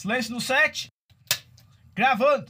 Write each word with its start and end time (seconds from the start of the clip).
Silêncio 0.00 0.32
no 0.32 0.40
set. 0.40 0.88
Gravando. 1.94 2.46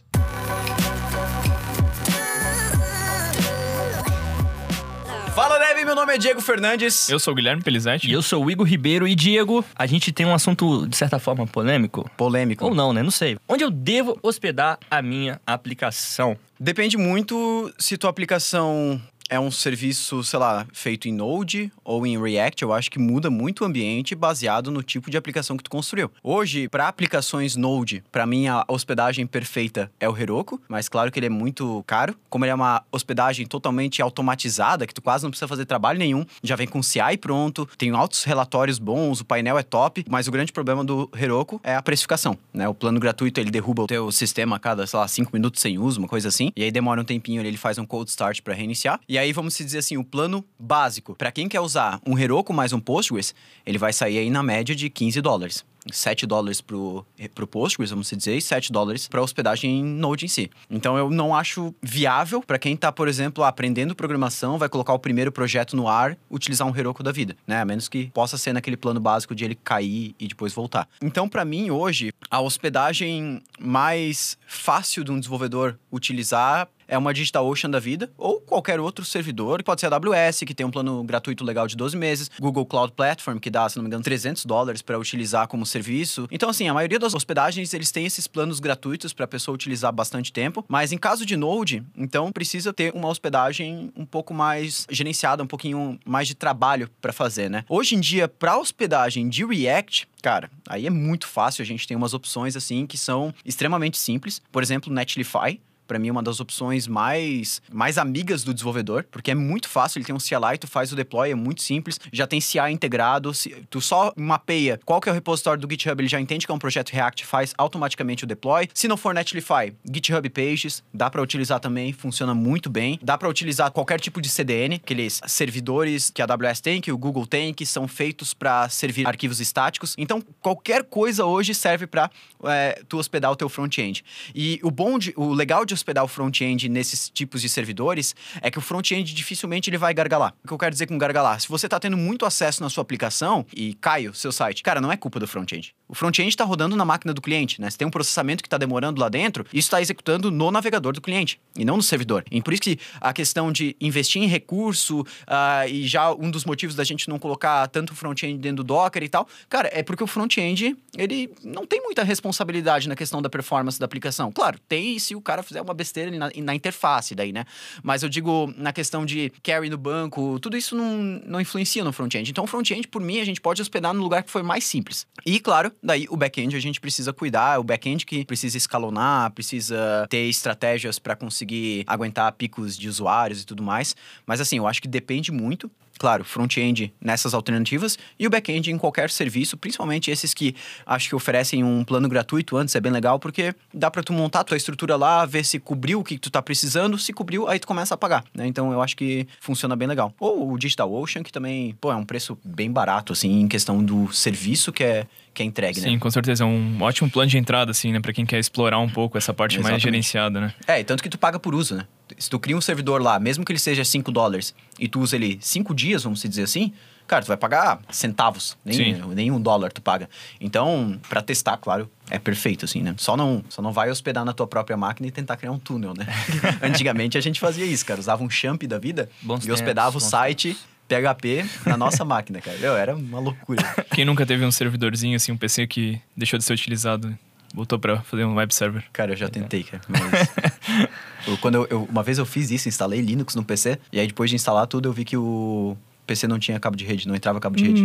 Fala, 5.34 5.58
Neve, 5.58 5.84
meu 5.84 5.96
nome 5.96 6.14
é 6.14 6.18
Diego 6.18 6.40
Fernandes. 6.40 7.08
Eu 7.08 7.18
sou 7.18 7.32
o 7.32 7.34
Guilherme 7.34 7.60
Pelizete. 7.60 8.08
E 8.08 8.12
eu 8.12 8.22
sou 8.22 8.44
o 8.44 8.48
Igor 8.52 8.64
Ribeiro 8.64 9.08
e 9.08 9.16
Diego, 9.16 9.64
a 9.74 9.84
gente 9.84 10.12
tem 10.12 10.24
um 10.24 10.32
assunto 10.32 10.86
de 10.86 10.96
certa 10.96 11.18
forma 11.18 11.44
polêmico. 11.44 12.08
Polêmico. 12.16 12.66
Ou 12.66 12.72
não, 12.72 12.92
né? 12.92 13.02
Não 13.02 13.10
sei. 13.10 13.36
Onde 13.48 13.64
eu 13.64 13.70
devo 13.72 14.16
hospedar 14.22 14.78
a 14.88 15.02
minha 15.02 15.40
aplicação? 15.44 16.36
Depende 16.56 16.96
muito 16.96 17.74
se 17.76 17.98
tua 17.98 18.10
aplicação 18.10 19.02
é 19.30 19.38
um 19.38 19.50
serviço, 19.50 20.22
sei 20.24 20.38
lá, 20.38 20.66
feito 20.72 21.08
em 21.08 21.12
Node 21.12 21.72
ou 21.84 22.04
em 22.04 22.20
React, 22.20 22.62
eu 22.62 22.72
acho 22.72 22.90
que 22.90 22.98
muda 22.98 23.30
muito 23.30 23.62
o 23.62 23.64
ambiente 23.64 24.14
baseado 24.14 24.70
no 24.70 24.82
tipo 24.82 25.08
de 25.08 25.16
aplicação 25.16 25.56
que 25.56 25.62
tu 25.62 25.70
construiu. 25.70 26.10
Hoje, 26.22 26.68
para 26.68 26.88
aplicações 26.88 27.54
Node, 27.54 28.02
para 28.10 28.26
mim 28.26 28.48
a 28.48 28.64
hospedagem 28.66 29.26
perfeita 29.26 29.90
é 30.00 30.08
o 30.08 30.18
Heroku, 30.18 30.60
mas 30.68 30.88
claro 30.88 31.12
que 31.12 31.18
ele 31.20 31.26
é 31.26 31.30
muito 31.30 31.84
caro. 31.86 32.16
Como 32.28 32.44
ele 32.44 32.50
é 32.50 32.54
uma 32.54 32.82
hospedagem 32.90 33.46
totalmente 33.46 34.02
automatizada, 34.02 34.86
que 34.86 34.92
tu 34.92 35.00
quase 35.00 35.22
não 35.22 35.30
precisa 35.30 35.46
fazer 35.46 35.64
trabalho 35.64 35.98
nenhum, 35.98 36.26
já 36.42 36.56
vem 36.56 36.66
com 36.66 36.82
CI 36.82 37.16
pronto, 37.20 37.68
tem 37.78 37.90
altos 37.90 38.24
relatórios 38.24 38.80
bons, 38.80 39.20
o 39.20 39.24
painel 39.24 39.56
é 39.56 39.62
top, 39.62 40.04
mas 40.08 40.26
o 40.26 40.32
grande 40.32 40.52
problema 40.52 40.84
do 40.84 41.08
Heroku 41.16 41.60
é 41.62 41.76
a 41.76 41.82
precificação, 41.82 42.36
né? 42.52 42.68
O 42.68 42.74
plano 42.74 42.98
gratuito, 42.98 43.38
ele 43.38 43.50
derruba 43.50 43.84
o 43.84 43.86
teu 43.86 44.10
sistema 44.10 44.56
a 44.56 44.58
cada, 44.58 44.86
sei 44.88 44.98
lá, 44.98 45.06
5 45.06 45.30
minutos 45.32 45.60
sem 45.60 45.78
uso, 45.78 46.00
uma 46.00 46.08
coisa 46.08 46.28
assim, 46.28 46.50
e 46.56 46.64
aí 46.64 46.72
demora 46.72 47.00
um 47.00 47.04
tempinho, 47.04 47.40
ele 47.40 47.56
faz 47.56 47.78
um 47.78 47.86
cold 47.86 48.10
start 48.10 48.40
para 48.40 48.54
reiniciar. 48.54 48.98
E 49.08 49.19
aí 49.20 49.32
vamos 49.32 49.56
dizer 49.56 49.78
assim, 49.78 49.96
o 49.96 50.04
plano 50.04 50.44
básico, 50.58 51.14
para 51.14 51.30
quem 51.30 51.48
quer 51.48 51.60
usar 51.60 52.00
um 52.06 52.18
Heroku 52.18 52.52
mais 52.52 52.72
um 52.72 52.80
Postgres, 52.80 53.34
ele 53.64 53.78
vai 53.78 53.92
sair 53.92 54.18
aí 54.18 54.30
na 54.30 54.42
média 54.42 54.74
de 54.74 54.90
15 54.90 55.20
dólares. 55.20 55.64
7 55.90 56.26
dólares 56.26 56.60
pro, 56.60 57.06
pro 57.34 57.46
Postgres, 57.46 57.90
vamos 57.90 58.10
dizer, 58.10 58.36
e 58.36 58.42
7 58.42 58.70
dólares 58.72 59.08
para 59.08 59.22
hospedagem 59.22 59.80
em 59.80 59.84
Node 59.84 60.26
em 60.26 60.28
si. 60.28 60.50
Então 60.68 60.96
eu 60.96 61.10
não 61.10 61.34
acho 61.34 61.74
viável 61.82 62.42
para 62.42 62.58
quem 62.58 62.74
está, 62.74 62.92
por 62.92 63.08
exemplo, 63.08 63.42
aprendendo 63.44 63.94
programação, 63.94 64.58
vai 64.58 64.68
colocar 64.68 64.92
o 64.92 64.98
primeiro 64.98 65.32
projeto 65.32 65.76
no 65.76 65.88
ar, 65.88 66.16
utilizar 66.30 66.66
um 66.68 66.76
Heroku 66.76 67.02
da 67.02 67.12
vida, 67.12 67.36
né? 67.46 67.60
A 67.60 67.64
menos 67.64 67.88
que 67.88 68.10
possa 68.10 68.36
ser 68.36 68.52
naquele 68.52 68.76
plano 68.76 69.00
básico 69.00 69.34
de 69.34 69.44
ele 69.44 69.54
cair 69.54 70.14
e 70.18 70.28
depois 70.28 70.52
voltar. 70.52 70.88
Então, 71.02 71.28
para 71.28 71.44
mim, 71.44 71.70
hoje, 71.70 72.12
a 72.30 72.40
hospedagem 72.40 73.42
mais 73.58 74.36
fácil 74.46 75.04
de 75.04 75.10
um 75.10 75.18
desenvolvedor 75.18 75.78
utilizar 75.90 76.68
é 76.90 76.98
uma 76.98 77.14
DigitalOcean 77.14 77.70
da 77.70 77.78
vida, 77.78 78.10
ou 78.18 78.40
qualquer 78.40 78.80
outro 78.80 79.04
servidor, 79.04 79.62
pode 79.62 79.80
ser 79.80 79.86
a 79.86 79.96
AWS, 79.96 80.40
que 80.40 80.52
tem 80.52 80.66
um 80.66 80.70
plano 80.70 81.02
gratuito 81.04 81.44
legal 81.44 81.68
de 81.68 81.76
12 81.76 81.96
meses, 81.96 82.30
Google 82.38 82.66
Cloud 82.66 82.92
Platform, 82.92 83.38
que 83.38 83.48
dá, 83.48 83.68
se 83.68 83.76
não 83.76 83.84
me 83.84 83.88
engano, 83.88 84.02
300 84.02 84.44
dólares 84.44 84.82
para 84.82 84.98
utilizar 84.98 85.46
como 85.46 85.64
serviço. 85.64 86.26
Então, 86.32 86.50
assim, 86.50 86.68
a 86.68 86.74
maioria 86.74 86.98
das 86.98 87.14
hospedagens, 87.14 87.72
eles 87.72 87.92
têm 87.92 88.06
esses 88.06 88.26
planos 88.26 88.58
gratuitos 88.58 89.12
para 89.12 89.24
a 89.24 89.28
pessoa 89.28 89.54
utilizar 89.54 89.92
bastante 89.92 90.32
tempo, 90.32 90.64
mas 90.68 90.90
em 90.90 90.98
caso 90.98 91.24
de 91.24 91.36
Node, 91.36 91.84
então 91.96 92.32
precisa 92.32 92.72
ter 92.72 92.92
uma 92.92 93.08
hospedagem 93.08 93.92
um 93.96 94.04
pouco 94.04 94.34
mais 94.34 94.84
gerenciada, 94.90 95.44
um 95.44 95.46
pouquinho 95.46 95.98
mais 96.04 96.26
de 96.26 96.34
trabalho 96.34 96.90
para 97.00 97.12
fazer, 97.12 97.48
né? 97.48 97.64
Hoje 97.68 97.94
em 97.94 98.00
dia, 98.00 98.26
para 98.26 98.58
hospedagem 98.58 99.28
de 99.28 99.44
React, 99.44 100.10
Cara, 100.22 100.50
aí 100.68 100.86
é 100.86 100.90
muito 100.90 101.26
fácil, 101.26 101.62
a 101.62 101.64
gente 101.64 101.88
tem 101.88 101.96
umas 101.96 102.12
opções 102.12 102.54
assim 102.54 102.86
que 102.86 102.98
são 102.98 103.34
extremamente 103.42 103.96
simples. 103.96 104.42
Por 104.52 104.62
exemplo, 104.62 104.92
Netlify, 104.92 105.58
para 105.90 105.98
mim, 105.98 106.06
é 106.06 106.12
uma 106.12 106.22
das 106.22 106.38
opções 106.38 106.86
mais, 106.86 107.60
mais 107.72 107.98
amigas 107.98 108.44
do 108.44 108.54
desenvolvedor, 108.54 109.04
porque 109.10 109.32
é 109.32 109.34
muito 109.34 109.68
fácil, 109.68 109.98
ele 109.98 110.04
tem 110.04 110.14
um 110.14 110.18
CLI, 110.18 110.56
tu 110.56 110.68
faz 110.68 110.92
o 110.92 110.94
deploy, 110.94 111.32
é 111.32 111.34
muito 111.34 111.62
simples, 111.62 111.98
já 112.12 112.28
tem 112.28 112.40
CI 112.40 112.70
integrado, 112.70 113.32
tu 113.68 113.80
só 113.80 114.12
mapeia 114.16 114.78
qual 114.84 115.00
que 115.00 115.08
é 115.08 115.12
o 115.12 115.14
repositório 115.16 115.60
do 115.60 115.68
GitHub, 115.68 116.00
ele 116.00 116.08
já 116.08 116.20
entende 116.20 116.46
que 116.46 116.52
é 116.52 116.54
um 116.54 116.60
projeto 116.60 116.90
React, 116.90 117.26
faz 117.26 117.52
automaticamente 117.58 118.22
o 118.22 118.26
deploy. 118.26 118.68
Se 118.72 118.86
não 118.86 118.96
for 118.96 119.12
Netlify, 119.12 119.74
GitHub 119.84 120.30
Pages, 120.30 120.84
dá 120.94 121.10
para 121.10 121.20
utilizar 121.20 121.58
também, 121.58 121.92
funciona 121.92 122.34
muito 122.34 122.70
bem. 122.70 122.96
Dá 123.02 123.18
para 123.18 123.28
utilizar 123.28 123.72
qualquer 123.72 123.98
tipo 123.98 124.20
de 124.20 124.28
CDN, 124.28 124.76
aqueles 124.76 125.20
servidores 125.26 126.08
que 126.08 126.22
a 126.22 126.24
AWS 126.24 126.60
tem, 126.60 126.80
que 126.80 126.92
o 126.92 126.98
Google 126.98 127.26
tem, 127.26 127.52
que 127.52 127.66
são 127.66 127.88
feitos 127.88 128.32
para 128.32 128.68
servir 128.68 129.08
arquivos 129.08 129.40
estáticos. 129.40 129.96
Então, 129.98 130.22
qualquer 130.40 130.84
coisa 130.84 131.24
hoje 131.24 131.52
serve 131.52 131.88
para 131.88 132.08
é, 132.44 132.80
tu 132.88 132.96
hospedar 132.96 133.32
o 133.32 133.34
teu 133.34 133.48
front-end. 133.48 134.04
E 134.32 134.60
o 134.62 134.70
bom, 134.70 134.96
de, 134.96 135.12
o 135.16 135.32
legal 135.32 135.64
de 135.64 135.79
hospedar 135.80 136.04
o 136.04 136.08
front-end 136.08 136.68
nesses 136.68 137.10
tipos 137.10 137.42
de 137.42 137.48
servidores 137.48 138.14
é 138.40 138.50
que 138.50 138.58
o 138.58 138.60
front-end 138.60 139.12
dificilmente 139.14 139.68
ele 139.68 139.78
vai 139.78 139.92
gargalar. 139.92 140.34
O 140.44 140.48
que 140.48 140.54
eu 140.54 140.58
quero 140.58 140.72
dizer 140.72 140.86
com 140.86 140.96
gargalar? 140.96 141.40
Se 141.40 141.48
você 141.48 141.66
está 141.66 141.80
tendo 141.80 141.96
muito 141.96 142.24
acesso 142.24 142.62
na 142.62 142.70
sua 142.70 142.82
aplicação 142.82 143.44
e 143.54 143.74
cai 143.74 144.08
o 144.08 144.14
seu 144.14 144.30
site, 144.32 144.62
cara, 144.62 144.80
não 144.80 144.92
é 144.92 144.96
culpa 144.96 145.18
do 145.18 145.26
front-end. 145.26 145.74
O 145.88 145.94
front-end 145.94 146.28
está 146.28 146.44
rodando 146.44 146.76
na 146.76 146.84
máquina 146.84 147.12
do 147.12 147.20
cliente, 147.20 147.60
né? 147.60 147.68
Se 147.68 147.76
tem 147.76 147.86
um 147.86 147.90
processamento 147.90 148.42
que 148.42 148.46
está 148.46 148.56
demorando 148.56 149.00
lá 149.00 149.08
dentro, 149.08 149.44
isso 149.52 149.66
está 149.66 149.80
executando 149.80 150.30
no 150.30 150.50
navegador 150.50 150.92
do 150.92 151.00
cliente 151.00 151.40
e 151.56 151.64
não 151.64 151.76
no 151.76 151.82
servidor. 151.82 152.24
E 152.30 152.40
por 152.40 152.52
isso 152.52 152.62
que 152.62 152.78
a 153.00 153.12
questão 153.12 153.50
de 153.50 153.76
investir 153.80 154.22
em 154.22 154.26
recurso 154.26 155.00
uh, 155.00 155.68
e 155.68 155.88
já 155.88 156.12
um 156.12 156.30
dos 156.30 156.44
motivos 156.44 156.76
da 156.76 156.84
gente 156.84 157.08
não 157.08 157.18
colocar 157.18 157.66
tanto 157.68 157.94
front-end 157.94 158.38
dentro 158.38 158.62
do 158.62 158.64
Docker 158.64 159.02
e 159.02 159.08
tal, 159.08 159.26
cara, 159.48 159.68
é 159.72 159.82
porque 159.82 160.04
o 160.04 160.06
front-end 160.06 160.76
ele 160.96 161.30
não 161.42 161.66
tem 161.66 161.80
muita 161.82 162.04
responsabilidade 162.04 162.88
na 162.88 162.94
questão 162.94 163.20
da 163.20 163.28
performance 163.28 163.78
da 163.78 163.86
aplicação. 163.86 164.30
Claro, 164.30 164.58
tem 164.68 164.98
se 164.98 165.16
o 165.16 165.20
cara 165.20 165.42
fizer 165.42 165.60
uma 165.60 165.69
besteira 165.74 166.10
na, 166.10 166.30
na 166.34 166.54
interface 166.54 167.14
daí, 167.14 167.32
né? 167.32 167.44
Mas 167.82 168.02
eu 168.02 168.08
digo 168.08 168.52
na 168.56 168.72
questão 168.72 169.04
de 169.04 169.32
carry 169.42 169.68
no 169.70 169.78
banco, 169.78 170.38
tudo 170.40 170.56
isso 170.56 170.74
não, 170.74 170.98
não 171.26 171.40
influencia 171.40 171.84
no 171.84 171.92
front-end. 171.92 172.30
Então, 172.30 172.44
o 172.44 172.46
front-end, 172.46 172.88
por 172.88 173.00
mim, 173.00 173.20
a 173.20 173.24
gente 173.24 173.40
pode 173.40 173.60
hospedar 173.60 173.92
no 173.94 174.02
lugar 174.02 174.22
que 174.22 174.30
for 174.30 174.42
mais 174.42 174.64
simples. 174.64 175.06
E, 175.24 175.40
claro, 175.40 175.72
daí 175.82 176.06
o 176.10 176.16
back-end 176.16 176.56
a 176.56 176.60
gente 176.60 176.80
precisa 176.80 177.12
cuidar, 177.12 177.58
o 177.60 177.64
back-end 177.64 178.04
que 178.06 178.24
precisa 178.24 178.56
escalonar, 178.56 179.30
precisa 179.32 180.06
ter 180.08 180.28
estratégias 180.28 180.98
para 180.98 181.16
conseguir 181.16 181.84
aguentar 181.86 182.32
picos 182.32 182.76
de 182.76 182.88
usuários 182.88 183.42
e 183.42 183.46
tudo 183.46 183.62
mais. 183.62 183.94
Mas, 184.26 184.40
assim, 184.40 184.58
eu 184.58 184.66
acho 184.66 184.80
que 184.80 184.88
depende 184.88 185.30
muito 185.32 185.70
claro, 186.00 186.24
front-end 186.24 186.90
nessas 186.98 187.34
alternativas 187.34 187.98
e 188.18 188.26
o 188.26 188.30
back-end 188.30 188.70
em 188.70 188.78
qualquer 188.78 189.10
serviço, 189.10 189.54
principalmente 189.58 190.10
esses 190.10 190.32
que 190.32 190.56
acho 190.86 191.10
que 191.10 191.14
oferecem 191.14 191.62
um 191.62 191.84
plano 191.84 192.08
gratuito 192.08 192.56
antes, 192.56 192.74
é 192.74 192.80
bem 192.80 192.90
legal, 192.90 193.18
porque 193.18 193.54
dá 193.72 193.90
para 193.90 194.02
tu 194.02 194.10
montar 194.14 194.42
tua 194.42 194.56
estrutura 194.56 194.96
lá, 194.96 195.26
ver 195.26 195.44
se 195.44 195.60
cobriu 195.60 196.00
o 196.00 196.04
que 196.04 196.16
tu 196.16 196.30
tá 196.30 196.40
precisando, 196.40 196.96
se 196.96 197.12
cobriu, 197.12 197.46
aí 197.46 197.58
tu 197.58 197.66
começa 197.66 197.92
a 197.92 197.98
pagar, 197.98 198.24
né? 198.34 198.46
Então 198.46 198.72
eu 198.72 198.80
acho 198.80 198.96
que 198.96 199.28
funciona 199.40 199.76
bem 199.76 199.86
legal. 199.86 200.14
Ou 200.18 200.50
o 200.50 200.58
DigitalOcean, 200.58 201.22
que 201.22 201.30
também, 201.30 201.76
pô, 201.78 201.92
é 201.92 201.96
um 201.96 202.06
preço 202.06 202.38
bem 202.42 202.72
barato, 202.72 203.12
assim, 203.12 203.38
em 203.42 203.46
questão 203.46 203.84
do 203.84 204.10
serviço 204.10 204.72
que 204.72 204.82
é, 204.82 205.06
que 205.32 205.42
é 205.42 205.46
entregue, 205.46 205.80
Sim, 205.80 205.86
né? 205.86 205.92
Sim, 205.92 205.98
com 205.98 206.10
certeza. 206.10 206.44
É 206.44 206.46
um 206.46 206.80
ótimo 206.82 207.10
plano 207.10 207.30
de 207.30 207.38
entrada, 207.38 207.70
assim, 207.70 207.92
né? 207.92 208.00
Pra 208.00 208.12
quem 208.12 208.26
quer 208.26 208.38
explorar 208.38 208.78
um 208.78 208.88
pouco 208.88 209.16
essa 209.16 209.32
parte 209.32 209.54
Exatamente. 209.54 209.72
mais 209.72 209.82
gerenciada, 209.82 210.40
né? 210.40 210.54
É, 210.66 210.80
e 210.80 210.84
tanto 210.84 211.02
que 211.02 211.08
tu 211.08 211.18
paga 211.18 211.38
por 211.38 211.54
uso, 211.54 211.76
né? 211.76 211.86
Se 212.18 212.28
tu 212.28 212.38
cria 212.38 212.56
um 212.56 212.60
servidor 212.60 213.00
lá, 213.00 213.18
mesmo 213.20 213.44
que 213.44 213.52
ele 213.52 213.58
seja 213.58 213.84
5 213.84 214.10
dólares, 214.10 214.54
e 214.78 214.88
tu 214.88 215.00
usa 215.00 215.16
ele 215.16 215.38
5 215.40 215.74
dias, 215.74 216.02
vamos 216.02 216.20
dizer 216.22 216.42
assim, 216.42 216.72
cara, 217.06 217.22
tu 217.24 217.28
vai 217.28 217.36
pagar 217.36 217.80
centavos, 217.90 218.56
nem, 218.64 219.00
nem 219.14 219.30
um 219.30 219.40
dólar 219.40 219.72
tu 219.72 219.80
paga. 219.80 220.08
Então, 220.40 220.98
para 221.08 221.22
testar, 221.22 221.56
claro, 221.56 221.90
é 222.10 222.18
perfeito, 222.18 222.64
assim, 222.64 222.82
né? 222.82 222.94
Só 222.96 223.16
não, 223.16 223.44
só 223.48 223.62
não 223.62 223.72
vai 223.72 223.90
hospedar 223.90 224.24
na 224.24 224.32
tua 224.32 224.46
própria 224.46 224.76
máquina 224.76 225.06
e 225.08 225.10
tentar 225.12 225.36
criar 225.36 225.52
um 225.52 225.58
túnel, 225.58 225.94
né? 225.96 226.06
Antigamente 226.62 227.16
a 227.16 227.20
gente 227.20 227.38
fazia 227.38 227.64
isso, 227.64 227.86
cara. 227.86 228.00
Usava 228.00 228.22
um 228.24 228.30
champ 228.30 228.62
da 228.64 228.78
vida 228.78 229.08
Bons 229.22 229.46
e 229.46 229.52
hospedava 229.52 229.92
tempos, 229.92 230.06
o 230.06 230.10
site 230.10 230.56
PHP 230.90 231.46
na 231.64 231.76
nossa 231.76 232.04
máquina, 232.04 232.40
cara. 232.40 232.58
Meu, 232.58 232.76
era 232.76 232.96
uma 232.96 233.20
loucura. 233.20 233.62
Quem 233.94 234.04
nunca 234.04 234.26
teve 234.26 234.44
um 234.44 234.50
servidorzinho, 234.50 235.14
assim, 235.14 235.30
um 235.30 235.36
PC 235.36 235.68
que 235.68 236.00
deixou 236.16 236.36
de 236.36 236.44
ser 236.44 236.52
utilizado, 236.52 237.16
voltou 237.54 237.78
para 237.78 238.00
fazer 238.00 238.24
um 238.24 238.34
web 238.34 238.52
server? 238.52 238.84
Cara, 238.92 239.12
eu 239.12 239.16
já 239.16 239.28
tentei, 239.28 239.62
cara. 239.62 239.82
Mas... 239.88 240.28
eu, 241.28 241.38
quando 241.38 241.54
eu, 241.54 241.66
eu, 241.70 241.84
uma 241.84 242.02
vez 242.02 242.18
eu 242.18 242.26
fiz 242.26 242.50
isso, 242.50 242.68
instalei 242.68 243.00
Linux 243.00 243.36
no 243.36 243.44
PC, 243.44 243.78
e 243.92 244.00
aí 244.00 244.06
depois 244.08 244.28
de 244.28 244.36
instalar 244.36 244.66
tudo, 244.66 244.88
eu 244.88 244.92
vi 244.92 245.04
que 245.04 245.16
o 245.16 245.76
PC 246.06 246.26
não 246.26 246.40
tinha 246.40 246.58
cabo 246.58 246.76
de 246.76 246.84
rede, 246.84 247.06
não 247.06 247.14
entrava 247.14 247.38
cabo 247.38 247.56
de 247.56 247.64
rede. 247.64 247.82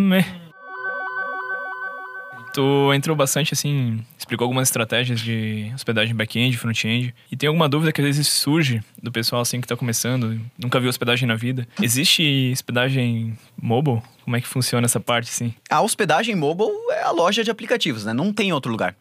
Tu 2.56 2.94
entrou 2.94 3.18
bastante, 3.18 3.54
assim, 3.54 4.00
explicou 4.18 4.46
algumas 4.46 4.70
estratégias 4.70 5.20
de 5.20 5.69
hospedagem 5.75 6.16
back-end, 6.16 6.56
front-end. 6.57 7.13
E 7.30 7.36
tem 7.36 7.48
alguma 7.48 7.68
dúvida 7.68 7.92
que 7.92 8.00
às 8.00 8.07
vezes 8.07 8.30
surge 8.30 8.81
do 9.04 9.12
pessoal, 9.12 9.42
assim, 9.42 9.60
que 9.60 9.68
tá 9.68 9.75
começando, 9.75 10.40
nunca 10.57 10.80
viu 10.80 10.88
hospedagem 10.90 11.28
na 11.28 11.36
vida. 11.36 11.68
Existe 11.81 12.52
hospedagem 12.54 13.38
mobile? 13.62 14.02
Como 14.24 14.38
é 14.38 14.40
que 14.40 14.48
funciona 14.48 14.86
essa 14.86 15.02
parte, 15.02 15.30
assim? 15.30 15.54
A 15.69 15.81
hospedagem 15.81 16.34
mobile 16.34 16.72
é 16.92 17.04
a 17.04 17.12
loja 17.12 17.44
de 17.44 17.52
aplicativos, 17.52 18.06
né? 18.06 18.13
Não 18.13 18.31
tem 18.31 18.54
outro 18.54 18.72
lugar. 18.72 18.96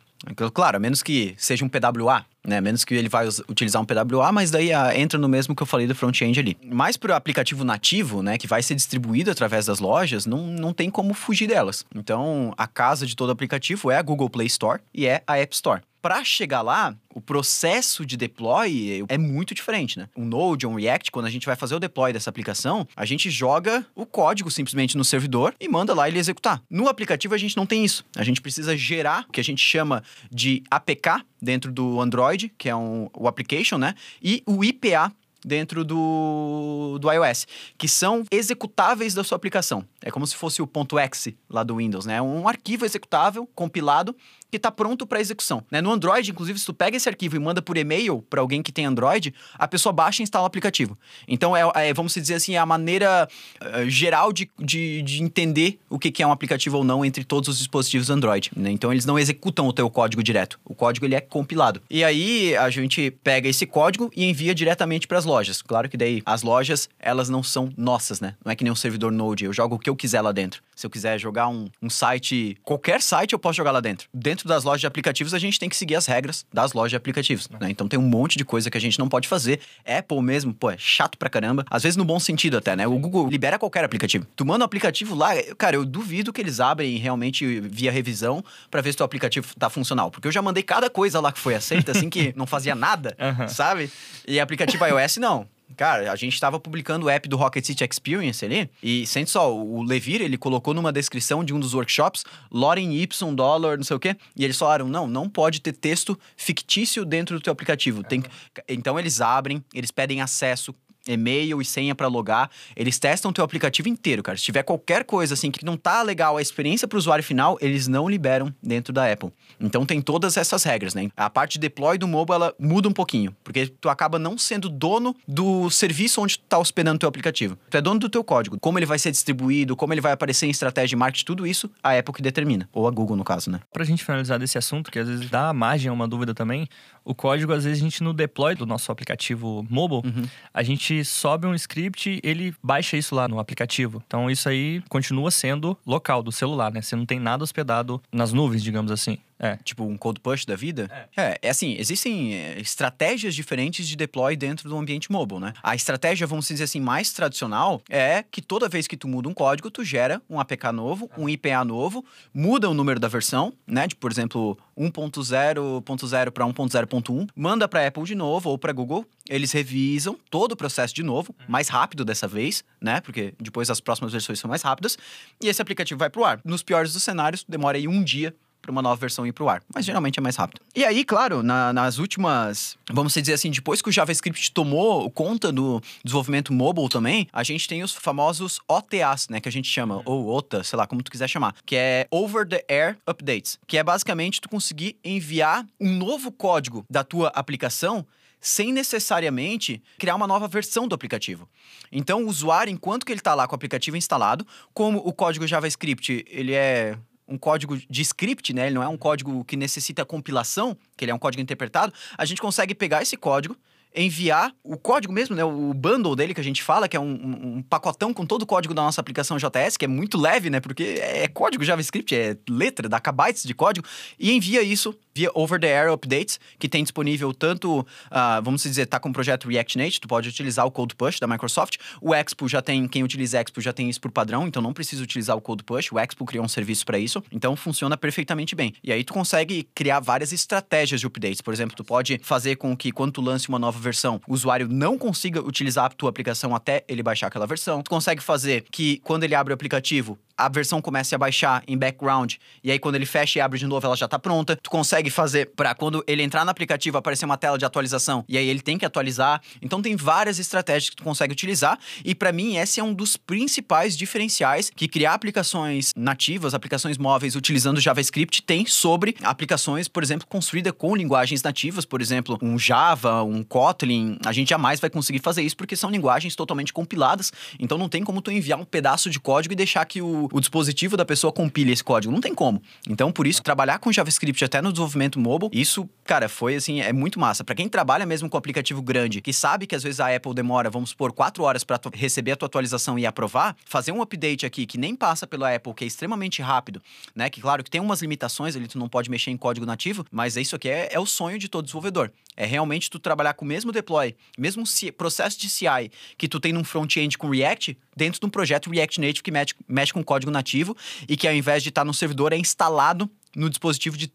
Claro, 0.52 0.76
a 0.76 0.80
menos 0.80 1.02
que 1.02 1.34
seja 1.36 1.64
um 1.64 1.68
PWA, 1.68 2.24
né? 2.46 2.60
Menos 2.60 2.84
que 2.84 2.94
ele 2.94 3.08
vai 3.08 3.26
utilizar 3.48 3.80
um 3.80 3.84
PWA, 3.84 4.30
mas 4.32 4.50
daí 4.50 4.72
ah, 4.72 4.96
entra 4.96 5.18
no 5.18 5.28
mesmo 5.28 5.54
que 5.54 5.62
eu 5.62 5.66
falei 5.66 5.86
do 5.86 5.94
front-end 5.94 6.38
ali. 6.38 6.56
Mas 6.64 6.96
para 6.96 7.12
o 7.12 7.14
aplicativo 7.14 7.64
nativo, 7.64 8.22
né, 8.22 8.38
que 8.38 8.46
vai 8.46 8.62
ser 8.62 8.74
distribuído 8.74 9.30
através 9.30 9.66
das 9.66 9.80
lojas, 9.80 10.26
não, 10.26 10.46
não 10.46 10.72
tem 10.72 10.90
como 10.90 11.14
fugir 11.14 11.46
delas. 11.46 11.84
Então, 11.94 12.52
a 12.56 12.66
casa 12.66 13.06
de 13.06 13.16
todo 13.16 13.32
aplicativo 13.32 13.90
é 13.90 13.96
a 13.96 14.02
Google 14.02 14.30
Play 14.30 14.46
Store 14.46 14.80
e 14.92 15.06
é 15.06 15.22
a 15.26 15.38
App 15.38 15.54
Store. 15.54 15.82
Para 16.04 16.22
chegar 16.22 16.60
lá, 16.60 16.94
o 17.14 17.18
processo 17.18 18.04
de 18.04 18.14
deploy 18.14 19.06
é 19.08 19.16
muito 19.16 19.54
diferente, 19.54 19.98
né? 19.98 20.06
Um 20.14 20.26
Node, 20.26 20.66
um 20.66 20.74
React, 20.74 21.10
quando 21.10 21.24
a 21.24 21.30
gente 21.30 21.46
vai 21.46 21.56
fazer 21.56 21.74
o 21.74 21.80
deploy 21.80 22.12
dessa 22.12 22.28
aplicação, 22.28 22.86
a 22.94 23.06
gente 23.06 23.30
joga 23.30 23.86
o 23.94 24.04
código 24.04 24.50
simplesmente 24.50 24.98
no 24.98 25.04
servidor 25.04 25.54
e 25.58 25.66
manda 25.66 25.94
lá 25.94 26.06
ele 26.06 26.18
executar. 26.18 26.62
No 26.68 26.90
aplicativo 26.90 27.34
a 27.34 27.38
gente 27.38 27.56
não 27.56 27.64
tem 27.64 27.86
isso. 27.86 28.04
A 28.18 28.22
gente 28.22 28.42
precisa 28.42 28.76
gerar 28.76 29.24
o 29.26 29.32
que 29.32 29.40
a 29.40 29.44
gente 29.44 29.62
chama 29.62 30.02
de 30.30 30.62
APK 30.70 31.24
dentro 31.40 31.72
do 31.72 31.98
Android, 31.98 32.52
que 32.58 32.68
é 32.68 32.76
um, 32.76 33.08
o 33.14 33.26
application, 33.26 33.78
né? 33.78 33.94
E 34.22 34.42
o 34.44 34.62
IPA 34.62 35.10
dentro 35.44 35.84
do, 35.84 36.98
do 36.98 37.12
iOS, 37.12 37.46
que 37.76 37.86
são 37.86 38.24
executáveis 38.30 39.12
da 39.12 39.22
sua 39.22 39.36
aplicação. 39.36 39.84
É 40.02 40.10
como 40.10 40.26
se 40.26 40.34
fosse 40.34 40.62
o 40.62 40.70
.exe 40.98 41.36
lá 41.48 41.62
do 41.62 41.76
Windows, 41.76 42.06
né? 42.06 42.22
Um 42.22 42.48
arquivo 42.48 42.84
executável, 42.84 43.46
compilado, 43.54 44.16
que 44.54 44.58
está 44.58 44.70
pronto 44.70 45.04
para 45.04 45.20
execução. 45.20 45.64
Né? 45.68 45.82
No 45.82 45.90
Android, 45.90 46.30
inclusive, 46.30 46.56
se 46.60 46.64
tu 46.64 46.72
pega 46.72 46.96
esse 46.96 47.08
arquivo 47.08 47.34
e 47.34 47.40
manda 47.40 47.60
por 47.60 47.76
e-mail 47.76 48.22
para 48.30 48.40
alguém 48.40 48.62
que 48.62 48.70
tem 48.70 48.86
Android, 48.86 49.34
a 49.58 49.66
pessoa 49.66 49.92
baixa 49.92 50.22
e 50.22 50.24
instala 50.24 50.44
o 50.44 50.46
aplicativo. 50.46 50.96
Então, 51.26 51.56
é, 51.56 51.88
é 51.88 51.92
vamos 51.92 52.14
dizer 52.14 52.34
assim, 52.34 52.54
é 52.54 52.58
a 52.58 52.66
maneira 52.66 53.28
uh, 53.60 53.90
geral 53.90 54.32
de, 54.32 54.48
de, 54.56 55.02
de, 55.02 55.22
entender 55.22 55.80
o 55.90 55.98
que, 55.98 56.12
que 56.12 56.22
é 56.22 56.26
um 56.26 56.30
aplicativo 56.30 56.76
ou 56.76 56.84
não 56.84 57.04
entre 57.04 57.24
todos 57.24 57.48
os 57.48 57.58
dispositivos 57.58 58.10
Android. 58.10 58.52
Né? 58.56 58.70
Então, 58.70 58.92
eles 58.92 59.04
não 59.04 59.18
executam 59.18 59.66
o 59.66 59.72
teu 59.72 59.90
código 59.90 60.22
direto. 60.22 60.60
O 60.64 60.72
código 60.72 61.04
ele 61.04 61.16
é 61.16 61.20
compilado. 61.20 61.82
E 61.90 62.04
aí, 62.04 62.56
a 62.56 62.70
gente 62.70 63.10
pega 63.24 63.48
esse 63.48 63.66
código 63.66 64.08
e 64.14 64.24
envia 64.24 64.54
diretamente 64.54 65.08
para 65.08 65.18
as 65.18 65.24
lojas. 65.24 65.62
Claro 65.62 65.88
que 65.88 65.96
daí, 65.96 66.22
as 66.24 66.42
lojas, 66.42 66.88
elas 67.00 67.28
não 67.28 67.42
são 67.42 67.72
nossas, 67.76 68.20
né? 68.20 68.36
Não 68.44 68.52
é 68.52 68.54
que 68.54 68.62
nem 68.62 68.72
um 68.72 68.76
servidor 68.76 69.10
Node. 69.10 69.46
Eu 69.46 69.52
jogo 69.52 69.74
o 69.74 69.78
que 69.80 69.90
eu 69.90 69.96
quiser 69.96 70.20
lá 70.20 70.30
dentro. 70.30 70.62
Se 70.76 70.86
eu 70.86 70.90
quiser 70.90 71.18
jogar 71.18 71.48
um, 71.48 71.68
um 71.82 71.90
site, 71.90 72.56
qualquer 72.62 73.00
site 73.00 73.32
eu 73.32 73.38
posso 73.38 73.56
jogar 73.56 73.72
lá 73.72 73.80
dentro. 73.80 74.08
Dentro 74.12 74.43
das 74.48 74.64
lojas 74.64 74.80
de 74.80 74.86
aplicativos, 74.86 75.34
a 75.34 75.38
gente 75.38 75.58
tem 75.58 75.68
que 75.68 75.76
seguir 75.76 75.96
as 75.96 76.06
regras 76.06 76.44
das 76.52 76.72
lojas 76.72 76.90
de 76.90 76.96
aplicativos. 76.96 77.48
Né? 77.60 77.70
Então 77.70 77.88
tem 77.88 77.98
um 77.98 78.02
monte 78.02 78.36
de 78.36 78.44
coisa 78.44 78.70
que 78.70 78.76
a 78.76 78.80
gente 78.80 78.98
não 78.98 79.08
pode 79.08 79.28
fazer. 79.28 79.60
Apple 79.86 80.20
mesmo, 80.22 80.52
pô, 80.52 80.70
é 80.70 80.76
chato 80.78 81.18
pra 81.18 81.28
caramba. 81.28 81.64
Às 81.70 81.82
vezes 81.82 81.96
no 81.96 82.04
bom 82.04 82.18
sentido 82.18 82.56
até, 82.56 82.76
né? 82.76 82.86
O 82.86 82.98
Google 82.98 83.28
libera 83.28 83.58
qualquer 83.58 83.84
aplicativo. 83.84 84.26
Tu 84.36 84.44
manda 84.44 84.64
um 84.64 84.66
aplicativo 84.66 85.14
lá, 85.14 85.30
cara, 85.56 85.76
eu 85.76 85.84
duvido 85.84 86.32
que 86.32 86.40
eles 86.40 86.60
abrem 86.60 86.96
realmente 86.98 87.60
via 87.60 87.90
revisão 87.90 88.44
para 88.70 88.80
ver 88.80 88.92
se 88.92 89.00
o 89.00 89.04
aplicativo 89.04 89.54
tá 89.58 89.68
funcional. 89.70 90.10
Porque 90.10 90.28
eu 90.28 90.32
já 90.32 90.42
mandei 90.42 90.62
cada 90.62 90.88
coisa 90.90 91.20
lá 91.20 91.32
que 91.32 91.38
foi 91.38 91.54
aceita, 91.54 91.92
assim, 91.92 92.08
que 92.10 92.32
não 92.36 92.46
fazia 92.46 92.74
nada, 92.74 93.16
uhum. 93.20 93.48
sabe? 93.48 93.90
E 94.26 94.40
aplicativo 94.40 94.84
iOS, 94.86 95.16
não. 95.18 95.46
Cara, 95.76 96.12
a 96.12 96.16
gente 96.16 96.34
estava 96.34 96.60
publicando 96.60 97.06
o 97.06 97.10
app 97.10 97.28
do 97.28 97.36
Rocket 97.36 97.64
City 97.64 97.84
Experience 97.84 98.44
ali, 98.44 98.70
e 98.82 99.06
sente 99.06 99.30
só, 99.30 99.52
o 99.52 99.82
Levir, 99.82 100.22
ele 100.22 100.38
colocou 100.38 100.72
numa 100.72 100.92
descrição 100.92 101.42
de 101.42 101.52
um 101.52 101.58
dos 101.58 101.74
workshops, 101.74 102.24
Loren 102.50 102.92
Y, 102.92 103.34
dólar, 103.34 103.76
não 103.76 103.84
sei 103.84 103.96
o 103.96 104.00
quê, 104.00 104.16
e 104.36 104.44
eles 104.44 104.56
falaram, 104.56 104.88
não, 104.88 105.06
não 105.06 105.28
pode 105.28 105.60
ter 105.60 105.72
texto 105.72 106.18
fictício 106.36 107.04
dentro 107.04 107.36
do 107.36 107.42
teu 107.42 107.52
aplicativo. 107.52 108.04
Tem... 108.04 108.22
Então 108.68 108.98
eles 108.98 109.20
abrem, 109.20 109.64
eles 109.74 109.90
pedem 109.90 110.20
acesso, 110.20 110.74
e-mail 111.06 111.60
e 111.60 111.64
senha 111.64 111.94
para 111.94 112.08
logar. 112.08 112.50
Eles 112.76 112.98
testam 112.98 113.30
o 113.30 113.34
teu 113.34 113.44
aplicativo 113.44 113.88
inteiro, 113.88 114.22
cara. 114.22 114.36
Se 114.38 114.44
tiver 114.44 114.62
qualquer 114.62 115.04
coisa 115.04 115.34
assim 115.34 115.50
que 115.50 115.64
não 115.64 115.76
tá 115.76 116.02
legal 116.02 116.36
a 116.36 116.42
experiência 116.42 116.88
para 116.88 116.96
o 116.96 116.98
usuário 116.98 117.24
final, 117.24 117.58
eles 117.60 117.86
não 117.86 118.08
liberam 118.08 118.54
dentro 118.62 118.92
da 118.92 119.10
Apple. 119.10 119.30
Então 119.60 119.84
tem 119.86 120.00
todas 120.00 120.36
essas 120.36 120.64
regras, 120.64 120.94
né? 120.94 121.10
A 121.16 121.30
parte 121.30 121.54
de 121.54 121.60
deploy 121.60 121.98
do 121.98 122.08
mobile 122.08 122.36
ela 122.36 122.54
muda 122.58 122.88
um 122.88 122.92
pouquinho, 122.92 123.34
porque 123.42 123.66
tu 123.66 123.88
acaba 123.88 124.18
não 124.18 124.36
sendo 124.36 124.68
dono 124.68 125.14
do 125.26 125.70
serviço 125.70 126.20
onde 126.20 126.38
tu 126.38 126.44
tá 126.48 126.58
hospedando 126.58 126.96
o 126.96 126.98
teu 126.98 127.08
aplicativo. 127.08 127.56
Tu 127.70 127.76
é 127.76 127.80
dono 127.80 128.00
do 128.00 128.08
teu 128.08 128.24
código, 128.24 128.58
como 128.60 128.78
ele 128.78 128.86
vai 128.86 128.98
ser 128.98 129.10
distribuído, 129.10 129.76
como 129.76 129.92
ele 129.92 130.00
vai 130.00 130.12
aparecer 130.12 130.46
em 130.46 130.50
estratégia 130.50 130.88
de 130.88 130.96
marketing, 130.96 131.24
tudo 131.24 131.46
isso 131.46 131.70
a 131.82 131.96
Apple 131.96 132.14
que 132.14 132.22
determina, 132.22 132.68
ou 132.72 132.86
a 132.86 132.90
Google 132.90 133.16
no 133.16 133.24
caso, 133.24 133.50
né? 133.50 133.60
Pra 133.72 133.84
gente 133.84 134.04
finalizar 134.04 134.38
desse 134.38 134.58
assunto, 134.58 134.90
que 134.90 134.98
às 134.98 135.08
vezes 135.08 135.30
dá 135.30 135.52
margem 135.52 135.88
a 135.88 135.92
uma 135.92 136.08
dúvida 136.08 136.34
também, 136.34 136.68
o 137.04 137.14
código 137.14 137.52
às 137.52 137.64
vezes 137.64 137.80
a 137.80 137.84
gente 137.84 138.02
no 138.02 138.12
deploy 138.12 138.54
do 138.54 138.66
nosso 138.66 138.90
aplicativo 138.90 139.66
mobile, 139.68 140.02
uhum. 140.04 140.24
a 140.52 140.62
gente 140.62 140.93
sobe 141.02 141.46
um 141.46 141.54
script, 141.54 142.20
ele 142.22 142.54
baixa 142.62 142.96
isso 142.96 143.14
lá 143.14 143.26
no 143.26 143.38
aplicativo. 143.38 144.02
Então 144.06 144.30
isso 144.30 144.48
aí 144.48 144.82
continua 144.88 145.30
sendo 145.30 145.76
local 145.86 146.22
do 146.22 146.30
celular, 146.30 146.70
né? 146.70 146.82
Você 146.82 146.94
não 146.94 147.06
tem 147.06 147.18
nada 147.18 147.42
hospedado 147.42 148.02
nas 148.12 148.32
nuvens, 148.32 148.62
digamos 148.62 148.92
assim. 148.92 149.16
É. 149.38 149.56
Tipo 149.64 149.84
um 149.84 149.96
cold 149.96 150.20
push 150.20 150.44
da 150.44 150.54
vida? 150.54 150.88
É. 151.16 151.22
é, 151.22 151.38
é 151.42 151.50
assim, 151.50 151.76
existem 151.78 152.34
é, 152.34 152.60
estratégias 152.60 153.34
diferentes 153.34 153.86
de 153.86 153.96
deploy 153.96 154.36
dentro 154.36 154.68
do 154.68 154.76
ambiente 154.76 155.10
mobile, 155.10 155.40
né? 155.40 155.52
A 155.62 155.74
estratégia, 155.74 156.26
vamos 156.26 156.46
dizer 156.46 156.64
assim, 156.64 156.80
mais 156.80 157.12
tradicional 157.12 157.82
é 157.88 158.24
que 158.30 158.40
toda 158.40 158.68
vez 158.68 158.86
que 158.86 158.96
tu 158.96 159.08
muda 159.08 159.28
um 159.28 159.34
código, 159.34 159.70
tu 159.70 159.84
gera 159.84 160.22
um 160.28 160.38
APK 160.38 160.72
novo, 160.72 161.10
um 161.18 161.28
IPA 161.28 161.64
novo, 161.64 162.04
muda 162.32 162.68
o 162.68 162.74
número 162.74 163.00
da 163.00 163.08
versão, 163.08 163.52
né? 163.66 163.86
De, 163.86 163.96
por 163.96 164.10
exemplo, 164.10 164.56
1.0.0 164.76 166.30
para 166.30 166.44
1.0.1, 166.44 167.28
manda 167.34 167.68
para 167.68 167.86
Apple 167.86 168.04
de 168.04 168.14
novo 168.14 168.50
ou 168.50 168.58
para 168.58 168.72
Google, 168.72 169.04
eles 169.28 169.52
revisam 169.52 170.18
todo 170.30 170.52
o 170.52 170.56
processo 170.56 170.94
de 170.94 171.02
novo, 171.02 171.34
mais 171.48 171.68
rápido 171.68 172.04
dessa 172.04 172.28
vez, 172.28 172.64
né? 172.80 173.00
Porque 173.00 173.34
depois 173.40 173.70
as 173.70 173.80
próximas 173.80 174.12
versões 174.12 174.38
são 174.38 174.48
mais 174.48 174.62
rápidas, 174.62 174.96
e 175.42 175.48
esse 175.48 175.60
aplicativo 175.60 175.98
vai 175.98 176.10
pro 176.10 176.24
ar. 176.24 176.40
Nos 176.44 176.62
piores 176.62 176.92
dos 176.92 177.02
cenários, 177.02 177.44
demora 177.48 177.76
aí 177.76 177.88
um 177.88 178.02
dia 178.02 178.34
para 178.64 178.72
uma 178.72 178.80
nova 178.80 178.96
versão 178.96 179.26
ir 179.26 179.32
para 179.32 179.44
o 179.44 179.48
ar. 179.48 179.62
Mas 179.74 179.84
geralmente 179.84 180.18
é 180.18 180.22
mais 180.22 180.36
rápido. 180.36 180.60
E 180.74 180.84
aí, 180.84 181.04
claro, 181.04 181.42
na, 181.42 181.72
nas 181.72 181.98
últimas, 181.98 182.78
vamos 182.90 183.12
dizer 183.12 183.34
assim, 183.34 183.50
depois 183.50 183.82
que 183.82 183.90
o 183.90 183.92
JavaScript 183.92 184.52
tomou 184.52 185.10
conta 185.10 185.52
do 185.52 185.82
desenvolvimento 186.02 186.52
mobile 186.52 186.88
também, 186.88 187.28
a 187.32 187.42
gente 187.42 187.68
tem 187.68 187.82
os 187.82 187.92
famosos 187.92 188.58
OTAs, 188.66 189.28
né, 189.28 189.40
que 189.40 189.48
a 189.48 189.52
gente 189.52 189.68
chama, 189.68 190.00
ou 190.06 190.28
OTA, 190.28 190.64
sei 190.64 190.78
lá, 190.78 190.86
como 190.86 191.02
tu 191.02 191.10
quiser 191.10 191.28
chamar, 191.28 191.54
que 191.66 191.76
é 191.76 192.08
Over 192.10 192.48
the 192.48 192.64
Air 192.68 192.96
Updates, 193.06 193.58
que 193.66 193.76
é 193.76 193.84
basicamente 193.84 194.40
tu 194.40 194.48
conseguir 194.48 194.96
enviar 195.04 195.66
um 195.78 195.92
novo 195.92 196.32
código 196.32 196.84
da 196.88 197.04
tua 197.04 197.28
aplicação 197.28 198.06
sem 198.40 198.74
necessariamente 198.74 199.82
criar 199.98 200.14
uma 200.14 200.26
nova 200.26 200.46
versão 200.46 200.86
do 200.86 200.94
aplicativo. 200.94 201.48
Então, 201.90 202.24
o 202.24 202.28
usuário, 202.28 202.70
enquanto 202.70 203.06
que 203.06 203.10
ele 203.10 203.20
está 203.20 203.34
lá 203.34 203.46
com 203.46 203.54
o 203.54 203.56
aplicativo 203.56 203.96
instalado, 203.96 204.46
como 204.74 204.98
o 204.98 205.14
código 205.14 205.46
JavaScript 205.46 206.24
ele 206.28 206.52
é 206.52 206.98
um 207.26 207.38
código 207.38 207.76
de 207.76 208.02
script, 208.02 208.52
né? 208.52 208.66
Ele 208.66 208.74
não 208.74 208.82
é 208.82 208.88
um 208.88 208.96
código 208.96 209.44
que 209.44 209.56
necessita 209.56 210.04
compilação, 210.04 210.76
que 210.96 211.04
ele 211.04 211.12
é 211.12 211.14
um 211.14 211.18
código 211.18 211.42
interpretado. 211.42 211.92
A 212.16 212.24
gente 212.24 212.40
consegue 212.40 212.74
pegar 212.74 213.02
esse 213.02 213.16
código, 213.16 213.56
enviar 213.94 214.52
o 214.62 214.76
código 214.76 215.12
mesmo, 215.12 215.36
né? 215.36 215.44
O 215.44 215.72
bundle 215.72 216.16
dele 216.16 216.34
que 216.34 216.40
a 216.40 216.44
gente 216.44 216.62
fala, 216.62 216.88
que 216.88 216.96
é 216.96 217.00
um, 217.00 217.56
um, 217.56 217.62
pacotão 217.62 218.12
com 218.12 218.26
todo 218.26 218.42
o 218.42 218.46
código 218.46 218.74
da 218.74 218.82
nossa 218.82 219.00
aplicação 219.00 219.36
JS, 219.36 219.76
que 219.76 219.84
é 219.84 219.88
muito 219.88 220.18
leve, 220.18 220.50
né? 220.50 220.60
Porque 220.60 220.98
é 221.00 221.28
código 221.28 221.64
JavaScript, 221.64 222.14
é 222.14 222.36
letra, 222.48 222.88
dá 222.88 223.00
kbytes 223.00 223.44
de 223.44 223.54
código, 223.54 223.86
e 224.18 224.32
envia 224.32 224.62
isso 224.62 224.94
via 225.16 225.30
over-the-air 225.32 225.92
updates, 225.92 226.40
que 226.58 226.68
tem 226.68 226.82
disponível 226.82 227.32
tanto, 227.32 227.80
uh, 227.80 228.42
vamos 228.42 228.62
dizer, 228.64 228.86
tá 228.86 228.98
com 228.98 229.10
o 229.10 229.12
projeto 229.12 229.48
React 229.48 229.78
Native, 229.78 230.00
tu 230.00 230.08
pode 230.08 230.28
utilizar 230.28 230.66
o 230.66 230.70
Code 230.70 230.96
Push 230.96 231.20
da 231.20 231.26
Microsoft. 231.26 231.76
O 232.00 232.12
Expo 232.12 232.48
já 232.48 232.60
tem, 232.60 232.88
quem 232.88 233.04
utiliza 233.04 233.40
Expo 233.40 233.60
já 233.60 233.72
tem 233.72 233.88
isso 233.88 234.00
por 234.00 234.10
padrão, 234.10 234.46
então 234.48 234.60
não 234.60 234.72
precisa 234.72 235.02
utilizar 235.02 235.36
o 235.36 235.40
Code 235.40 235.62
Push. 235.62 235.92
O 235.92 235.98
Expo 235.98 236.24
criou 236.24 236.44
um 236.44 236.48
serviço 236.48 236.84
para 236.84 236.98
isso, 236.98 237.22
então 237.30 237.54
funciona 237.54 237.96
perfeitamente 237.96 238.56
bem. 238.56 238.74
E 238.82 238.92
aí 238.92 239.04
tu 239.04 239.14
consegue 239.14 239.68
criar 239.74 240.00
várias 240.00 240.32
estratégias 240.32 241.00
de 241.00 241.06
updates. 241.06 241.40
Por 241.40 241.54
exemplo, 241.54 241.76
tu 241.76 241.84
pode 241.84 242.18
fazer 242.22 242.56
com 242.56 242.76
que 242.76 242.90
quando 242.90 243.12
tu 243.12 243.20
lance 243.20 243.48
uma 243.48 243.58
nova 243.58 243.78
versão, 243.78 244.20
o 244.26 244.34
usuário 244.34 244.66
não 244.68 244.98
consiga 244.98 245.40
utilizar 245.40 245.84
a 245.84 245.88
tua 245.90 246.10
aplicação 246.10 246.54
até 246.56 246.82
ele 246.88 247.02
baixar 247.02 247.28
aquela 247.28 247.46
versão. 247.46 247.82
Tu 247.82 247.90
consegue 247.90 248.22
fazer 248.22 248.64
que 248.70 248.98
quando 249.04 249.22
ele 249.22 249.34
abre 249.34 249.52
o 249.52 249.54
aplicativo, 249.54 250.18
a 250.36 250.48
versão 250.48 250.80
comece 250.80 251.14
a 251.14 251.18
baixar 251.18 251.62
em 251.66 251.76
background 251.76 252.34
e 252.62 252.70
aí 252.70 252.78
quando 252.78 252.96
ele 252.96 253.06
fecha 253.06 253.38
e 253.38 253.42
abre 253.42 253.58
de 253.58 253.66
novo 253.66 253.86
ela 253.86 253.96
já 253.96 254.08
tá 254.08 254.18
pronta. 254.18 254.56
Tu 254.56 254.70
consegue 254.70 255.10
fazer 255.10 255.52
para 255.54 255.74
quando 255.74 256.02
ele 256.06 256.22
entrar 256.22 256.44
no 256.44 256.50
aplicativo 256.50 256.98
aparecer 256.98 257.24
uma 257.24 257.36
tela 257.36 257.58
de 257.58 257.64
atualização 257.64 258.24
e 258.28 258.36
aí 258.36 258.48
ele 258.48 258.60
tem 258.60 258.76
que 258.76 258.84
atualizar. 258.84 259.40
Então 259.62 259.80
tem 259.80 259.96
várias 259.96 260.38
estratégias 260.38 260.90
que 260.90 260.96
tu 260.96 261.02
consegue 261.02 261.32
utilizar 261.32 261.78
e 262.04 262.14
para 262.14 262.32
mim 262.32 262.56
esse 262.56 262.80
é 262.80 262.84
um 262.84 262.92
dos 262.92 263.16
principais 263.16 263.96
diferenciais 263.96 264.70
que 264.74 264.88
criar 264.88 265.14
aplicações 265.14 265.92
nativas, 265.96 266.54
aplicações 266.54 266.98
móveis 266.98 267.36
utilizando 267.36 267.80
JavaScript 267.80 268.42
tem 268.42 268.66
sobre 268.66 269.16
aplicações, 269.22 269.88
por 269.88 270.02
exemplo, 270.02 270.26
construídas 270.26 270.72
com 270.76 270.94
linguagens 270.96 271.42
nativas, 271.42 271.84
por 271.84 272.00
exemplo, 272.00 272.38
um 272.42 272.58
Java, 272.58 273.22
um 273.22 273.42
Kotlin. 273.42 274.18
A 274.24 274.32
gente 274.32 274.48
jamais 274.48 274.80
vai 274.80 274.90
conseguir 274.90 275.20
fazer 275.20 275.42
isso 275.42 275.56
porque 275.56 275.76
são 275.76 275.90
linguagens 275.90 276.34
totalmente 276.34 276.72
compiladas, 276.72 277.32
então 277.58 277.78
não 277.78 277.88
tem 277.88 278.02
como 278.02 278.20
tu 278.20 278.30
enviar 278.30 278.58
um 278.58 278.64
pedaço 278.64 279.10
de 279.10 279.20
código 279.20 279.52
e 279.52 279.56
deixar 279.56 279.84
que 279.84 280.02
o 280.02 280.23
o, 280.32 280.40
dispositivo 280.40 280.96
da 280.96 281.04
pessoa 281.04 281.32
compile 281.32 281.72
esse 281.72 281.82
código. 281.82 282.12
Não 282.12 282.20
tem 282.20 282.34
como. 282.34 282.62
Então, 282.88 283.10
por 283.10 283.26
isso, 283.26 283.42
trabalhar 283.42 283.78
com 283.78 283.92
JavaScript 283.92 284.44
até 284.44 284.60
no 284.60 284.72
desenvolvimento 284.72 285.18
mobile, 285.18 285.50
isso, 285.52 285.88
cara, 286.04 286.28
foi 286.28 286.56
assim, 286.56 286.80
é 286.80 286.92
muito 286.92 287.18
massa. 287.18 287.44
Para 287.44 287.54
quem 287.54 287.68
trabalha 287.68 288.06
mesmo 288.06 288.28
com 288.28 288.36
aplicativo 288.36 288.82
grande, 288.82 289.20
que 289.20 289.32
sabe 289.32 289.66
que 289.66 289.74
às 289.74 289.82
vezes 289.82 290.00
a 290.00 290.14
Apple 290.14 290.34
demora, 290.34 290.70
vamos 290.70 290.90
supor, 290.90 291.12
quatro 291.12 291.42
horas 291.42 291.64
para 291.64 291.80
receber 291.92 292.32
a 292.32 292.36
tua 292.36 292.46
atualização 292.46 292.98
e 292.98 293.06
aprovar, 293.06 293.56
fazer 293.64 293.92
um 293.92 294.02
update 294.02 294.46
aqui 294.46 294.66
que 294.66 294.78
nem 294.78 294.94
passa 294.94 295.26
pela 295.26 295.54
Apple, 295.54 295.74
que 295.74 295.84
é 295.84 295.86
extremamente 295.86 296.42
rápido, 296.42 296.82
né? 297.14 297.28
Que 297.30 297.40
claro 297.40 297.62
que 297.62 297.70
tem 297.70 297.80
umas 297.80 298.02
limitações 298.02 298.56
ali, 298.56 298.66
tu 298.66 298.78
não 298.78 298.88
pode 298.88 299.10
mexer 299.10 299.30
em 299.30 299.36
código 299.36 299.66
nativo, 299.66 300.04
mas 300.10 300.36
isso 300.36 300.56
aqui 300.56 300.68
é, 300.68 300.88
é 300.92 301.00
o 301.00 301.06
sonho 301.06 301.38
de 301.38 301.48
todo 301.48 301.64
desenvolvedor. 301.64 302.10
É 302.36 302.44
realmente 302.44 302.90
tu 302.90 302.98
trabalhar 302.98 303.34
com 303.34 303.44
o 303.44 303.48
mesmo 303.48 303.70
deploy, 303.70 304.14
mesmo 304.36 304.64
processo 304.96 305.38
de 305.38 305.48
CI 305.48 305.90
que 306.18 306.26
tu 306.26 306.40
tem 306.40 306.52
num 306.52 306.64
front-end 306.64 307.16
com 307.16 307.30
React, 307.30 307.76
dentro 307.96 308.20
de 308.20 308.26
um 308.26 308.30
projeto 308.30 308.70
React 308.70 309.00
Native 309.00 309.22
que 309.22 309.30
mexe, 309.30 309.54
mexe 309.68 309.92
com 309.92 310.02
código 310.02 310.13
nativo 310.30 310.76
e 311.08 311.16
que 311.16 311.26
ao 311.26 311.34
invés 311.34 311.62
de 311.62 311.68
estar 311.70 311.84
no 311.84 311.92
servidor 311.94 312.32
é 312.32 312.36
instalado 312.36 313.08
no 313.34 313.48
dispositivo 313.50 313.96
de 313.96 314.10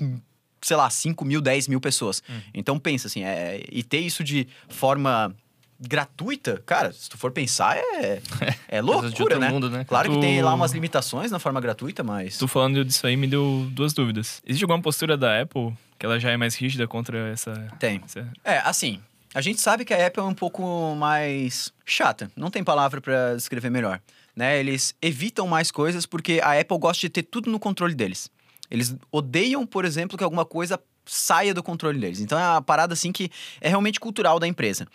sei 0.62 0.76
lá, 0.76 0.90
5 0.90 1.24
mil, 1.24 1.40
10 1.42 1.68
mil 1.70 1.80
pessoas. 1.80 2.22
Então 2.54 2.78
pensa 2.78 3.08
assim, 3.08 3.24
é, 3.24 3.64
e 3.72 3.82
ter 3.82 4.00
isso 4.00 4.24
de 4.26 4.46
forma 4.68 5.34
gratuita, 5.80 6.62
cara, 6.66 6.92
se 6.92 7.10
tu 7.10 7.18
for 7.18 7.32
pensar, 7.32 7.78
é, 7.78 8.22
é 8.68 8.82
loucura, 8.82 9.40
né? 9.40 9.50
mundo, 9.50 9.70
né? 9.70 9.86
Claro 9.86 10.10
que 10.10 10.16
Tu- 10.16 10.20
tem 10.22 10.42
lá 10.42 10.54
umas 10.54 10.72
limitações 10.74 11.32
na 11.32 11.40
forma 11.40 11.62
gratuita, 11.62 12.04
mas. 12.04 12.38
Tu 12.38 12.48
falando 12.48 12.84
disso 12.84 13.08
aí 13.08 13.16
me 13.16 13.28
deu 13.28 13.68
duas 13.72 13.94
dúvidas. 13.94 14.42
Existe 14.46 14.64
alguma 14.64 14.82
postura 14.82 15.16
da 15.16 15.42
Apple 15.42 15.74
que 15.98 16.06
ela 16.06 16.20
já 16.20 16.32
é 16.32 16.38
mais 16.38 16.56
rígida 16.56 16.88
contra 16.88 17.30
essa. 17.30 17.54
Tem. 17.80 18.02
essa- 18.04 18.28
É, 18.44 18.58
assim, 18.60 19.00
a 19.34 19.40
gente 19.42 19.62
sabe 19.62 19.86
que 19.86 19.94
a 19.94 20.08
Apple 20.08 20.22
é 20.22 20.26
um 20.26 20.34
pouco 20.34 20.94
mais 20.96 21.72
chata. 21.86 22.30
Não 22.36 22.52
tem 22.52 22.64
palavra 22.64 23.00
pra 23.00 23.36
descrever 23.36 23.70
melhor. 23.70 24.02
Né? 24.40 24.58
Eles 24.58 24.96
evitam 25.02 25.46
mais 25.48 25.70
coisas 25.70 26.06
porque 26.06 26.40
a 26.42 26.58
Apple 26.58 26.80
gosta 26.80 27.02
de 27.02 27.10
ter 27.10 27.24
tudo 27.24 27.52
no 27.52 27.60
controle 27.60 27.94
deles. 27.94 28.32
Eles 28.72 28.96
odeiam, 29.12 29.68
por 29.68 29.84
exemplo, 29.84 30.18
que 30.18 30.24
alguma 30.24 30.46
coisa 30.46 30.82
saia 31.06 31.54
do 31.54 31.62
controle 31.62 32.00
deles. 32.00 32.22
Então 32.22 32.40
é 32.40 32.48
uma 32.48 32.62
parada 32.62 32.94
assim 32.94 33.12
que 33.12 33.30
é 33.60 33.68
realmente 33.68 34.00
cultural 34.00 34.40
da 34.40 34.48
empresa. 34.48 34.88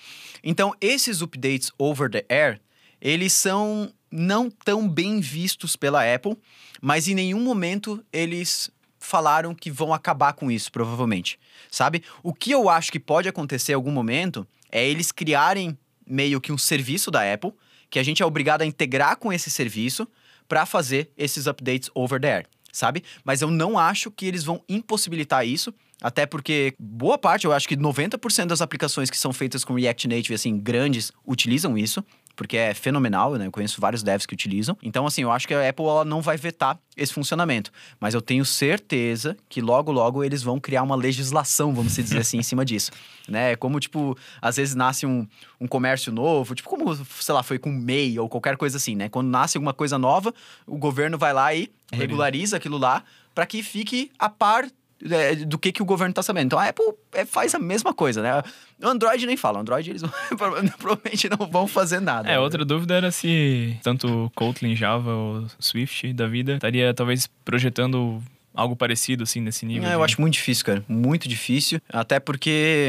Então, 0.42 0.74
esses 0.80 1.20
updates 1.20 1.70
over 1.76 2.10
the 2.10 2.24
air, 2.30 2.58
eles 2.98 3.34
são 3.34 3.92
não 4.10 4.48
tão 4.48 4.88
bem 4.88 5.20
vistos 5.20 5.76
pela 5.76 6.02
Apple, 6.14 6.38
mas 6.80 7.06
em 7.06 7.14
nenhum 7.14 7.40
momento 7.40 8.02
eles 8.10 8.70
falaram 8.98 9.54
que 9.54 9.70
vão 9.70 9.92
acabar 9.92 10.32
com 10.32 10.50
isso, 10.50 10.72
provavelmente. 10.72 11.38
Sabe? 11.70 12.02
O 12.22 12.32
que 12.32 12.50
eu 12.50 12.70
acho 12.70 12.90
que 12.90 12.98
pode 12.98 13.28
acontecer 13.28 13.72
em 13.72 13.74
algum 13.74 13.90
momento 13.90 14.46
é 14.72 14.88
eles 14.88 15.12
criarem 15.12 15.76
meio 16.06 16.40
que 16.40 16.50
um 16.50 16.56
serviço 16.56 17.10
da 17.10 17.30
Apple, 17.30 17.52
que 17.94 17.98
a 18.00 18.02
gente 18.02 18.24
é 18.24 18.26
obrigado 18.26 18.62
a 18.62 18.66
integrar 18.66 19.16
com 19.16 19.32
esse 19.32 19.48
serviço 19.48 20.04
para 20.48 20.66
fazer 20.66 21.12
esses 21.16 21.46
updates 21.46 21.88
over 21.94 22.20
the 22.20 22.38
air, 22.38 22.46
sabe? 22.72 23.04
Mas 23.24 23.40
eu 23.40 23.52
não 23.52 23.78
acho 23.78 24.10
que 24.10 24.26
eles 24.26 24.42
vão 24.42 24.60
impossibilitar 24.68 25.46
isso, 25.46 25.72
até 26.02 26.26
porque 26.26 26.74
boa 26.76 27.16
parte, 27.16 27.44
eu 27.44 27.52
acho 27.52 27.68
que 27.68 27.76
90% 27.76 28.46
das 28.46 28.60
aplicações 28.60 29.10
que 29.10 29.16
são 29.16 29.32
feitas 29.32 29.62
com 29.62 29.74
React 29.74 30.08
Native, 30.08 30.34
assim, 30.34 30.58
grandes, 30.58 31.12
utilizam 31.24 31.78
isso, 31.78 32.04
porque 32.37 32.57
é 32.57 32.75
fenomenal, 32.75 33.35
né? 33.35 33.47
Eu 33.47 33.53
conheço 33.53 33.81
vários 33.81 34.03
devs 34.03 34.26
que 34.26 34.35
utilizam. 34.35 34.76
Então, 34.83 35.07
assim, 35.07 35.23
eu 35.23 35.31
acho 35.31 35.47
que 35.47 35.55
a 35.55 35.69
Apple 35.69 35.85
ela 35.85 36.05
não 36.05 36.21
vai 36.21 36.37
vetar 36.37 36.79
esse 36.97 37.12
funcionamento. 37.12 37.71
Mas 38.00 38.14
eu 38.14 38.21
tenho 38.21 38.45
certeza 38.45 39.37
que 39.49 39.61
logo, 39.61 39.93
logo 39.93 40.23
eles 40.23 40.43
vão 40.43 40.59
criar 40.59 40.83
uma 40.83 40.97
legislação, 40.97 41.73
vamos 41.75 41.95
dizer 41.95 42.19
assim, 42.19 42.38
em 42.38 42.43
cima 42.43 42.64
disso. 42.64 42.91
Né? 43.26 43.53
É 43.53 43.57
como, 43.57 43.81
tipo, 43.81 44.14
às 44.43 44.57
vezes 44.59 44.75
nasce 44.75 45.07
um, 45.07 45.26
um 45.59 45.67
comércio 45.67 46.12
novo, 46.12 46.55
tipo 46.55 46.69
como, 46.69 46.95
sei 46.95 47.35
lá, 47.35 47.43
foi 47.43 47.59
com 47.59 47.71
MEI 47.71 48.19
ou 48.19 48.29
qualquer 48.29 48.55
coisa 48.59 48.76
assim, 48.76 48.95
né? 48.95 49.09
Quando 49.09 49.29
nasce 49.29 49.57
alguma 49.57 49.73
coisa 49.73 49.97
nova, 49.97 50.35
o 50.67 50.76
governo 50.76 51.17
vai 51.17 51.33
lá 51.33 51.55
e 51.55 51.73
regulariza 51.91 52.59
aquilo 52.59 52.76
lá 52.76 53.03
para 53.35 53.47
que 53.47 53.62
fique 53.62 54.11
a 54.19 54.29
par 54.29 54.69
é, 55.11 55.34
do 55.37 55.58
que, 55.58 55.70
que 55.73 55.82
o 55.82 55.84
governo 55.84 56.14
tá 56.14 56.23
sabendo. 56.23 56.46
Então 56.46 56.58
a 56.58 56.68
Apple 56.68 56.84
é, 57.12 57.25
faz 57.25 57.54
a 57.54 57.58
mesma 57.58 57.92
coisa, 57.92 58.23
né? 58.23 58.42
O 58.82 58.88
Android 58.88 59.26
nem 59.26 59.37
fala. 59.37 59.58
O 59.58 59.61
Android 59.61 59.90
eles 59.90 60.02
provavelmente 60.78 61.28
não 61.28 61.46
vão 61.46 61.66
fazer 61.66 62.00
nada. 62.00 62.30
É, 62.30 62.38
outra 62.38 62.64
dúvida 62.64 62.94
era 62.94 63.11
se 63.12 63.76
tanto 63.82 64.30
Kotlin, 64.34 64.75
Java 64.75 65.12
ou 65.14 65.46
Swift 65.58 66.12
da 66.12 66.26
vida 66.26 66.54
estaria 66.54 66.92
talvez 66.94 67.28
projetando 67.44 68.23
algo 68.56 68.76
parecido 68.76 69.25
assim 69.25 69.40
nesse 69.40 69.66
nível. 69.66 69.88
É, 69.88 69.94
eu 69.94 69.99
de- 69.99 70.04
acho 70.04 70.20
muito 70.20 70.34
difícil, 70.34 70.64
cara. 70.64 70.84
Muito 70.88 71.28
difícil. 71.28 71.80
Até 71.88 72.20
porque 72.20 72.88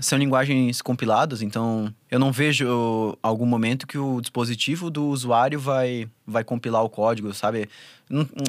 são 0.00 0.18
linguagens 0.18 0.80
compiladas, 0.80 1.42
então 1.42 1.92
eu 2.10 2.18
não 2.18 2.32
vejo 2.32 3.16
algum 3.22 3.44
momento 3.44 3.86
que 3.86 3.98
o 3.98 4.20
dispositivo 4.22 4.90
do 4.90 5.04
usuário 5.08 5.60
vai, 5.60 6.08
vai 6.26 6.42
compilar 6.42 6.82
o 6.82 6.88
código, 6.88 7.32
sabe? 7.34 7.68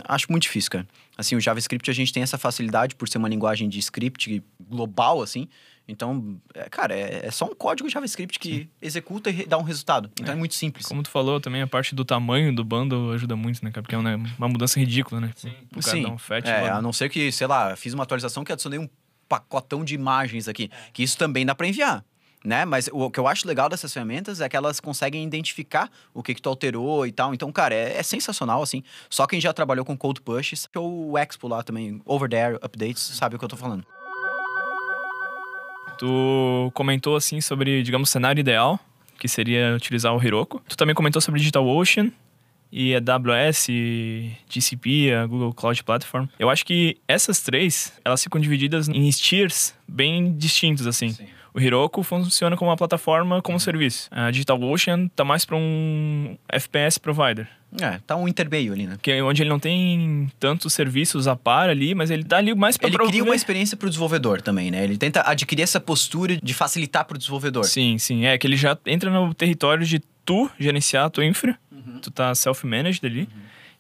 Acho 0.08 0.28
muito 0.30 0.44
difícil, 0.44 0.72
cara. 0.72 0.88
Assim, 1.18 1.36
o 1.36 1.42
JavaScript 1.42 1.90
a 1.90 1.94
gente 1.94 2.12
tem 2.12 2.24
essa 2.24 2.38
facilidade 2.38 2.96
por 2.96 3.08
ser 3.08 3.18
uma 3.18 3.30
linguagem 3.30 3.70
de 3.70 3.80
script 3.80 4.44
global, 4.60 5.22
assim. 5.22 5.48
Então, 5.88 6.42
é, 6.54 6.70
cara, 6.70 6.96
é, 6.96 7.26
é 7.26 7.32
só 7.32 7.46
um 7.46 7.54
código 7.54 7.90
JavaScript 7.90 8.40
que 8.40 8.70
executa 8.82 9.30
e 9.30 9.46
dá 9.46 9.58
um 9.58 9.64
resultado. 9.64 10.10
Então 10.20 10.34
é, 10.34 10.38
muito 10.38 10.56
simples. 10.56 10.86
Como 10.86 11.04
tu 11.04 11.10
falou 11.10 11.40
também, 11.42 11.62
a 11.62 11.68
parte 11.68 11.94
do 11.94 12.06
tamanho 12.06 12.56
do 12.56 12.64
bundle 12.64 13.12
ajuda 13.12 13.36
muito, 13.36 13.64
né? 13.64 13.72
Porque 13.72 13.94
é 13.94 13.98
uma, 13.98 14.16
uma 14.16 14.48
mudança 14.48 14.80
ridícula, 14.80 15.20
né? 15.20 15.32
Sim. 15.36 15.54
Cara 15.72 15.82
Sim. 15.82 16.06
um 16.06 16.18
fat 16.18 16.48
é, 16.48 16.62
lá 16.62 16.78
a 16.78 16.82
não 16.82 16.94
ser 16.94 17.10
que, 17.10 17.32
sei 17.32 17.48
lá, 17.48 17.76
fiz 17.76 17.94
uma 17.94 18.04
atualização 18.04 18.44
que 18.44 18.52
adicionei 18.52 18.80
um 18.80 18.88
pacotão 19.28 19.84
de 19.84 19.94
imagens 19.94 20.48
aqui. 20.48 20.70
Que 20.94 21.04
isso 21.04 21.18
também 21.18 21.46
dá 21.46 21.54
para 21.54 21.68
enviar. 21.68 22.04
Né? 22.44 22.66
Mas 22.66 22.90
o 22.92 23.10
que 23.10 23.20
eu 23.20 23.28
acho 23.28 23.48
legal 23.48 23.70
dessas 23.70 23.94
ferramentas 23.94 24.42
é 24.42 24.50
que 24.50 24.56
elas 24.56 24.80
conseguem 24.80 25.24
identificar 25.24 25.90
o 26.14 26.22
que, 26.22 26.36
que 26.36 26.42
tu 26.42 26.50
alterou 26.50 27.08
e 27.08 27.12
tal. 27.12 27.34
Então, 27.34 27.52
cara, 27.52 27.74
é, 27.74 27.98
é 27.98 28.04
sensacional, 28.04 28.62
assim. 28.62 28.84
Só 29.10 29.26
quem 29.26 29.40
já 29.40 29.54
trabalhou 29.54 29.86
com 29.86 29.98
Code 29.98 30.22
Pushes, 30.22 30.68
ou 30.76 31.12
o 31.12 31.18
Expo 31.18 31.48
lá 31.48 31.64
também, 31.64 32.02
Over 32.06 32.30
There 32.30 32.60
Updates, 32.62 33.02
sabe 33.02 33.36
o 33.36 33.40
que 33.40 33.46
eu 33.46 33.50
tô 33.50 33.56
falando. 33.56 33.86
Tu 35.98 36.72
comentou 36.74 37.16
assim 37.16 37.40
sobre, 37.40 37.82
digamos, 37.82 38.10
o 38.10 38.12
cenário 38.12 38.42
ideal, 38.42 38.80
que 39.18 39.28
seria 39.28 39.74
utilizar 39.76 40.14
o 40.14 40.22
Heroku. 40.22 40.62
Tu 40.68 40.76
também 40.76 40.94
comentou 40.94 41.22
sobre 41.22 41.40
DigitalOcean 41.40 42.12
e 42.76 42.96
a 42.96 42.98
AWS, 42.98 43.68
GCP, 44.50 45.14
a 45.14 45.28
Google 45.28 45.54
Cloud 45.54 45.84
Platform. 45.84 46.26
Eu 46.40 46.50
acho 46.50 46.66
que 46.66 46.98
essas 47.08 47.40
três, 47.42 47.94
elas 48.04 48.24
ficam 48.24 48.42
divididas 48.42 48.90
em 48.90 49.10
tiers 49.12 49.76
bem 49.88 50.36
distintos, 50.36 50.88
assim. 50.88 51.16
O 51.54 51.60
Heroku 51.60 52.02
funciona 52.02 52.58
como 52.58 52.72
uma 52.72 52.78
plataforma 52.78 53.42
como 53.42 53.60
serviço. 53.60 54.10
A 54.12 54.32
DigitalOcean 54.32 55.08
tá 55.16 55.24
mais 55.24 55.46
para 55.46 55.56
um 55.56 56.36
FPS 56.50 57.00
provider. 57.00 57.48
É, 57.82 58.00
tá 58.06 58.16
um 58.16 58.28
intermeio 58.28 58.74
ali, 58.74 58.86
né? 58.86 58.98
Que 59.02 59.12
é 59.12 59.24
onde 59.24 59.42
ele 59.42 59.50
não 59.50 59.60
tem 59.60 60.32
tantos 60.40 60.74
serviços 60.74 61.28
a 61.28 61.36
par 61.36 61.70
ali, 61.70 61.96
mas 61.96 62.12
ele 62.12 62.24
tá 62.24 62.38
ali 62.38 62.54
mais 62.56 62.78
para 62.78 62.88
Ele 62.88 62.98
cria 62.98 63.24
uma 63.24 63.36
experiência 63.36 63.76
pro 63.78 63.88
desenvolvedor 63.90 64.42
também, 64.42 64.70
né? 64.72 64.84
Ele 64.84 64.98
tenta 64.98 65.22
adquirir 65.22 65.64
essa 65.64 65.80
postura 65.80 66.38
de 66.42 66.54
facilitar 66.54 67.06
pro 67.06 67.18
desenvolvedor. 67.18 67.66
Sim, 67.66 67.98
sim. 67.98 68.26
É 68.26 68.38
que 68.38 68.46
ele 68.46 68.58
já 68.58 68.78
entra 68.86 69.10
no 69.10 69.34
território 69.34 69.86
de 69.86 70.00
tu 70.26 70.50
gerenciar 70.60 71.06
a 71.06 71.10
tua 71.10 71.26
infra. 71.26 71.58
Uhum. 71.72 72.00
Tu 72.00 72.12
tá 72.12 72.34
self-managed 72.34 73.06
ali. 73.06 73.28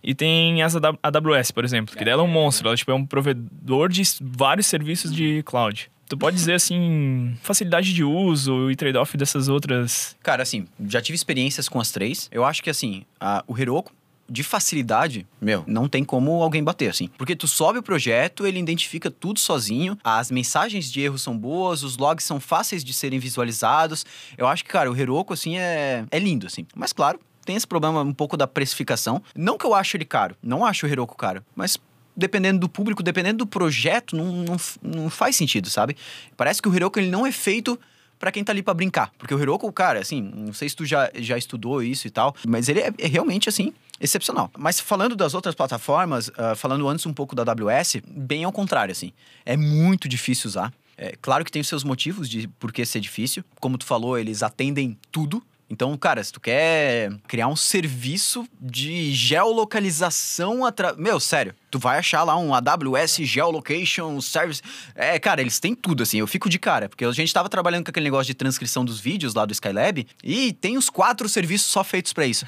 E 0.03 0.13
tem 0.13 0.61
as 0.61 0.75
AW- 0.75 0.99
AWS, 1.01 1.51
por 1.51 1.63
exemplo, 1.63 1.95
que 1.95 2.03
dela 2.03 2.21
é 2.21 2.25
um 2.25 2.27
monstro. 2.27 2.67
Ela 2.67 2.75
tipo, 2.75 2.91
é 2.91 2.93
um 2.95 3.05
provedor 3.05 3.89
de 3.89 4.01
vários 4.21 4.67
serviços 4.67 5.13
de 5.15 5.41
cloud. 5.43 5.89
Tu 6.07 6.17
pode 6.17 6.36
dizer 6.36 6.53
assim, 6.53 7.36
facilidade 7.41 7.93
de 7.93 8.03
uso 8.03 8.69
e 8.69 8.75
trade-off 8.75 9.15
dessas 9.17 9.48
outras. 9.48 10.15
Cara, 10.22 10.43
assim, 10.43 10.65
já 10.88 11.01
tive 11.01 11.15
experiências 11.15 11.67
com 11.67 11.79
as 11.79 11.91
três. 11.91 12.27
Eu 12.31 12.45
acho 12.45 12.62
que, 12.62 12.69
assim, 12.69 13.03
a- 13.19 13.43
o 13.48 13.57
Heroku, 13.57 13.91
de 14.29 14.41
facilidade, 14.41 15.27
meu, 15.41 15.63
não 15.67 15.88
tem 15.88 16.03
como 16.03 16.41
alguém 16.41 16.63
bater, 16.63 16.89
assim. 16.89 17.10
Porque 17.17 17.36
tu 17.36 17.48
sobe 17.48 17.79
o 17.79 17.83
projeto, 17.83 18.45
ele 18.48 18.60
identifica 18.60 19.12
tudo 19.12 19.39
sozinho, 19.39 19.98
as 20.03 20.31
mensagens 20.31 20.91
de 20.91 21.01
erro 21.01 21.17
são 21.17 21.38
boas, 21.38 21.83
os 21.83 21.98
logs 21.98 22.24
são 22.25 22.39
fáceis 22.39 22.83
de 22.83 22.93
serem 22.93 23.19
visualizados. 23.19 24.05
Eu 24.38 24.48
acho 24.48 24.63
que, 24.63 24.69
cara, 24.69 24.91
o 24.91 24.95
Heroku, 24.95 25.33
assim, 25.33 25.57
é, 25.57 26.05
é 26.10 26.19
lindo, 26.19 26.48
assim. 26.48 26.65
Mas, 26.75 26.93
claro, 26.93 27.19
tem 27.45 27.55
esse 27.55 27.67
problema 27.67 28.01
um 28.01 28.13
pouco 28.13 28.38
da 28.38 28.48
precificação. 28.48 29.22
Não 29.36 29.57
que 29.57 29.65
eu 29.65 29.74
acho 29.75 29.98
ele 29.98 30.05
caro, 30.05 30.36
não 30.41 30.65
acho 30.65 30.86
o 30.86 30.89
Heroku 30.89 31.17
caro, 31.17 31.43
mas 31.55 31.77
dependendo 32.15 32.60
do 32.60 32.70
público, 32.70 33.01
dependendo 33.03 33.39
do 33.39 33.48
projeto, 33.48 34.15
não, 34.15 34.32
não, 34.32 34.58
não 34.82 35.10
faz 35.10 35.36
sentido, 35.36 35.70
sabe? 35.70 35.96
Parece 36.38 36.62
que 36.62 36.70
o 36.70 36.75
Heroku 36.75 37.00
ele 37.00 37.10
não 37.10 37.25
é 37.25 37.32
feito 37.32 37.79
pra 38.20 38.32
quem 38.32 38.43
tá 38.43 38.51
ali 38.53 38.63
pra 38.63 38.74
brincar. 38.74 39.12
Porque 39.17 39.34
o 39.34 39.39
Heroku, 39.39 39.72
cara, 39.74 40.00
assim, 40.00 40.22
não 40.22 40.53
sei 40.53 40.70
se 40.70 40.75
tu 40.75 40.86
já, 40.86 41.12
já 41.15 41.38
estudou 41.38 41.84
isso 41.84 42.08
e 42.08 42.10
tal, 42.10 42.34
mas 42.48 42.70
ele 42.70 42.79
é, 42.79 42.93
é 42.98 43.08
realmente, 43.08 43.50
assim, 43.50 43.74
excepcional. 44.00 44.50
Mas 44.58 44.79
falando 44.79 45.15
das 45.15 45.34
outras 45.34 45.53
plataformas, 45.53 46.32
ah, 46.38 46.55
falando 46.55 46.88
antes 46.88 47.05
um 47.05 47.13
pouco 47.13 47.36
da 47.36 47.43
AWS, 47.43 47.98
bem 48.08 48.43
ao 48.43 48.51
contrário, 48.51 48.91
assim. 48.91 49.12
É 49.46 49.58
muito 49.58 50.08
difícil 50.08 50.48
usar. 50.48 50.74
É, 50.98 51.15
claro 51.22 51.43
que 51.43 51.51
tem 51.51 51.62
os 51.62 51.67
seus 51.67 51.84
motivos 51.84 52.29
de 52.29 52.48
por 52.48 52.72
que 52.72 52.86
ser 52.86 53.00
difícil. 53.00 53.43
Como 53.60 53.77
tu 53.77 53.86
falou, 53.86 54.17
eles 54.17 54.41
atendem 54.43 54.98
tudo. 55.12 55.43
Então, 55.70 55.98
cara, 55.98 56.24
se 56.24 56.32
tu 56.32 56.39
quer 56.39 57.12
criar 57.27 57.48
um 57.48 57.55
serviço 57.55 58.48
de 58.62 59.12
geolocalização 59.12 60.65
atra... 60.65 60.93
Meu, 60.93 61.20
sério, 61.20 61.55
tu 61.72 61.79
vai 61.79 61.98
achar 61.98 62.24
lá 62.24 62.38
um 62.38 62.53
AWS 62.53 63.15
Geolocation 63.22 64.22
Service. 64.22 64.62
É, 64.93 65.17
cara, 65.17 65.41
eles 65.41 65.60
têm 65.60 65.74
tudo, 65.74 66.03
assim. 66.03 66.20
Eu 66.20 66.27
fico 66.27 66.50
de 66.50 66.60
cara, 66.60 66.88
porque 66.88 67.03
a 67.03 67.12
gente 67.12 67.34
tava 67.34 67.50
trabalhando 67.50 67.86
com 67.86 67.89
aquele 67.89 68.03
negócio 68.03 68.27
de 68.27 68.34
transcrição 68.34 68.86
dos 68.86 69.00
vídeos 69.00 69.34
lá 69.34 69.46
do 69.46 69.53
Skylab 69.53 70.05
e 70.24 70.53
tem 70.53 70.77
uns 70.77 70.89
quatro 70.89 71.27
serviços 71.27 71.72
só 71.72 71.84
feitos 71.84 72.13
pra 72.13 72.25
isso. 72.25 72.46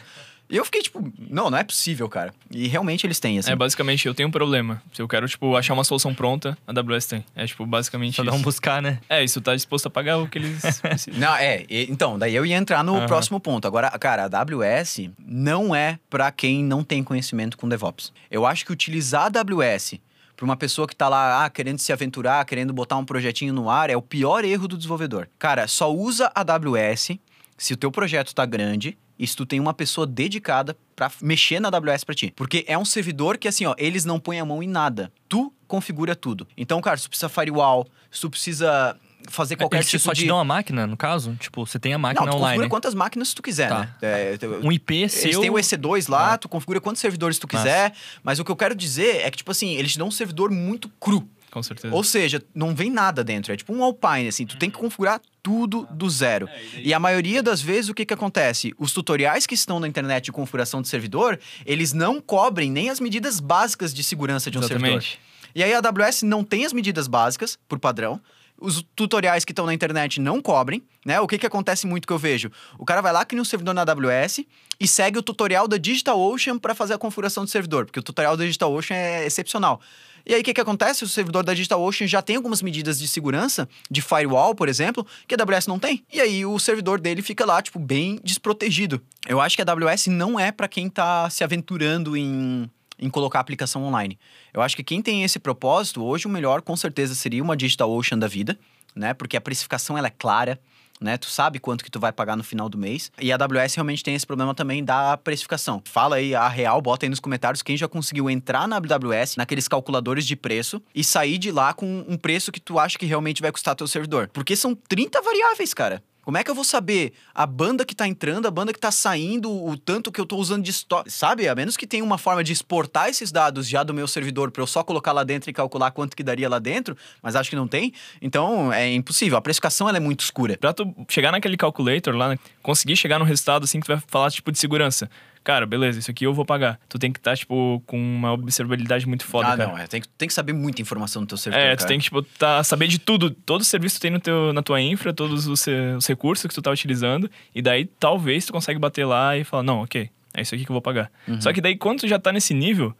E 0.49 0.57
eu 0.57 0.63
fiquei 0.65 0.81
tipo, 0.81 1.11
não, 1.29 1.49
não 1.49 1.57
é 1.57 1.63
possível, 1.63 2.07
cara. 2.07 2.33
E 2.51 2.67
realmente 2.67 3.05
eles 3.05 3.19
têm, 3.19 3.39
assim. 3.39 3.51
É, 3.51 3.55
basicamente, 3.55 4.07
eu 4.07 4.13
tenho 4.13 4.29
um 4.29 4.31
problema. 4.31 4.81
Se 4.93 5.01
eu 5.01 5.07
quero, 5.07 5.27
tipo, 5.27 5.55
achar 5.55 5.73
uma 5.73 5.83
solução 5.83 6.13
pronta, 6.13 6.55
a 6.67 6.71
AWS 6.79 7.05
tem. 7.07 7.25
É, 7.35 7.45
tipo, 7.47 7.65
basicamente 7.65 8.15
Só 8.15 8.23
dá 8.23 8.31
um 8.33 8.41
buscar, 8.41 8.81
né? 8.81 8.99
É, 9.09 9.23
isso 9.23 9.41
tá 9.41 9.55
disposto 9.55 9.87
a 9.87 9.89
pagar 9.89 10.17
o 10.19 10.27
que 10.27 10.37
eles 10.37 10.61
precisam. 10.81 11.19
Não, 11.19 11.35
é. 11.35 11.65
e- 11.69 11.87
Então, 11.89 12.19
daí 12.19 12.35
eu 12.35 12.45
ia 12.45 12.55
entrar 12.55 12.83
no 12.83 12.95
Aham. 12.95 13.07
próximo 13.07 13.39
ponto. 13.39 13.67
Agora, 13.67 13.89
cara, 13.97 14.29
a 14.31 14.39
AWS 14.41 15.09
não 15.19 15.73
é 15.75 15.97
pra 16.09 16.31
quem 16.31 16.63
não 16.63 16.83
tem 16.83 17.03
conhecimento 17.03 17.57
com 17.57 17.67
DevOps. 17.67 18.13
Eu 18.29 18.45
acho 18.45 18.63
que 18.65 18.71
utilizar 18.71 19.23
a 19.35 19.39
AWS 19.39 19.95
pra 20.35 20.45
uma 20.45 20.55
pessoa 20.57 20.87
que 20.87 20.95
tá 20.95 21.07
lá, 21.09 21.45
ah, 21.45 21.49
querendo 21.49 21.79
se 21.79 21.91
aventurar, 21.93 22.43
querendo 22.45 22.73
botar 22.73 22.97
um 22.97 23.05
projetinho 23.05 23.53
no 23.53 23.69
ar, 23.69 23.89
é 23.89 23.95
o 23.97 24.01
pior 24.01 24.43
erro 24.45 24.67
do 24.67 24.75
desenvolvedor. 24.77 25.27
Cara, 25.39 25.67
só 25.67 25.91
usa 25.91 26.31
a 26.35 26.41
AWS 26.41 27.11
se 27.57 27.73
o 27.73 27.77
teu 27.77 27.89
projeto 27.91 28.35
tá 28.35 28.45
grande 28.45 28.97
e 29.17 29.25
se 29.27 29.35
tu 29.35 29.45
tem 29.45 29.59
uma 29.59 29.73
pessoa 29.73 30.05
dedicada 30.05 30.75
pra 30.95 31.11
mexer 31.21 31.59
na 31.59 31.69
AWS 31.69 32.03
pra 32.03 32.15
ti. 32.15 32.33
Porque 32.35 32.63
é 32.67 32.77
um 32.77 32.85
servidor 32.85 33.37
que, 33.37 33.47
assim, 33.47 33.65
ó, 33.65 33.73
eles 33.77 34.05
não 34.05 34.19
põem 34.19 34.39
a 34.39 34.45
mão 34.45 34.61
em 34.63 34.67
nada. 34.67 35.11
Tu 35.29 35.51
configura 35.67 36.15
tudo. 36.15 36.47
Então, 36.57 36.79
cara, 36.81 36.97
se 36.97 37.03
tu 37.03 37.09
precisa 37.09 37.29
firewall, 37.29 37.87
se 38.11 38.21
tu 38.21 38.29
precisa 38.29 38.95
fazer 39.27 39.55
qualquer 39.55 39.77
Eles 39.77 39.89
tipo 39.89 40.03
só 40.03 40.13
de... 40.13 40.21
te 40.21 40.27
dão 40.27 40.37
a 40.39 40.43
máquina, 40.43 40.85
no 40.85 40.95
caso? 40.95 41.35
Tipo, 41.39 41.65
você 41.65 41.79
tem 41.79 41.93
a 41.93 41.97
máquina 41.97 42.25
Não, 42.27 42.33
tu 42.33 42.37
online. 42.37 42.51
configura 42.57 42.69
quantas 42.69 42.93
máquinas 42.93 43.33
tu 43.33 43.41
quiser, 43.41 43.69
Tá. 43.69 43.79
né? 43.79 43.95
É, 44.01 44.37
tu- 44.37 44.45
Um 44.63 44.71
IP 44.71 44.93
eles 44.97 45.13
seu. 45.13 45.41
têm 45.41 45.49
o 45.49 45.55
EC2 45.57 46.07
lá, 46.07 46.33
Ah. 46.33 46.37
tu 46.37 46.47
configura 46.47 46.79
quantos 46.79 47.01
servidores 47.01 47.39
tu 47.39 47.47
quiser, 47.47 47.93
mas 48.23 48.37
o 48.39 48.45
que 48.45 48.51
eu 48.51 48.55
quero 48.55 48.75
dizer 48.75 49.21
é 49.25 49.31
que, 49.31 49.37
tipo 49.37 49.49
assim, 49.49 49.73
eles 49.75 49.93
te 49.93 49.97
dão 49.97 50.09
um 50.09 50.11
servidor 50.11 50.51
muito 50.51 50.87
cru. 50.99 51.27
Com 51.55 51.63
certeza. 51.63 51.95
Ou 51.95 52.03
seja, 52.03 52.43
não 52.53 52.75
vem 52.75 52.91
nada 52.91 53.23
dentro. 53.23 53.53
É 53.53 53.55
tipo 53.55 53.73
um 53.73 53.81
Alpine, 53.81 54.27
assim. 54.27 54.45
Tu 54.45 54.57
tem 54.57 54.69
que 54.69 54.77
configurar 54.77 55.21
tudo 55.41 55.87
do 55.89 56.09
zero. 56.09 56.49
E 56.83 56.93
a 56.93 56.99
maioria 56.99 57.41
das 57.41 57.61
vezes, 57.61 57.89
o 57.89 57.93
que 57.93 58.05
que 58.05 58.13
acontece? 58.13 58.73
Os 58.77 58.91
tutoriais 58.91 59.47
que 59.47 59.53
estão 59.53 59.79
na 59.79 59.87
internet 59.87 60.25
de 60.25 60.33
configuração 60.33 60.81
de 60.81 60.89
servidor, 60.89 61.39
eles 61.65 61.93
não 61.93 62.19
cobrem 62.19 62.69
nem 62.69 62.89
as 62.89 62.99
medidas 62.99 63.39
básicas 63.39 63.93
de 63.93 64.03
segurança 64.03 64.51
de 64.51 64.57
um 64.57 64.61
servidor. 64.63 64.97
Exatamente. 64.97 65.19
E 65.55 65.63
aí 65.63 65.73
a 65.73 65.77
AWS 65.77 66.23
não 66.23 66.43
tem 66.43 66.65
as 66.65 66.73
medidas 66.73 67.07
básicas, 67.07 67.57
por 67.69 67.79
padrão. 67.79 68.19
Os 68.59 68.85
tutoriais 68.93 69.45
que 69.45 69.53
estão 69.53 69.65
na 69.65 69.73
internet 69.73 70.19
não 70.19 70.41
cobrem, 70.41 70.83
né? 71.05 71.21
O 71.21 71.27
que 71.27 71.37
que 71.37 71.45
acontece 71.45 71.87
muito 71.87 72.05
que 72.05 72.11
eu 72.11 72.19
vejo? 72.19 72.51
O 72.77 72.83
cara 72.83 72.99
vai 72.99 73.13
lá, 73.13 73.23
cria 73.23 73.41
um 73.41 73.45
servidor 73.45 73.73
na 73.73 73.83
AWS 73.83 74.41
e 74.77 74.87
segue 74.89 75.17
o 75.17 75.23
tutorial 75.23 75.69
da 75.69 75.77
DigitalOcean 75.77 76.59
para 76.59 76.75
fazer 76.75 76.95
a 76.95 76.97
configuração 76.97 77.45
do 77.45 77.49
servidor, 77.49 77.85
porque 77.85 77.99
o 77.99 78.03
tutorial 78.03 78.35
da 78.35 78.43
DigitalOcean 78.43 78.97
é 78.97 79.25
excepcional. 79.25 79.79
E 80.25 80.33
aí 80.33 80.41
o 80.41 80.43
que 80.43 80.53
que 80.53 80.61
acontece? 80.61 81.03
O 81.03 81.07
servidor 81.07 81.43
da 81.43 81.53
DigitalOcean 81.53 82.07
já 82.07 82.21
tem 82.21 82.35
algumas 82.35 82.61
medidas 82.61 82.97
de 82.97 83.07
segurança, 83.07 83.69
de 83.89 84.01
firewall, 84.01 84.55
por 84.55 84.67
exemplo, 84.67 85.05
que 85.27 85.35
a 85.35 85.37
AWS 85.39 85.67
não 85.67 85.77
tem. 85.77 86.03
E 86.11 86.19
aí 86.19 86.45
o 86.45 86.57
servidor 86.57 86.99
dele 86.99 87.21
fica 87.21 87.45
lá, 87.45 87.61
tipo, 87.61 87.79
bem 87.79 88.19
desprotegido. 88.23 89.01
Eu 89.27 89.39
acho 89.39 89.55
que 89.55 89.61
a 89.61 89.65
AWS 89.71 90.07
não 90.07 90.39
é 90.39 90.51
para 90.51 90.67
quem 90.67 90.89
tá 90.89 91.29
se 91.29 91.43
aventurando 91.43 92.17
em 92.17 92.69
em 92.97 93.09
colocar 93.09 93.39
aplicação 93.39 93.83
online. 93.83 94.17
Eu 94.53 94.61
acho 94.61 94.75
que 94.75 94.83
quem 94.83 95.01
tem 95.01 95.23
esse 95.23 95.37
propósito, 95.37 96.03
hoje 96.03 96.27
o 96.27 96.29
melhor 96.29 96.61
com 96.61 96.75
certeza 96.75 97.13
seria 97.13 97.43
uma 97.43 97.55
DigitalOcean 97.55 98.17
da 98.17 98.27
vida, 98.27 98.57
né? 98.95 99.13
Porque 99.13 99.35
a 99.35 99.41
precificação 99.41 99.97
ela 99.97 100.07
é 100.07 100.11
clara, 100.11 100.59
né? 100.99 101.17
Tu 101.17 101.29
sabe 101.29 101.59
quanto 101.59 101.83
que 101.83 101.91
tu 101.91 101.99
vai 101.99 102.11
pagar 102.11 102.35
no 102.35 102.43
final 102.43 102.69
do 102.69 102.77
mês. 102.77 103.11
E 103.19 103.31
a 103.31 103.35
AWS 103.35 103.75
realmente 103.75 104.03
tem 104.03 104.15
esse 104.15 104.25
problema 104.25 104.53
também 104.53 104.83
da 104.83 105.17
precificação. 105.17 105.81
Fala 105.85 106.17
aí 106.17 106.33
a 106.35 106.47
real, 106.47 106.81
bota 106.81 107.05
aí 107.05 107.09
nos 107.09 107.19
comentários 107.19 107.61
quem 107.61 107.77
já 107.77 107.87
conseguiu 107.87 108.29
entrar 108.29 108.67
na 108.67 108.77
AWS, 108.77 109.35
naqueles 109.35 109.67
calculadores 109.67 110.25
de 110.25 110.35
preço 110.35 110.81
e 110.93 111.03
sair 111.03 111.37
de 111.37 111.51
lá 111.51 111.73
com 111.73 112.05
um 112.07 112.17
preço 112.17 112.51
que 112.51 112.59
tu 112.59 112.79
acha 112.79 112.97
que 112.97 113.05
realmente 113.05 113.41
vai 113.41 113.51
custar 113.51 113.75
teu 113.75 113.87
servidor. 113.87 114.29
Porque 114.33 114.55
são 114.55 114.75
30 114.75 115.21
variáveis, 115.21 115.73
cara. 115.73 116.03
Como 116.25 116.39
é 116.39 116.43
que 116.43 116.49
eu 116.49 116.55
vou 116.55 116.63
saber 116.63 117.13
a 117.35 117.45
banda 117.45 117.85
que 117.85 117.95
tá 117.95 118.07
entrando, 118.07 118.47
a 118.47 118.51
banda 118.51 118.73
que 118.73 118.79
tá 118.79 118.91
saindo, 118.91 119.51
o 119.51 119.77
tanto 119.77 120.11
que 120.11 120.19
eu 120.19 120.25
tô 120.25 120.37
usando 120.37 120.63
de 120.63 120.71
estoque? 120.71 121.11
Sabe? 121.11 121.47
A 121.47 121.53
menos 121.53 121.77
que 121.77 121.85
tenha 121.85 122.03
uma 122.03 122.17
forma 122.17 122.43
de 122.43 122.51
exportar 122.51 123.09
esses 123.09 123.31
dados 123.31 123.69
já 123.69 123.83
do 123.83 123.93
meu 123.93 124.07
servidor 124.07 124.49
para 124.49 124.63
eu 124.63 124.65
só 124.65 124.83
colocar 124.83 125.11
lá 125.11 125.23
dentro 125.23 125.51
e 125.51 125.53
calcular 125.53 125.91
quanto 125.91 126.17
que 126.17 126.23
daria 126.23 126.49
lá 126.49 126.57
dentro, 126.57 126.97
mas 127.21 127.35
acho 127.35 127.51
que 127.51 127.55
não 127.55 127.67
tem. 127.67 127.93
Então 128.19 128.73
é 128.73 128.91
impossível. 128.91 129.37
A 129.37 129.41
precificação 129.41 129.87
ela 129.87 129.97
é 129.97 129.99
muito 129.99 130.21
escura. 130.21 130.57
Pra 130.57 130.73
tu 130.73 130.91
chegar 131.07 131.31
naquele 131.31 131.55
calculator 131.55 132.15
lá, 132.15 132.29
né, 132.29 132.39
conseguir 132.63 132.95
chegar 132.95 133.19
no 133.19 133.25
resultado 133.25 133.65
assim 133.65 133.79
que 133.79 133.85
tu 133.85 133.93
vai 133.93 134.01
falar, 134.07 134.31
tipo, 134.31 134.51
de 134.51 134.57
segurança. 134.57 135.07
Cara, 135.45 135.65
beleza, 135.65 135.99
isso 135.99 136.09
aqui 136.11 136.25
eu 136.25 136.33
vou 136.33 136.43
pagar. 136.43 136.79
Tu 136.89 136.97
tem 136.97 137.13
que 137.13 137.19
estar, 137.19 137.37
tipo, 137.37 137.81
com 137.85 137.97
uma 137.97 138.33
observabilidade 138.33 139.07
muito 139.07 139.23
foda, 139.23 139.49
ah, 139.53 139.55
cara. 139.55 139.69
não. 139.71 139.77
É, 139.77 139.85
tem, 139.85 140.01
que- 140.01 140.07
tem 140.09 140.27
que 140.27 140.33
saber 140.33 140.51
muita 140.53 140.81
informação 140.81 141.21
do 141.21 141.27
teu 141.27 141.37
servidor. 141.37 141.63
É, 141.63 141.67
cara. 141.67 141.77
tu 141.77 141.87
tem 141.87 141.99
que, 141.99 142.05
tipo, 142.05 142.21
tá, 142.23 142.63
saber 142.63 142.87
de 142.87 142.97
tudo. 142.97 143.29
Todo 143.29 143.63
serviço 143.63 143.95
que 143.95 143.99
tu 143.99 144.01
tem 144.01 144.11
no 144.11 144.19
teu, 144.19 144.51
na 144.51 144.63
tua 144.63 144.81
infra, 144.81 145.13
todos 145.13 145.47
os, 145.47 145.65
os 145.95 146.07
recursos 146.07 146.47
que 146.47 146.53
tu 146.53 146.61
tá 146.63 146.71
utilizando. 146.71 147.29
E 147.53 147.61
daí, 147.61 147.85
talvez, 147.85 148.45
tu 148.47 148.51
consegue 148.53 148.79
bater 148.79 149.05
lá 149.05 149.37
e 149.37 149.43
falar, 149.43 149.61
não, 149.61 149.83
ok, 149.83 150.09
é 150.33 150.41
isso 150.41 150.55
aqui 150.55 150.65
que 150.65 150.71
eu 150.71 150.73
vou 150.73 150.81
pagar. 150.81 151.11
Uhum. 151.27 151.39
Só 151.39 151.53
que 151.53 151.61
daí, 151.61 151.77
quando 151.77 151.99
tu 151.99 152.07
já 152.07 152.17
tá 152.17 152.31
nesse 152.31 152.53
nível, 152.53 152.95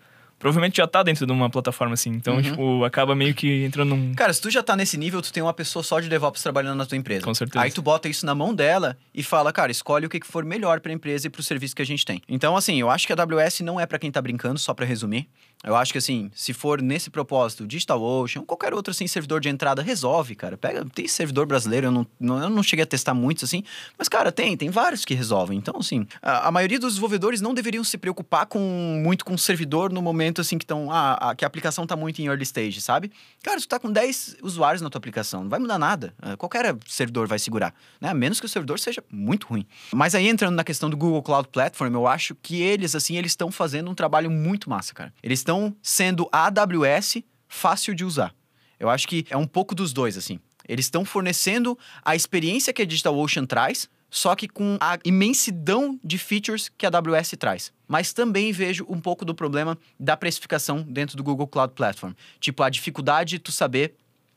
provavelmente 0.45 0.77
já 0.77 0.85
tá 0.85 1.01
dentro 1.01 1.25
de 1.25 1.31
uma 1.31 1.49
plataforma 1.49 1.95
assim. 1.95 2.11
Uhum. 2.11 2.15
Então, 2.17 2.39
tipo, 2.39 2.83
acaba 2.83 3.15
meio 3.15 3.33
que 3.33 3.65
entrando 3.65 3.95
num... 3.95 4.13
Cara, 4.13 4.31
se 4.31 4.39
tu 4.39 4.51
já 4.51 4.61
tá 4.61 4.75
nesse 4.75 4.95
nível, 4.95 5.19
tu 5.19 5.33
tem 5.33 5.41
uma 5.41 5.55
pessoa 5.55 5.81
só 5.81 5.99
de 5.99 6.07
DevOps 6.07 6.43
trabalhando 6.43 6.77
na 6.77 6.85
tua 6.85 6.95
empresa. 6.95 7.23
Com 7.23 7.33
certeza. 7.33 7.65
Aí 7.65 7.71
tu 7.71 7.81
bota 7.81 8.07
isso 8.07 8.27
na 8.27 8.35
mão 8.35 8.53
dela 8.53 8.95
e 9.11 9.23
fala, 9.23 9.51
cara, 9.51 9.71
escolhe 9.71 10.05
o 10.05 10.09
que 10.09 10.19
for 10.23 10.45
melhor 10.45 10.81
pra 10.81 10.93
empresa 10.93 11.25
e 11.25 11.31
pro 11.31 11.41
serviço 11.41 11.75
que 11.75 11.81
a 11.81 11.85
gente 11.85 12.05
tem. 12.05 12.21
Então, 12.29 12.55
assim, 12.55 12.79
eu 12.79 12.91
acho 12.91 13.07
que 13.07 13.13
a 13.13 13.15
AWS 13.15 13.61
não 13.61 13.79
é 13.79 13.87
pra 13.87 13.97
quem 13.97 14.11
tá 14.11 14.21
brincando, 14.21 14.59
só 14.59 14.71
pra 14.71 14.85
resumir. 14.85 15.27
Eu 15.63 15.75
acho 15.75 15.91
que, 15.91 15.97
assim, 15.97 16.29
se 16.35 16.53
for 16.53 16.81
nesse 16.81 17.09
propósito, 17.09 17.65
DigitalOcean, 17.65 18.43
qualquer 18.43 18.73
outro, 18.73 18.91
assim, 18.91 19.07
servidor 19.07 19.41
de 19.41 19.49
entrada, 19.49 19.81
resolve, 19.81 20.35
cara. 20.35 20.55
Pega, 20.57 20.85
tem 20.93 21.07
servidor 21.07 21.45
brasileiro, 21.47 21.87
eu 21.87 21.91
não, 21.91 22.05
não, 22.19 22.43
eu 22.43 22.49
não 22.49 22.61
cheguei 22.61 22.83
a 22.83 22.85
testar 22.85 23.13
muitos, 23.15 23.43
assim, 23.45 23.63
mas, 23.97 24.07
cara, 24.07 24.31
tem, 24.31 24.55
tem 24.55 24.69
vários 24.69 25.03
que 25.05 25.13
resolvem. 25.15 25.57
Então, 25.57 25.75
assim, 25.79 26.05
a, 26.21 26.47
a 26.47 26.51
maioria 26.51 26.77
dos 26.79 26.93
desenvolvedores 26.93 27.41
não 27.41 27.53
deveriam 27.53 27.83
se 27.83 27.97
preocupar 27.97 28.45
com 28.45 28.59
muito 29.03 29.25
com 29.25 29.33
o 29.33 29.37
servidor 29.39 29.91
no 29.91 30.01
momento, 30.01 30.39
assim, 30.41 30.57
que 30.57 30.63
estão, 30.65 30.91
ah, 30.91 31.29
a- 31.31 31.35
que 31.35 31.43
a 31.43 31.47
aplicação 31.47 31.87
tá 31.87 31.95
muito 31.95 32.21
em 32.21 32.25
early 32.27 32.43
stage, 32.43 32.79
sabe? 32.79 33.11
Cara, 33.41 33.59
tu 33.59 33.67
tá 33.67 33.79
com 33.79 33.91
10 33.91 34.37
usuários 34.43 34.81
na 34.83 34.89
tua 34.89 34.99
aplicação, 34.99 35.43
não 35.43 35.49
vai 35.49 35.59
mudar 35.59 35.79
nada. 35.79 36.13
Ah, 36.21 36.37
Qualquer 36.37 36.75
servidor 36.87 37.27
vai 37.27 37.39
segurar, 37.39 37.73
né? 37.99 38.09
A 38.09 38.13
menos 38.13 38.39
que 38.39 38.45
o 38.45 38.49
servidor 38.49 38.77
seja 38.79 39.03
muito 39.11 39.47
ruim. 39.47 39.65
Mas 39.93 40.13
aí, 40.13 40.27
entrando 40.27 40.53
na 40.55 40.63
questão 40.63 40.89
do 40.91 40.97
Google 40.97 41.23
Cloud 41.23 41.49
Platform, 41.51 41.93
eu 41.95 42.05
acho 42.05 42.35
que 42.35 42.61
eles, 42.61 42.93
assim, 42.93 43.17
eles 43.17 43.31
estão 43.31 43.51
fazendo 43.51 43.89
um 43.89 43.95
trabalho 43.95 44.29
muito 44.29 44.69
massa, 44.69 44.93
cara. 44.93 45.11
Eles 45.23 45.39
estão 45.39 45.54
sendo 45.81 46.27
a 46.31 46.47
AWS 46.47 47.23
fácil 47.47 47.93
de 47.95 48.03
usar. 48.03 48.33
Eu 48.79 48.89
acho 48.89 49.07
que 49.07 49.25
é 49.29 49.37
um 49.37 49.47
pouco 49.47 49.73
dos 49.73 49.93
dois, 49.93 50.17
assim. 50.17 50.39
Eles 50.67 50.85
estão 50.85 51.05
fornecendo 51.05 51.77
a 52.03 52.15
experiência 52.15 52.73
que 52.73 52.81
a 52.81 52.85
DigitalOcean 52.85 53.45
traz, 53.45 53.89
só 54.09 54.35
que 54.35 54.47
com 54.47 54.77
a 54.79 54.97
imensidão 55.03 55.99
de 56.03 56.17
features 56.17 56.69
que 56.77 56.85
a 56.85 56.89
AWS 56.89 57.35
traz. 57.37 57.71
Mas 57.87 58.13
também 58.13 58.51
vejo 58.51 58.85
um 58.89 58.99
pouco 58.99 59.25
do 59.25 59.35
problema 59.35 59.77
da 59.99 60.17
precificação 60.17 60.81
dentro 60.81 61.17
do 61.17 61.23
Google 61.23 61.47
Cloud 61.47 61.73
Platform. 61.73 62.13
Tipo, 62.39 62.63
a 62.63 62.69
dificuldade 62.69 63.31
de 63.31 63.39
tu 63.39 63.51
saber 63.51 63.95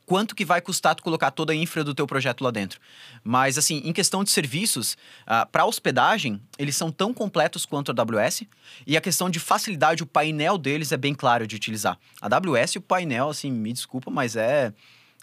quanto 0.09 0.33
que 0.33 0.43
vai 0.43 0.59
custar 0.59 0.95
tu 0.95 1.03
colocar 1.03 1.29
toda 1.29 1.53
a 1.53 1.55
infra 1.55 1.83
do 1.83 1.93
teu 1.93 2.07
projeto 2.07 2.43
lá 2.43 2.49
dentro. 2.49 2.79
Mas, 3.23 3.59
assim, 3.59 3.79
em 3.85 3.93
questão 3.93 4.23
de 4.23 4.31
serviços, 4.31 4.97
para 5.51 5.67
hospedagem, 5.67 6.41
eles 6.57 6.75
são 6.75 6.91
tão 6.91 7.13
completos 7.13 7.63
quanto 7.63 7.91
a 7.91 7.95
AWS. 7.95 8.41
E 8.87 8.97
a 8.97 9.01
questão 9.01 9.29
de 9.29 9.39
facilidade, 9.39 10.01
o 10.01 10.07
painel 10.07 10.57
deles 10.57 10.91
é 10.91 10.97
bem 10.97 11.13
claro 11.13 11.45
de 11.45 11.55
utilizar. 11.55 11.95
A 12.19 12.25
AWS, 12.25 12.77
o 12.77 12.81
painel, 12.81 13.29
assim, 13.29 13.51
me 13.51 13.71
desculpa, 13.71 14.09
mas 14.09 14.35
é... 14.35 14.73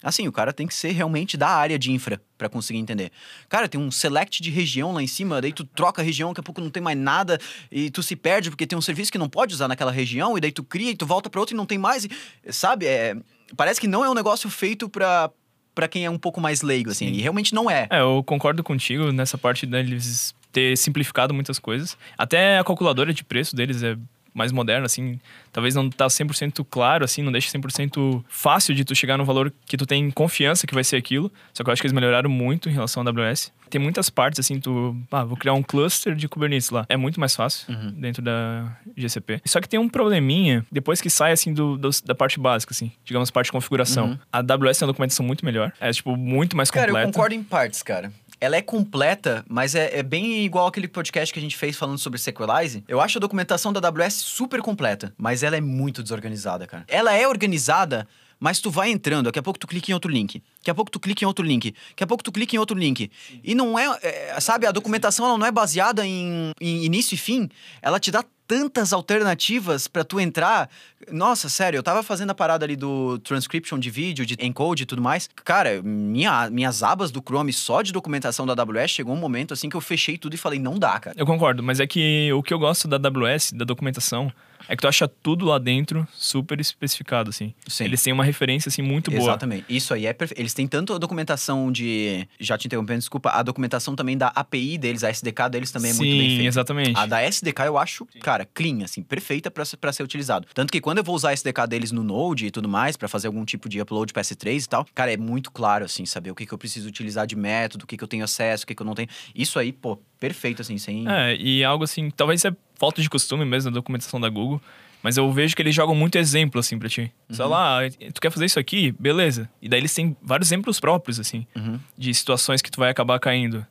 Assim, 0.05 0.29
o 0.29 0.33
cara 0.33 0.53
tem 0.53 0.69
que 0.69 0.75
ser 0.75 0.93
realmente 0.93 1.37
da 1.37 1.49
área 1.49 1.77
de 1.77 1.91
infra 1.91 2.21
para 2.39 2.49
conseguir 2.49 2.79
entender. 2.79 3.11
Cara, 3.49 3.67
tem 3.67 3.81
um 3.81 3.91
select 3.91 4.41
de 4.41 4.51
região 4.51 4.93
lá 4.93 5.03
em 5.03 5.07
cima, 5.09 5.41
daí 5.41 5.53
tu 5.53 5.65
troca 5.65 6.01
a 6.01 6.05
região, 6.05 6.29
daqui 6.29 6.41
a 6.41 6.45
pouco 6.45 6.61
não 6.61 6.71
tem 6.71 6.83
mais 6.83 6.97
nada 6.97 7.41
e 7.73 7.91
tu 7.91 8.03
se 8.05 8.15
perde 8.15 8.51
porque 8.51 8.67
tem 8.67 8.79
um 8.79 8.83
serviço 8.83 9.11
que 9.11 9.19
não 9.19 9.29
pode 9.29 9.55
usar 9.55 9.67
naquela 9.67 9.91
região 9.91 10.37
e 10.37 10.41
daí 10.41 10.53
tu 10.53 10.63
cria 10.63 10.91
e 10.93 10.97
tu 10.97 11.07
volta 11.07 11.29
para 11.29 11.41
outra 11.41 11.55
e 11.55 11.57
não 11.57 11.67
tem 11.67 11.79
mais. 11.79 12.05
E, 12.05 12.11
sabe? 12.53 12.87
É, 12.87 13.17
parece 13.57 13.81
que 13.81 13.87
não 13.87 14.05
é 14.05 14.11
um 14.11 14.15
negócio 14.15 14.49
feito 14.51 14.89
para 14.89 15.31
para 15.75 15.87
quem 15.87 16.07
é 16.07 16.11
um 16.11 16.19
pouco 16.19 16.41
mais 16.41 16.63
leigo, 16.63 16.91
assim. 16.91 17.07
E 17.09 17.21
realmente 17.21 17.55
não 17.55 17.71
é. 17.71 17.87
É, 17.91 18.01
eu 18.01 18.25
concordo 18.25 18.65
contigo 18.65 19.13
nessa 19.13 19.37
parte 19.37 19.67
deles 19.67 20.35
ter 20.51 20.75
simplificado 20.75 21.35
muitas 21.35 21.59
coisas. 21.59 21.99
Até 22.17 22.59
a 22.59 22.65
calculadora 22.65 23.13
de 23.13 23.23
preço 23.23 23.55
deles 23.55 23.83
é 23.83 23.95
mais 24.37 24.53
moderna, 24.53 24.87
assim. 24.87 25.19
Talvez 25.53 25.75
não 25.75 25.89
tá 25.89 26.07
100% 26.07 26.65
claro, 26.69 27.05
assim, 27.05 27.23
não 27.23 27.33
deixa 27.33 27.51
100% 27.51 28.23
fácil 28.29 28.75
de 28.75 28.85
tu 28.85 28.95
chegar 28.95 29.17
no 29.17 29.25
valor 29.25 29.53
que 29.67 29.77
tu 29.77 29.87
tem 29.87 30.11
confiança 30.11 30.67
que 30.67 30.75
vai 30.75 30.85
ser 30.85 30.97
aquilo. 30.97 31.33
Só 31.55 31.65
que 31.65 31.71
eu 31.71 31.73
acho 31.73 31.81
que 31.81 31.87
eles 31.87 31.95
melhoraram 31.95 32.29
muito 32.29 32.69
em 32.69 32.73
relação 32.73 33.03
à 33.03 33.07
AWS. 33.09 33.53
Tem 33.71 33.81
muitas 33.81 34.09
partes, 34.09 34.39
assim, 34.39 34.61
tu... 34.61 34.97
Ah, 35.11 35.25
vou 35.25 35.37
criar 35.37 35.55
um 35.55 35.63
cluster 35.63 36.15
de 36.15 36.29
Kubernetes 36.29 36.71
lá. 36.71 36.87
É 36.89 36.97
muito 36.97 37.19
mais 37.19 37.35
fácil 37.35 37.67
dentro 37.95 38.23
da 38.23 38.77
GCP. 38.97 39.41
Só 39.45 39.61
que 39.61 39.69
tem 39.69 39.81
um 39.81 39.89
probleminha, 39.89 40.65
depois 40.71 41.01
que 41.01 41.11
sai, 41.11 41.33
assim, 41.33 41.53
do, 41.53 41.77
do- 41.77 41.91
da 42.05 42.15
parte 42.15 42.39
básica, 42.39 42.73
assim. 42.73 42.93
Digamos, 43.05 43.29
parte 43.31 43.47
de 43.47 43.53
configuração. 43.53 44.17
A 44.33 44.39
AWS 44.39 44.79
tem 44.79 44.87
uma 44.87 44.93
documentação 44.93 45.27
muito 45.27 45.45
melhor. 45.45 45.73
É, 45.81 45.91
tipo, 45.91 46.17
muito 46.17 46.57
mais 46.57 46.71
Cara, 46.71 46.87
completa. 46.87 47.09
eu 47.09 47.13
concordo 47.13 47.35
em 47.35 47.43
partes, 47.43 47.83
cara. 47.83 48.13
Ela 48.41 48.57
é 48.57 48.63
completa, 48.63 49.45
mas 49.49 49.75
é, 49.75 49.99
é 49.99 50.03
bem 50.03 50.45
igual 50.45 50.67
aquele 50.67 50.89
podcast 50.89 51.33
que 51.33 51.39
a 51.39 51.43
gente 51.43 51.57
fez 51.57 51.77
falando 51.77 51.99
sobre 51.99 52.19
Sequelize. 52.19 52.85
Eu 52.87 53.01
acho 53.01 53.19
a 53.19 53.21
documentação 53.21 53.73
da 53.73 53.87
AWS 53.89 54.15
super 54.15 54.61
completa, 54.61 55.15
mas 55.17 55.43
ela 55.43 55.57
é 55.57 55.61
muito 55.61 56.03
desorganizada, 56.03 56.67
cara. 56.67 56.85
Ela 56.87 57.15
é 57.15 57.27
organizada, 57.27 58.07
mas 58.39 58.61
tu 58.61 58.71
vai 58.71 58.91
entrando, 58.91 59.27
daqui 59.27 59.39
a 59.39 59.43
pouco 59.43 59.59
tu 59.59 59.67
clica 59.67 59.91
em 59.91 59.95
outro 59.95 60.11
link. 60.11 60.43
Daqui 60.59 60.71
a 60.71 60.75
pouco 60.75 60.91
tu 60.91 61.01
clica 61.01 61.25
em 61.25 61.27
outro 61.27 61.45
link. 61.45 61.75
Daqui 61.91 62.05
a 62.05 62.07
pouco 62.07 62.23
tu 62.23 62.31
clica 62.31 62.55
em 62.55 62.59
outro 62.59 62.79
link. 62.79 63.11
E 63.43 63.55
não 63.55 63.79
é, 63.79 63.99
é, 64.03 64.41
sabe, 64.41 64.67
a 64.67 64.73
documentação 64.73 65.27
ela 65.27 65.39
não 65.39 65.47
é 65.47 65.51
baseada 65.51 66.07
em, 66.07 66.53
em 66.61 66.85
início 66.85 67.15
e 67.15 67.19
fim. 67.19 67.49
Ela 67.81 67.99
te 67.99 68.11
dá 68.11 68.23
tantas 68.47 68.93
alternativas 68.93 69.89
pra 69.89 70.05
tu 70.05 70.21
entrar. 70.21 70.69
Nossa, 71.11 71.49
sério, 71.49 71.79
eu 71.79 71.83
tava 71.83 72.03
fazendo 72.03 72.31
a 72.31 72.35
parada 72.35 72.65
ali 72.65 72.77
do 72.77 73.19
transcription 73.19 73.79
de 73.79 73.91
vídeo, 73.91 74.25
de 74.25 74.37
encode 74.41 74.85
e 74.85 74.87
tudo 74.87 75.03
mais. 75.03 75.29
Cara, 75.45 75.83
minha, 75.83 76.49
minhas 76.51 76.83
abas 76.83 77.11
do 77.11 77.21
Chrome 77.21 77.53
só 77.53 77.83
de 77.83 77.93
documentação 77.93 78.47
da 78.47 78.53
AWS 78.53 78.91
chegou 78.91 79.15
um 79.15 79.19
momento 79.19 79.53
assim 79.55 79.69
que 79.69 79.77
eu 79.77 79.81
fechei 79.81 80.17
tudo 80.19 80.35
e 80.35 80.37
falei, 80.37 80.59
não 80.59 80.79
dá, 80.79 80.99
cara. 80.99 81.17
Eu 81.19 81.27
concordo, 81.27 81.63
mas 81.63 81.81
é 81.81 81.87
que 81.87 82.33
o 82.33 82.43
que 82.43 82.53
eu 82.53 82.59
gosto 82.59 82.89
da 82.89 82.97
AWS, 82.97 83.53
da 83.53 83.65
documentação, 83.65 84.33
é 84.69 84.75
que 84.75 84.83
tu 84.83 84.89
acha 84.89 85.07
tudo 85.07 85.45
lá 85.45 85.59
dentro 85.59 86.07
super 86.13 86.61
especificado, 86.61 87.31
assim. 87.31 87.55
Sim. 87.69 87.85
Eles 87.85 88.03
têm 88.03 88.13
uma 88.13 88.25
referência, 88.25 88.69
assim, 88.69 88.83
muito 88.83 89.11
boa. 89.11 89.23
Exatamente. 89.23 89.65
Isso 89.69 89.95
aí 89.95 90.07
é 90.07 90.13
perfeito. 90.13 90.41
Eles 90.41 90.55
têm 90.55 90.67
tanto 90.67 90.93
a 90.93 90.99
documentação 90.99 91.71
de. 91.71 92.27
Já 92.41 92.59
te 92.59 92.67
interrompendo, 92.67 92.99
desculpa. 92.99 93.31
A 93.31 93.43
documentação 93.43 93.95
também 93.95 94.19
da 94.19 94.29
API 94.29 94.77
deles, 94.77 95.05
a 95.05 95.11
SDK 95.11 95.49
deles 95.51 95.71
também 95.71 95.93
é 95.93 95.95
Sim, 95.95 96.05
muito 96.05 96.19
bem 96.19 96.29
feita. 96.31 96.49
exatamente. 96.49 96.99
A 96.99 97.07
da 97.07 97.23
SDK 97.23 97.61
eu 97.67 97.79
acho, 97.79 98.07
cara, 98.21 98.36
cara, 98.37 98.49
clean, 98.53 98.85
assim, 98.85 99.03
perfeita 99.03 99.51
pra, 99.51 99.65
ser- 99.65 100.03
utilizado. 100.03 100.47
Tanto 100.53 100.71
que 100.73 100.81
quando 100.81 100.99
eu 100.99 101.05
vou 101.05 101.15
usar 101.15 101.33
esse 101.33 101.41
SDK 101.49 101.67
deles 101.67 101.91
no 101.93 102.03
Node 102.03 102.47
e 102.47 102.51
tudo 102.51 102.69
mais, 102.69 102.97
pra 102.97 103.09
fazer 103.09 103.27
algum 103.29 103.45
tipo 103.45 103.69
de 103.69 103.81
upload 103.81 104.13
para 104.13 104.23
S3 104.23 104.65
e 104.65 104.69
tal, 104.69 104.87
cara, 104.95 105.13
é 105.13 105.17
muito 105.17 105.51
claro, 105.51 105.85
assim, 105.85 106.05
saber 106.05 106.31
o 106.31 106.35
que, 106.35 106.45
que 106.47 106.53
eu 106.53 106.59
preciso 106.59 106.87
utilizar 106.89 107.27
de 107.27 107.35
método, 107.37 107.85
o 107.85 107.87
que, 107.87 107.97
que 107.97 108.05
eu 108.05 108.09
tenho 108.09 108.25
acesso, 108.25 108.65
o 108.65 108.67
que, 108.67 108.75
que 108.75 108.83
eu 108.83 108.87
não 108.87 108.95
tenho. 108.95 109.09
Isso 109.35 109.59
aí, 109.59 109.73
pô, 109.73 109.97
perfeito, 110.21 110.61
assim, 110.63 110.77
sem. 110.79 111.09
É, 111.09 111.35
e 111.37 111.65
algo 111.65 111.85
assim, 111.85 112.11
talvez 112.11 112.45
é 112.45 112.55
falta 112.79 113.01
de 113.01 113.09
costume 113.09 113.45
mesmo 113.45 113.71
da 113.71 113.75
documentação 113.77 114.21
da 114.21 114.29
Google, 114.29 114.61
mas 115.03 115.17
eu 115.17 115.31
vejo 115.33 115.55
que 115.55 115.63
eles 115.63 115.75
jogam 115.75 115.95
muito 115.95 116.17
exemplo, 116.19 116.59
assim, 116.61 116.79
pra 116.79 116.89
ti. 116.89 117.13
Sei 117.31 117.45
lá, 117.45 117.79
tu 118.13 118.21
quer 118.21 118.31
fazer 118.31 118.45
isso 118.47 118.59
aqui? 118.59 118.93
Beleza. 118.99 119.49
E 119.63 119.69
daí 119.69 119.81
eles 119.81 119.95
têm 119.95 120.17
vários 120.21 120.49
exemplos 120.49 120.81
próprios, 120.81 121.19
assim, 121.21 121.47
Uhum. 121.57 121.79
de 121.97 122.13
situações 122.13 122.61
que 122.61 122.71
tu 122.71 122.79
vai 122.81 122.91
acabar 122.91 123.19
caindo. 123.21 123.65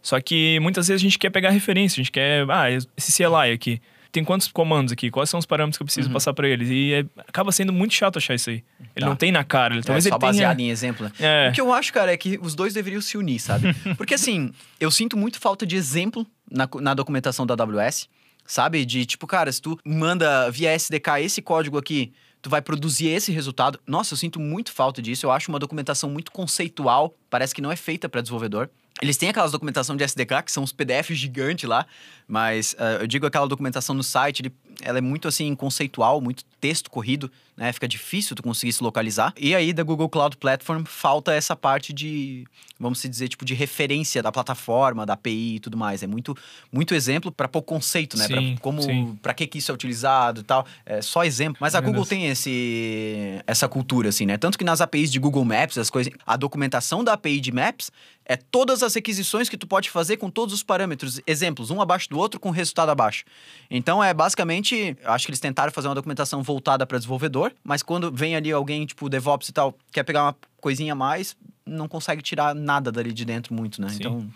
Só 0.00 0.18
que 0.20 0.58
muitas 0.60 0.86
vezes 0.88 1.02
a 1.02 1.04
gente 1.04 1.18
quer 1.18 1.28
pegar 1.28 1.50
referência, 1.50 2.00
a 2.00 2.02
gente 2.04 2.12
quer, 2.12 2.48
ah, 2.48 2.70
esse 2.70 3.12
CLI 3.12 3.52
aqui. 3.52 3.82
Tem 4.10 4.24
quantos 4.24 4.48
comandos 4.48 4.92
aqui? 4.92 5.10
Quais 5.10 5.28
são 5.28 5.38
os 5.38 5.44
parâmetros 5.46 5.76
que 5.76 5.82
eu 5.82 5.86
preciso 5.86 6.10
passar 6.10 6.32
pra 6.32 6.48
eles? 6.48 6.68
E 6.70 6.94
é- 6.94 7.04
acaba 7.28 7.52
sendo 7.52 7.72
muito 7.72 7.92
chato 7.94 8.16
achar 8.16 8.34
isso 8.34 8.48
aí. 8.50 8.64
Ele 8.96 9.04
Tá. 9.04 9.06
não 9.06 9.16
tem 9.16 9.30
na 9.30 9.44
cara, 9.44 9.74
ele, 9.74 9.80
É, 9.80 9.82
talvez 9.84 10.04
só 10.04 10.08
ele 10.10 10.18
tenha... 10.18 10.32
baseado 10.32 10.60
em 10.60 10.70
exemplo, 10.70 11.04
né? 11.04 11.12
É. 11.20 11.50
O 11.50 11.52
que 11.52 11.60
eu 11.60 11.72
acho, 11.72 11.92
cara, 11.92 12.12
é 12.12 12.16
que 12.16 12.38
os 12.42 12.54
dois 12.54 12.72
deveriam 12.72 13.00
se 13.02 13.18
unir, 13.18 13.38
sabe? 13.38 13.68
Porque 13.98 14.14
assim, 14.14 14.50
eu 14.80 14.90
sinto 14.90 15.16
muito 15.16 15.38
falta 15.38 15.66
de 15.66 15.76
exemplo 15.76 16.26
na, 16.50 16.68
na 16.80 16.94
documentação 16.94 17.46
da 17.46 17.54
AWS, 17.54 18.08
sabe? 18.46 18.84
De 18.86 19.04
tipo, 19.04 19.26
cara, 19.26 19.52
se 19.52 19.60
tu 19.60 19.78
manda 19.84 20.50
via 20.50 20.72
SDK 20.72 21.20
esse 21.20 21.42
código 21.42 21.76
aqui, 21.76 22.12
tu 22.40 22.48
vai 22.48 22.62
produzir 22.62 23.08
esse 23.08 23.30
resultado. 23.32 23.78
Nossa, 23.86 24.14
eu 24.14 24.16
sinto 24.18 24.40
muito 24.40 24.72
falta 24.72 25.02
disso. 25.02 25.26
Eu 25.26 25.30
acho 25.32 25.50
uma 25.50 25.58
documentação 25.58 26.08
muito 26.08 26.30
conceitual, 26.32 27.14
parece 27.30 27.54
que 27.54 27.60
não 27.60 27.70
é 27.72 27.76
feita 27.76 28.08
para 28.08 28.20
desenvolvedor. 28.20 28.68
Eles 29.00 29.16
têm 29.16 29.28
aquelas 29.28 29.52
documentação 29.52 29.96
de 29.96 30.02
SDK, 30.02 30.42
que 30.44 30.50
são 30.50 30.64
os 30.64 30.72
PDFs 30.72 31.16
gigantes 31.16 31.68
lá, 31.68 31.86
mas 32.26 32.74
ah, 32.78 32.98
eu 33.00 33.06
digo 33.06 33.26
aquela 33.26 33.46
documentação 33.46 33.94
no 33.94 34.02
site, 34.02 34.40
ele- 34.42 34.52
ela 34.82 34.98
é 34.98 35.00
muito 35.00 35.26
assim 35.28 35.54
conceitual, 35.56 36.20
muito 36.20 36.44
texto 36.60 36.88
corrido, 36.90 37.30
né? 37.56 37.72
Fica 37.72 37.86
difícil 37.88 38.34
tu 38.36 38.42
conseguir 38.44 38.72
se 38.72 38.82
localizar. 38.82 39.32
E 39.36 39.52
aí 39.54 39.72
da 39.72 39.82
Google 39.82 40.08
Cloud 40.08 40.36
Platform 40.36 40.84
falta 40.84 41.32
essa 41.32 41.56
parte 41.56 41.92
de, 41.92 42.44
vamos 42.78 43.00
se 43.00 43.08
dizer, 43.08 43.28
tipo 43.28 43.44
de 43.44 43.54
referência 43.54 44.22
da 44.22 44.30
plataforma, 44.30 45.04
da 45.04 45.14
API 45.14 45.56
e 45.56 45.60
tudo 45.60 45.76
mais. 45.76 46.02
É 46.04 46.06
muito 46.06 46.36
muito 46.72 46.94
exemplo 46.94 47.30
para 47.32 47.48
pouco 47.48 47.66
conceito, 47.74 48.16
né? 48.16 48.26
Pra 48.28 48.38
Sim, 48.40 48.56
como 48.60 49.16
para 49.20 49.34
que 49.34 49.46
que 49.48 49.58
isso 49.58 49.70
é 49.70 49.74
utilizado 49.74 50.40
e 50.40 50.44
tal. 50.44 50.64
É 50.86 51.02
só 51.02 51.24
exemplo. 51.24 51.56
Mas 51.60 51.74
a 51.74 51.80
Meu 51.80 51.90
Google 51.90 52.02
Deus. 52.02 52.08
tem 52.08 52.26
esse 52.28 53.40
essa 53.46 53.68
cultura 53.68 54.08
assim, 54.10 54.26
né? 54.26 54.36
Tanto 54.36 54.56
que 54.58 54.64
nas 54.64 54.80
APIs 54.80 55.10
de 55.10 55.18
Google 55.18 55.44
Maps, 55.44 55.78
as 55.78 55.90
coisas, 55.90 56.12
a 56.26 56.36
documentação 56.36 57.02
da 57.02 57.12
API 57.18 57.40
de 57.40 57.52
Maps 57.52 57.90
é 58.24 58.36
todas 58.36 58.82
as 58.82 58.94
requisições 58.94 59.48
que 59.48 59.56
tu 59.56 59.66
pode 59.66 59.90
fazer 59.90 60.18
com 60.18 60.30
todos 60.30 60.54
os 60.54 60.62
parâmetros, 60.62 61.20
exemplos, 61.26 61.70
um 61.70 61.80
abaixo 61.80 62.08
do 62.10 62.18
outro 62.18 62.38
com 62.38 62.50
resultado 62.50 62.90
abaixo. 62.90 63.24
Então 63.70 64.04
é 64.04 64.12
basicamente, 64.12 64.96
acho 65.04 65.26
que 65.26 65.30
eles 65.30 65.40
tentaram 65.40 65.72
fazer 65.72 65.88
uma 65.88 65.94
documentação 65.94 66.42
voltada 66.42 66.86
para 66.86 66.98
desenvolvedor, 66.98 67.52
mas 67.64 67.82
quando 67.82 68.12
vem 68.12 68.36
ali 68.36 68.52
alguém 68.52 68.84
tipo 68.84 69.08
DevOps 69.08 69.48
e 69.48 69.52
tal, 69.52 69.74
quer 69.90 70.02
pegar 70.02 70.24
uma 70.24 70.36
coisinha 70.60 70.92
a 70.92 70.96
mais, 70.96 71.36
não 71.64 71.88
consegue 71.88 72.22
tirar 72.22 72.54
nada 72.54 72.92
dali 72.92 73.12
de 73.12 73.24
dentro 73.24 73.54
muito, 73.54 73.80
né? 73.80 73.88
Sim. 73.88 73.96
Então, 73.96 74.30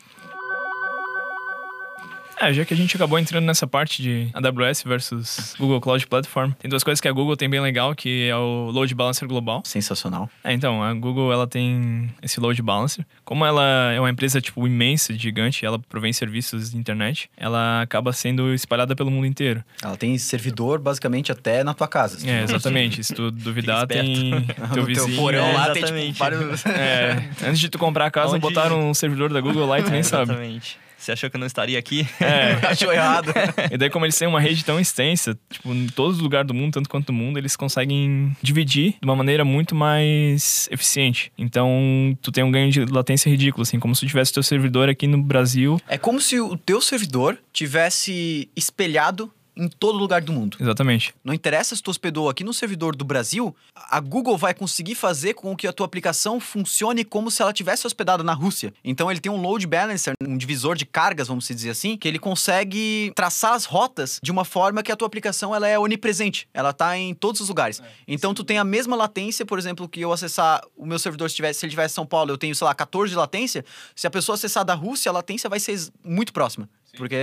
É, 2.42 2.52
já 2.52 2.64
que 2.64 2.74
a 2.74 2.76
gente 2.76 2.96
acabou 2.96 3.18
entrando 3.20 3.44
nessa 3.44 3.68
parte 3.68 4.02
de 4.02 4.28
AWS 4.35 4.83
versus 4.85 5.55
Google 5.59 5.81
Cloud 5.81 6.05
Platform, 6.09 6.50
tem 6.59 6.68
duas 6.68 6.83
coisas 6.83 7.00
que 7.00 7.07
a 7.07 7.12
Google 7.12 7.37
tem 7.37 7.48
bem 7.48 7.61
legal, 7.61 7.94
que 7.94 8.28
é 8.28 8.35
o 8.37 8.70
Load 8.72 8.92
Balancer 8.96 9.28
global. 9.28 9.62
sensacional. 9.64 10.28
É, 10.42 10.52
então, 10.52 10.83
a 10.83 10.92
Google 10.92 11.33
ela 11.33 11.46
tem 11.46 12.11
esse 12.20 12.40
load 12.40 12.61
balancer. 12.61 13.07
Como 13.24 13.46
ela 13.46 13.92
é 13.92 14.00
uma 14.00 14.11
empresa 14.11 14.40
tipo 14.40 14.66
imensa, 14.66 15.14
gigante, 15.14 15.64
ela 15.64 15.78
provém 15.78 16.12
serviços 16.12 16.72
de 16.72 16.76
internet, 16.76 17.31
ela 17.37 17.83
acaba 17.83 18.12
sendo 18.12 18.52
espalhada 18.52 18.96
pelo 18.96 19.11
mundo 19.11 19.26
inteiro. 19.26 19.62
Ela 19.81 19.96
tem 19.96 20.18
servidor 20.18 20.81
basicamente 20.81 21.31
até 21.31 21.62
na 21.62 21.74
tua 21.74 21.87
casa. 21.87 22.18
se 22.18 22.24
tu 22.24 22.31
É, 22.31 22.42
exatamente. 22.42 23.05
Se 23.05 23.14
tu 23.14 23.31
duvidar, 23.31 23.83
Fica 23.83 23.94
tem 24.02 24.44
teu 24.74 24.74
teu 24.74 24.85
vizinho. 24.85 25.16
porão 25.16 25.44
é, 25.46 25.52
lá 25.52 25.70
tem 25.70 25.85
tipo, 25.85 26.18
vários... 26.18 26.66
É, 26.66 27.28
antes 27.44 27.61
de 27.61 27.68
tu 27.68 27.78
comprar 27.78 28.07
a 28.07 28.11
casa, 28.11 28.33
Onde- 28.33 28.40
botaram 28.40 28.90
um 28.90 28.94
servidor 28.94 29.33
da 29.33 29.40
Google 29.40 29.66
lá 29.66 29.78
e 29.78 29.83
tu 29.85 29.90
nem 29.90 30.02
sabe. 30.02 30.33
Exatamente. 30.33 30.78
Você 31.03 31.11
achou 31.11 31.29
que 31.29 31.35
eu 31.35 31.41
não 31.41 31.49
estaria 31.49 31.77
aqui? 31.77 32.07
É. 32.21 32.53
Achou 32.71 32.93
errado. 32.93 33.33
E 33.73 33.77
daí, 33.77 33.91
como 33.91 34.05
eles 34.05 34.17
têm 34.17 34.29
uma 34.29 34.41
rede 34.41 34.65
tão 34.65 34.79
extensa, 34.79 35.37
tipo, 35.51 35.75
em 35.75 35.88
todos 35.88 36.19
os 36.19 36.23
lugares 36.23 36.47
do 36.47 36.55
mundo, 36.55 36.75
tanto 36.75 36.88
quanto 36.88 37.11
no 37.11 37.19
mundo, 37.19 37.38
eles 37.38 37.57
conseguem 37.57 38.37
dividir 38.41 38.93
de 38.93 39.05
uma 39.05 39.17
maneira 39.17 39.45
muito 39.45 39.75
mais 39.75 40.69
eficiente. 40.71 41.33
Então, 41.37 42.17
tu 42.23 42.31
tem 42.31 42.45
um 42.45 42.53
ganho 42.53 42.71
de 42.71 42.85
latência 42.85 43.29
ridículo, 43.29 43.62
assim, 43.62 43.81
como 43.81 43.97
se 43.97 44.07
tivesse 44.07 44.33
teu 44.33 44.45
servidor 44.45 44.88
aqui 44.88 45.09
no 45.09 45.21
Brasil. 45.21 45.81
É 45.88 45.99
como 45.99 46.21
se 46.21 46.38
o 46.38 46.57
teu 46.57 46.81
servidor 46.81 47.37
tivesse 47.53 48.49
espelhado 48.55 49.29
em 49.57 49.69
todo 49.69 49.99
lugar 49.99 50.23
do 50.23 50.33
mundo. 50.33 50.57
Exatamente. 50.61 51.15
Não 51.25 51.35
interessa 51.35 51.77
se 51.77 51.83
tu 51.83 51.91
hospedou 51.91 52.29
aqui 52.29 52.43
no 52.43 52.55
servidor 52.55 52.97
do 52.97 53.05
Brasil, 53.05 53.55
a 53.75 54.01
Google 54.01 54.37
vai 54.37 54.55
conseguir 54.55 54.95
fazer 54.95 55.35
com 55.35 55.55
que 55.57 55.67
a 55.67 55.73
tua 55.73 55.87
aplicação 55.87 56.41
funcione 56.41 57.05
como 57.05 57.31
se 57.31 57.43
ela 57.43 57.53
tivesse 57.53 57.87
hospedada 57.87 58.23
na 58.23 58.33
Rússia. 58.33 58.73
Então 58.85 59.11
ele 59.11 59.21
tem 59.21 59.31
um 59.31 59.41
load 59.41 59.67
balancer, 59.67 60.15
um 60.23 60.37
divisor 60.37 60.77
de 60.77 60.87
cargas, 60.87 61.29
vamos 61.29 61.47
dizer 61.47 61.71
assim, 61.71 61.97
que 61.97 62.09
ele 62.09 62.19
consegue 62.19 63.12
traçar 63.15 63.53
as 63.53 63.65
rotas 63.65 64.19
de 64.23 64.31
uma 64.31 64.45
forma 64.45 64.83
que 64.83 64.91
a 64.91 64.97
tua 64.97 65.07
aplicação 65.07 65.55
ela 65.55 65.69
é 65.69 65.79
onipresente. 65.79 66.49
Ela 66.55 66.73
tá 66.73 66.97
em 66.97 67.15
todos 67.15 67.41
os 67.41 67.49
lugares. 67.49 67.83
então 68.09 68.35
tu 68.35 68.45
tem 68.45 68.59
a 68.59 68.65
mesma 68.65 68.97
latência, 68.97 69.45
por 69.45 69.59
exemplo, 69.59 69.88
que 69.88 70.01
eu 70.01 70.12
acessar 70.12 70.62
o 70.77 70.87
meu 70.87 70.99
servidor 70.99 71.29
se 71.29 71.37
tivesse, 71.37 71.61
se 71.61 71.67
ele 71.67 71.71
tivesse 71.71 71.93
em 71.93 71.97
São 71.97 72.07
Paulo, 72.07 72.31
eu 72.31 72.38
tenho, 72.38 72.55
sei 72.55 72.65
lá, 72.65 72.75
14 72.75 73.11
de 73.11 73.17
latência. 73.17 73.65
Se 73.95 74.07
a 74.07 74.11
pessoa 74.11 74.35
acessar 74.35 74.65
da 74.65 74.75
Rússia, 74.75 75.11
a 75.11 75.12
latência 75.12 75.49
vai 75.49 75.61
ser 75.61 75.79
muito 76.05 76.33
próxima. 76.33 76.69
Porque 76.96 77.14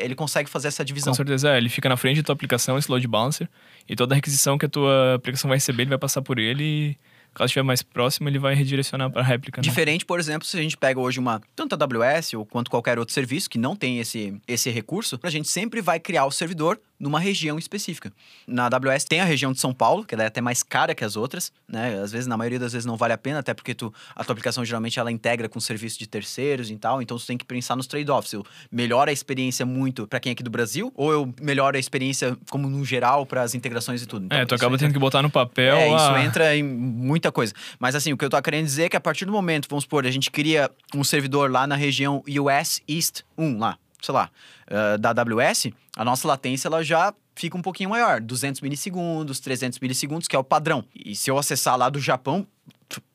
ele 0.00 0.14
consegue 0.14 0.50
fazer 0.50 0.68
essa 0.68 0.84
divisão. 0.84 1.12
Com 1.12 1.16
certeza, 1.16 1.50
é. 1.50 1.56
Ele 1.56 1.68
fica 1.68 1.88
na 1.88 1.96
frente 1.96 2.16
da 2.16 2.24
tua 2.24 2.32
aplicação, 2.34 2.76
esse 2.76 2.90
load 2.90 3.06
balancer, 3.06 3.48
e 3.88 3.94
toda 3.94 4.14
a 4.14 4.16
requisição 4.16 4.58
que 4.58 4.66
a 4.66 4.68
tua 4.68 5.14
aplicação 5.14 5.48
vai 5.48 5.58
receber, 5.58 5.82
ele 5.84 5.90
vai 5.90 5.98
passar 5.98 6.22
por 6.22 6.38
ele 6.38 6.64
e, 6.64 6.96
caso 7.32 7.46
estiver 7.46 7.62
mais 7.62 7.82
próximo, 7.82 8.28
ele 8.28 8.38
vai 8.38 8.54
redirecionar 8.54 9.10
para 9.10 9.22
a 9.22 9.24
réplica. 9.24 9.60
né? 9.60 9.62
Diferente, 9.62 10.04
por 10.04 10.18
exemplo, 10.18 10.46
se 10.46 10.58
a 10.58 10.62
gente 10.62 10.76
pega 10.76 10.98
hoje 10.98 11.20
uma 11.20 11.40
tanto 11.54 11.74
a 11.74 11.78
AWS 11.78 12.34
ou 12.34 12.44
quanto 12.44 12.70
qualquer 12.70 12.98
outro 12.98 13.14
serviço 13.14 13.48
que 13.48 13.58
não 13.58 13.76
tem 13.76 14.00
esse, 14.00 14.34
esse 14.46 14.70
recurso, 14.70 15.18
a 15.22 15.30
gente 15.30 15.48
sempre 15.48 15.80
vai 15.80 16.00
criar 16.00 16.26
o 16.26 16.30
servidor 16.30 16.80
numa 17.02 17.18
região 17.18 17.58
específica. 17.58 18.12
Na 18.46 18.66
AWS 18.66 19.04
tem 19.04 19.20
a 19.20 19.24
região 19.24 19.50
de 19.52 19.58
São 19.58 19.74
Paulo, 19.74 20.04
que 20.04 20.14
ela 20.14 20.22
é 20.22 20.26
até 20.28 20.40
mais 20.40 20.62
cara 20.62 20.94
que 20.94 21.04
as 21.04 21.16
outras, 21.16 21.52
né? 21.68 22.00
Às 22.00 22.12
vezes, 22.12 22.28
na 22.28 22.36
maioria 22.36 22.60
das 22.60 22.72
vezes 22.72 22.86
não 22.86 22.96
vale 22.96 23.12
a 23.12 23.18
pena, 23.18 23.40
até 23.40 23.52
porque 23.52 23.74
tu, 23.74 23.92
a 24.14 24.22
tua 24.22 24.32
aplicação 24.34 24.64
geralmente 24.64 25.00
ela 25.00 25.10
integra 25.10 25.48
com 25.48 25.58
serviço 25.58 25.98
de 25.98 26.06
terceiros 26.06 26.70
e 26.70 26.76
tal, 26.76 27.02
então 27.02 27.18
tu 27.18 27.26
tem 27.26 27.36
que 27.36 27.44
pensar 27.44 27.74
nos 27.74 27.88
trade-offs. 27.88 28.32
Eu 28.32 28.46
melhoro 28.70 29.10
a 29.10 29.12
experiência 29.12 29.66
muito 29.66 30.06
para 30.06 30.20
quem 30.20 30.30
é 30.30 30.32
aqui 30.32 30.44
do 30.44 30.50
Brasil, 30.50 30.92
ou 30.94 31.10
eu 31.12 31.34
melhoro 31.42 31.76
a 31.76 31.80
experiência 31.80 32.38
como 32.48 32.68
no 32.68 32.84
geral 32.84 33.26
para 33.26 33.42
as 33.42 33.52
integrações 33.54 34.00
e 34.00 34.06
tudo. 34.06 34.26
Então, 34.26 34.38
É, 34.38 34.46
tu 34.46 34.54
isso 34.54 34.54
acaba 34.54 34.76
entra- 34.76 34.86
tendo 34.86 34.94
que 34.94 35.00
botar 35.00 35.22
no 35.22 35.30
papel. 35.30 35.74
é, 35.74 35.88
isso 35.88 35.96
ah, 36.04 36.22
entra 36.24 36.56
em 36.56 36.62
muita 36.62 37.32
coisa. 37.32 37.52
Mas 37.80 37.96
assim, 37.96 38.12
o 38.12 38.16
que 38.16 38.24
eu 38.24 38.30
tô 38.30 38.40
querendo 38.40 38.64
dizer 38.64 38.84
é 38.84 38.88
que 38.88 38.96
a 38.96 39.00
partir 39.00 39.24
do 39.24 39.32
momento, 39.32 39.66
vamos 39.68 39.82
supor, 39.82 40.06
a 40.06 40.10
gente 40.12 40.30
cria 40.30 40.70
um 40.94 41.02
servidor 41.02 41.50
lá 41.50 41.66
na 41.66 41.74
região 41.74 42.22
US 42.28 42.80
East 42.88 43.22
1, 43.36 43.58
lá, 43.58 43.76
sei 44.02 44.12
lá, 44.12 44.30
eh, 44.66 44.98
da 44.98 45.10
AWS, 45.10 45.70
a 45.96 46.04
nossa 46.04 46.26
latência 46.26 46.68
ela 46.68 46.82
já 46.82 47.14
fica 47.34 47.56
um 47.56 47.62
pouquinho 47.62 47.90
maior, 47.90 48.20
200 48.20 48.60
milissegundos, 48.60 49.40
300 49.40 49.78
milissegundos, 49.78 50.28
que 50.28 50.36
é 50.36 50.38
o 50.38 50.44
padrão. 50.44 50.84
E 50.94 51.14
se 51.14 51.30
eu 51.30 51.38
acessar 51.38 51.76
lá 51.78 51.88
do 51.88 51.98
Japão, 51.98 52.46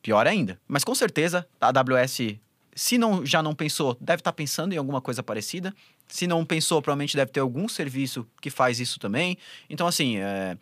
pior 0.01 0.25
ainda. 0.25 0.59
Mas 0.67 0.83
com 0.83 0.95
certeza, 0.95 1.47
a 1.61 1.67
AWS, 1.67 2.37
se 2.73 2.97
não, 2.97 3.25
já 3.25 3.43
não 3.43 3.53
pensou, 3.53 3.95
deve 3.99 4.21
estar 4.21 4.33
pensando 4.33 4.73
em 4.73 4.77
alguma 4.77 5.01
coisa 5.01 5.21
parecida. 5.21 5.73
Se 6.07 6.25
não 6.25 6.45
pensou, 6.45 6.81
provavelmente 6.81 7.15
deve 7.15 7.31
ter 7.31 7.41
algum 7.41 7.67
serviço 7.67 8.25
que 8.41 8.49
faz 8.49 8.79
isso 8.79 8.99
também. 8.99 9.37
Então, 9.69 9.85
assim, 9.85 10.17
é, 10.17 10.57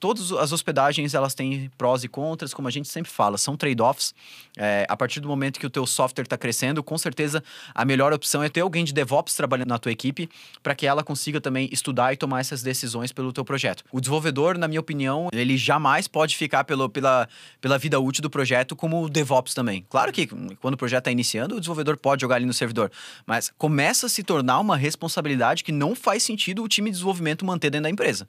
todas 0.00 0.32
as 0.32 0.50
hospedagens 0.50 1.14
elas 1.14 1.34
têm 1.34 1.70
prós 1.76 2.02
e 2.02 2.08
contras, 2.08 2.54
como 2.54 2.66
a 2.66 2.70
gente 2.70 2.88
sempre 2.88 3.12
fala, 3.12 3.36
são 3.36 3.56
trade-offs. 3.56 4.14
É, 4.56 4.86
a 4.88 4.96
partir 4.96 5.20
do 5.20 5.28
momento 5.28 5.60
que 5.60 5.66
o 5.66 5.70
teu 5.70 5.86
software 5.86 6.24
está 6.24 6.36
crescendo, 6.36 6.82
com 6.82 6.96
certeza 6.98 7.44
a 7.74 7.84
melhor 7.84 8.12
opção 8.12 8.42
é 8.42 8.48
ter 8.48 8.62
alguém 8.62 8.84
de 8.84 8.92
DevOps 8.92 9.34
trabalhando 9.34 9.68
na 9.68 9.78
tua 9.78 9.92
equipe 9.92 10.28
para 10.62 10.74
que 10.74 10.86
ela 10.86 11.04
consiga 11.04 11.40
também 11.40 11.68
estudar 11.70 12.12
e 12.12 12.16
tomar 12.16 12.40
essas 12.40 12.62
decisões 12.62 13.12
pelo 13.12 13.32
teu 13.32 13.44
projeto. 13.44 13.84
O 13.92 14.00
desenvolvedor, 14.00 14.56
na 14.56 14.66
minha 14.66 14.80
opinião, 14.80 15.28
ele 15.32 15.56
jamais 15.56 16.08
pode 16.08 16.36
ficar 16.36 16.64
pelo, 16.64 16.88
pela, 16.88 17.28
pela 17.60 17.78
vida 17.78 18.00
útil 18.00 18.22
do 18.22 18.30
projeto 18.30 18.74
como 18.74 19.04
o 19.04 19.08
DevOps 19.08 19.52
também. 19.52 19.84
Claro 19.88 20.10
que 20.12 20.26
quando 20.60 20.74
o 20.74 20.78
projeto 20.78 21.02
está 21.02 21.10
iniciando, 21.10 21.56
o 21.56 21.60
desenvolvedor 21.60 21.98
pode 21.98 22.22
jogar 22.22 22.36
ali 22.36 22.46
no 22.46 22.54
servidor, 22.54 22.90
mas 23.26 23.52
começa 23.58 24.06
a 24.06 24.08
se 24.08 24.22
tornar 24.22 24.58
uma 24.60 24.76
responsabilidade 24.76 25.62
que 25.62 25.72
não 25.72 25.94
faz 25.94 26.22
sentido 26.22 26.62
o 26.62 26.68
time 26.68 26.90
de 26.90 26.94
desenvolvimento 26.94 27.44
manter 27.44 27.70
dentro 27.70 27.84
da 27.84 27.90
empresa. 27.90 28.26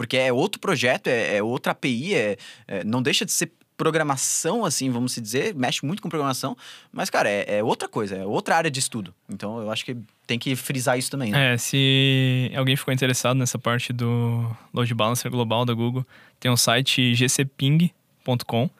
Porque 0.00 0.16
é 0.16 0.32
outro 0.32 0.58
projeto, 0.58 1.08
é, 1.08 1.36
é 1.36 1.42
outra 1.42 1.72
API, 1.72 2.14
é, 2.14 2.38
é- 2.66 2.82
não 2.84 3.02
deixa 3.02 3.26
de 3.26 3.32
ser 3.32 3.52
programação, 3.76 4.64
assim, 4.64 4.88
vamos 4.88 5.12
se 5.12 5.20
dizer, 5.20 5.54
mexe 5.54 5.84
muito 5.84 6.00
com 6.00 6.08
programação, 6.08 6.56
mas, 6.90 7.10
cara, 7.10 7.28
é, 7.28 7.58
é 7.58 7.62
outra 7.62 7.86
coisa, 7.86 8.16
é 8.16 8.24
outra 8.24 8.56
área 8.56 8.70
de 8.70 8.80
estudo. 8.80 9.12
Então, 9.28 9.60
eu 9.60 9.70
acho 9.70 9.84
que 9.84 9.94
tem 10.26 10.38
que 10.38 10.56
frisar 10.56 10.98
isso 10.98 11.10
também, 11.10 11.32
né? 11.32 11.52
É, 11.52 11.58
se 11.58 12.50
alguém 12.56 12.76
ficou 12.76 12.94
interessado 12.94 13.36
nessa 13.36 13.58
parte 13.58 13.92
do 13.92 14.50
load 14.72 14.94
balancer 14.94 15.30
global 15.30 15.66
da 15.66 15.74
Google, 15.74 16.06
tem 16.38 16.50
um 16.50 16.56
site 16.56 17.14
gcping.com 17.14 18.70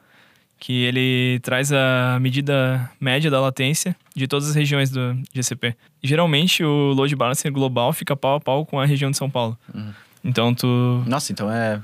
que 0.59 0.85
ele 0.85 1.39
traz 1.43 1.71
a 1.71 2.17
medida 2.19 2.91
média 2.99 3.31
da 3.31 3.43
latência 3.43 3.95
de 4.17 4.27
todas 4.27 4.49
as 4.49 4.55
regiões 4.55 4.89
do 4.91 5.19
GCP. 5.35 5.77
Geralmente 6.03 6.65
o 6.65 6.95
load 6.95 7.15
balancer 7.15 7.53
global 7.53 7.93
fica 7.93 8.17
pau 8.17 8.37
a 8.37 8.41
pau 8.41 8.65
com 8.65 8.81
a 8.81 8.87
região 8.87 9.11
de 9.11 9.19
São 9.19 9.29
Paulo. 9.29 9.59
Uhum. 9.75 9.93
Então 10.25 10.55
tu. 10.55 11.03
Nossa, 11.07 11.33
então 11.33 11.51
é. 11.51 11.81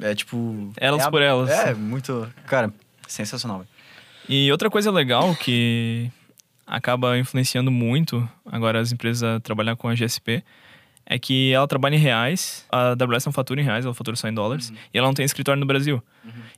É 0.00 0.14
tipo. 0.14 0.72
Elas 0.76 1.02
é 1.02 1.04
a- 1.06 1.10
por 1.10 1.22
elas. 1.22 1.50
É, 1.50 1.74
muito. 1.74 2.28
Cara, 2.46 2.72
sensacional. 3.06 3.58
velho. 3.58 3.68
E 4.28 4.50
outra 4.52 4.70
coisa 4.70 4.90
legal 4.90 5.34
que 5.34 6.10
acaba 6.66 7.18
influenciando 7.18 7.70
muito 7.70 8.28
agora 8.46 8.78
as 8.80 8.92
empresas 8.92 9.22
a 9.22 9.40
trabalhar 9.40 9.74
com 9.76 9.88
a 9.88 9.94
GSP 9.94 10.42
é 11.04 11.18
que 11.18 11.52
ela 11.52 11.66
trabalha 11.66 11.96
em 11.96 11.98
reais, 11.98 12.64
a 12.70 12.90
AWS 12.92 13.26
não 13.26 13.32
fatura 13.32 13.60
em 13.60 13.64
reais, 13.64 13.84
ela 13.84 13.92
fatura 13.92 14.16
só 14.16 14.28
em 14.28 14.32
dólares, 14.34 14.72
e 14.94 14.96
ela 14.98 15.08
não 15.08 15.14
tem 15.14 15.24
escritório 15.24 15.58
no 15.58 15.66
Brasil. 15.66 16.00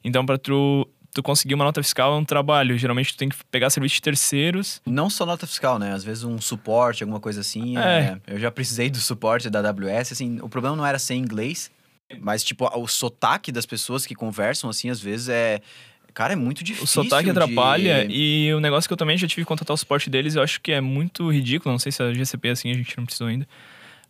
Então, 0.04 0.26
para 0.26 0.36
tu, 0.36 0.86
tu 1.14 1.22
conseguir 1.22 1.54
uma 1.54 1.64
nota 1.64 1.82
fiscal 1.82 2.14
é 2.14 2.16
um 2.16 2.24
trabalho. 2.24 2.76
Geralmente, 2.78 3.12
tu 3.14 3.18
tem 3.18 3.28
que 3.28 3.36
pegar 3.50 3.70
serviço 3.70 3.96
de 3.96 4.02
terceiros. 4.02 4.80
Não 4.86 5.10
só 5.10 5.26
nota 5.26 5.46
fiscal, 5.46 5.78
né? 5.78 5.92
Às 5.92 6.02
vezes 6.04 6.24
um 6.24 6.40
suporte, 6.40 7.02
alguma 7.02 7.20
coisa 7.20 7.40
assim. 7.40 7.76
É. 7.78 8.18
é, 8.26 8.34
Eu 8.34 8.38
já 8.38 8.50
precisei 8.50 8.88
do 8.90 8.98
suporte 8.98 9.48
da 9.50 9.60
AWS, 9.60 10.12
assim, 10.12 10.38
o 10.40 10.48
problema 10.48 10.76
não 10.76 10.86
era 10.86 10.98
ser 10.98 11.14
inglês, 11.14 11.70
mas, 12.20 12.42
tipo, 12.44 12.66
o 12.78 12.86
sotaque 12.86 13.50
das 13.52 13.66
pessoas 13.66 14.04
que 14.06 14.14
conversam, 14.14 14.68
assim, 14.70 14.90
às 14.90 15.00
vezes 15.00 15.28
é. 15.28 15.60
Cara, 16.14 16.34
é 16.34 16.36
muito 16.36 16.62
difícil. 16.62 16.84
O 16.84 17.04
sotaque 17.04 17.24
de- 17.24 17.30
atrapalha. 17.30 18.06
E 18.10 18.52
o 18.52 18.60
negócio 18.60 18.86
que 18.86 18.92
eu 18.92 18.98
também 18.98 19.16
já 19.16 19.26
tive 19.26 19.42
que 19.42 19.46
contratar 19.48 19.72
o 19.72 19.78
suporte 19.78 20.10
deles, 20.10 20.34
eu 20.34 20.42
acho 20.42 20.60
que 20.60 20.70
é 20.70 20.78
muito 20.80 21.30
ridículo. 21.32 21.72
Não 21.72 21.78
sei 21.78 21.90
se 21.90 22.02
a 22.02 22.12
GCP 22.12 22.48
é 22.48 22.50
assim, 22.50 22.70
a 22.70 22.74
gente 22.74 22.96
não 22.98 23.04
precisou 23.06 23.28
ainda. 23.28 23.48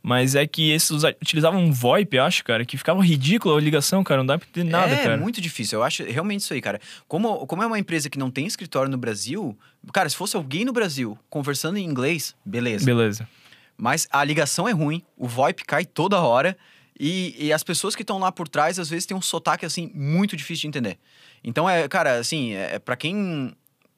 Mas 0.02 0.34
é 0.34 0.46
que 0.46 0.72
esses 0.72 0.90
utilizavam 0.90 1.62
um 1.62 1.72
VoIP, 1.72 2.16
eu 2.16 2.24
acho, 2.24 2.42
cara, 2.42 2.64
que 2.64 2.76
ficava 2.76 3.00
ridículo 3.04 3.56
a 3.56 3.60
ligação, 3.60 4.02
cara. 4.02 4.20
Não 4.20 4.26
dá 4.26 4.38
pra 4.38 4.48
entender 4.48 4.70
nada, 4.70 4.92
é 4.92 5.02
cara. 5.04 5.16
muito 5.16 5.40
difícil. 5.40 5.78
Eu 5.78 5.84
acho 5.84 6.02
realmente 6.02 6.40
isso 6.40 6.52
aí, 6.52 6.60
cara. 6.60 6.80
Como, 7.06 7.46
como 7.46 7.62
é 7.62 7.66
uma 7.66 7.78
empresa 7.78 8.10
que 8.10 8.18
não 8.18 8.30
tem 8.30 8.44
escritório 8.44 8.90
no 8.90 8.98
Brasil, 8.98 9.56
cara, 9.92 10.08
se 10.08 10.16
fosse 10.16 10.36
alguém 10.36 10.64
no 10.64 10.72
Brasil 10.72 11.16
conversando 11.30 11.76
em 11.76 11.84
inglês, 11.84 12.34
beleza. 12.44 12.84
Beleza. 12.84 13.28
Mas 13.76 14.08
a 14.10 14.24
ligação 14.24 14.68
é 14.68 14.72
ruim, 14.72 15.02
o 15.16 15.28
VoIP 15.28 15.64
cai 15.64 15.84
toda 15.84 16.20
hora 16.20 16.56
e, 16.98 17.34
e 17.38 17.52
as 17.52 17.62
pessoas 17.62 17.94
que 17.94 18.02
estão 18.02 18.18
lá 18.18 18.30
por 18.30 18.48
trás 18.48 18.78
às 18.78 18.90
vezes 18.90 19.06
têm 19.06 19.16
um 19.16 19.22
sotaque 19.22 19.64
assim 19.64 19.90
muito 19.94 20.36
difícil 20.36 20.62
de 20.62 20.68
entender. 20.68 20.98
Então 21.42 21.68
é, 21.68 21.88
cara, 21.88 22.18
assim, 22.18 22.52
é, 22.54 22.78
para 22.78 22.96
quem 22.96 23.54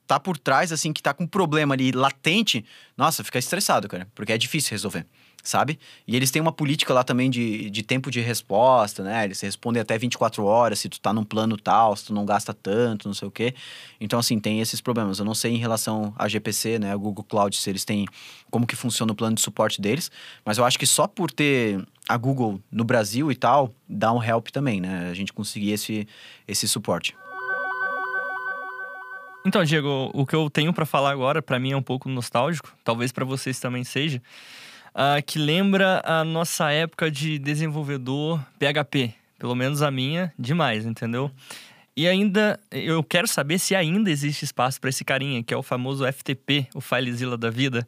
tá 0.06 0.20
por 0.20 0.36
trás 0.38 0.70
assim 0.70 0.92
que 0.92 1.02
tá 1.02 1.14
com 1.14 1.24
um 1.24 1.26
problema 1.26 1.74
ali 1.74 1.92
latente, 1.92 2.64
nossa, 2.96 3.24
fica 3.24 3.38
estressado, 3.38 3.88
cara, 3.88 4.06
porque 4.14 4.32
é 4.32 4.38
difícil 4.38 4.70
resolver. 4.70 5.06
Sabe? 5.44 5.78
E 6.08 6.16
eles 6.16 6.30
têm 6.30 6.40
uma 6.40 6.50
política 6.50 6.94
lá 6.94 7.04
também 7.04 7.28
de, 7.28 7.68
de 7.68 7.82
tempo 7.82 8.10
de 8.10 8.18
resposta, 8.18 9.02
né? 9.02 9.24
Eles 9.24 9.38
respondem 9.42 9.80
até 9.80 9.98
24 9.98 10.42
horas 10.42 10.78
se 10.78 10.88
tu 10.88 10.98
tá 10.98 11.12
num 11.12 11.22
plano 11.22 11.58
tal, 11.58 11.94
se 11.94 12.06
tu 12.06 12.14
não 12.14 12.24
gasta 12.24 12.54
tanto, 12.54 13.06
não 13.06 13.14
sei 13.14 13.28
o 13.28 13.30
quê. 13.30 13.54
Então, 14.00 14.18
assim, 14.18 14.40
tem 14.40 14.62
esses 14.62 14.80
problemas. 14.80 15.18
Eu 15.18 15.24
não 15.26 15.34
sei 15.34 15.52
em 15.52 15.58
relação 15.58 16.14
à 16.18 16.26
GPC, 16.26 16.78
né? 16.78 16.92
A 16.92 16.96
Google 16.96 17.22
Cloud, 17.22 17.54
se 17.54 17.68
eles 17.68 17.84
têm 17.84 18.06
como 18.50 18.66
que 18.66 18.74
funciona 18.74 19.12
o 19.12 19.14
plano 19.14 19.34
de 19.34 19.42
suporte 19.42 19.82
deles. 19.82 20.10
Mas 20.46 20.56
eu 20.56 20.64
acho 20.64 20.78
que 20.78 20.86
só 20.86 21.06
por 21.06 21.30
ter 21.30 21.86
a 22.08 22.16
Google 22.16 22.58
no 22.72 22.84
Brasil 22.84 23.30
e 23.30 23.36
tal, 23.36 23.70
dá 23.86 24.10
um 24.12 24.22
help 24.22 24.48
também, 24.48 24.80
né? 24.80 25.10
A 25.10 25.14
gente 25.14 25.30
conseguir 25.30 25.72
esse, 25.72 26.08
esse 26.48 26.66
suporte. 26.66 27.14
Então, 29.46 29.62
Diego, 29.62 30.10
o 30.14 30.24
que 30.24 30.34
eu 30.34 30.48
tenho 30.48 30.72
pra 30.72 30.86
falar 30.86 31.10
agora, 31.10 31.42
pra 31.42 31.58
mim 31.58 31.72
é 31.72 31.76
um 31.76 31.82
pouco 31.82 32.08
nostálgico, 32.08 32.74
talvez 32.82 33.12
pra 33.12 33.26
vocês 33.26 33.60
também 33.60 33.84
seja, 33.84 34.22
ah, 34.94 35.20
que 35.20 35.38
lembra 35.38 36.00
a 36.04 36.22
nossa 36.22 36.70
época 36.70 37.10
de 37.10 37.38
desenvolvedor 37.38 38.40
PHP, 38.58 39.12
pelo 39.38 39.54
menos 39.54 39.82
a 39.82 39.90
minha, 39.90 40.32
demais, 40.38 40.86
entendeu? 40.86 41.30
E 41.96 42.08
ainda, 42.08 42.58
eu 42.72 43.02
quero 43.04 43.26
saber 43.26 43.58
se 43.58 43.74
ainda 43.74 44.10
existe 44.10 44.44
espaço 44.44 44.80
pra 44.80 44.90
esse 44.90 45.04
carinha, 45.04 45.42
que 45.42 45.54
é 45.54 45.56
o 45.56 45.62
famoso 45.62 46.04
FTP, 46.10 46.68
o 46.74 46.80
FileZilla 46.80 47.36
da 47.36 47.50
vida. 47.50 47.86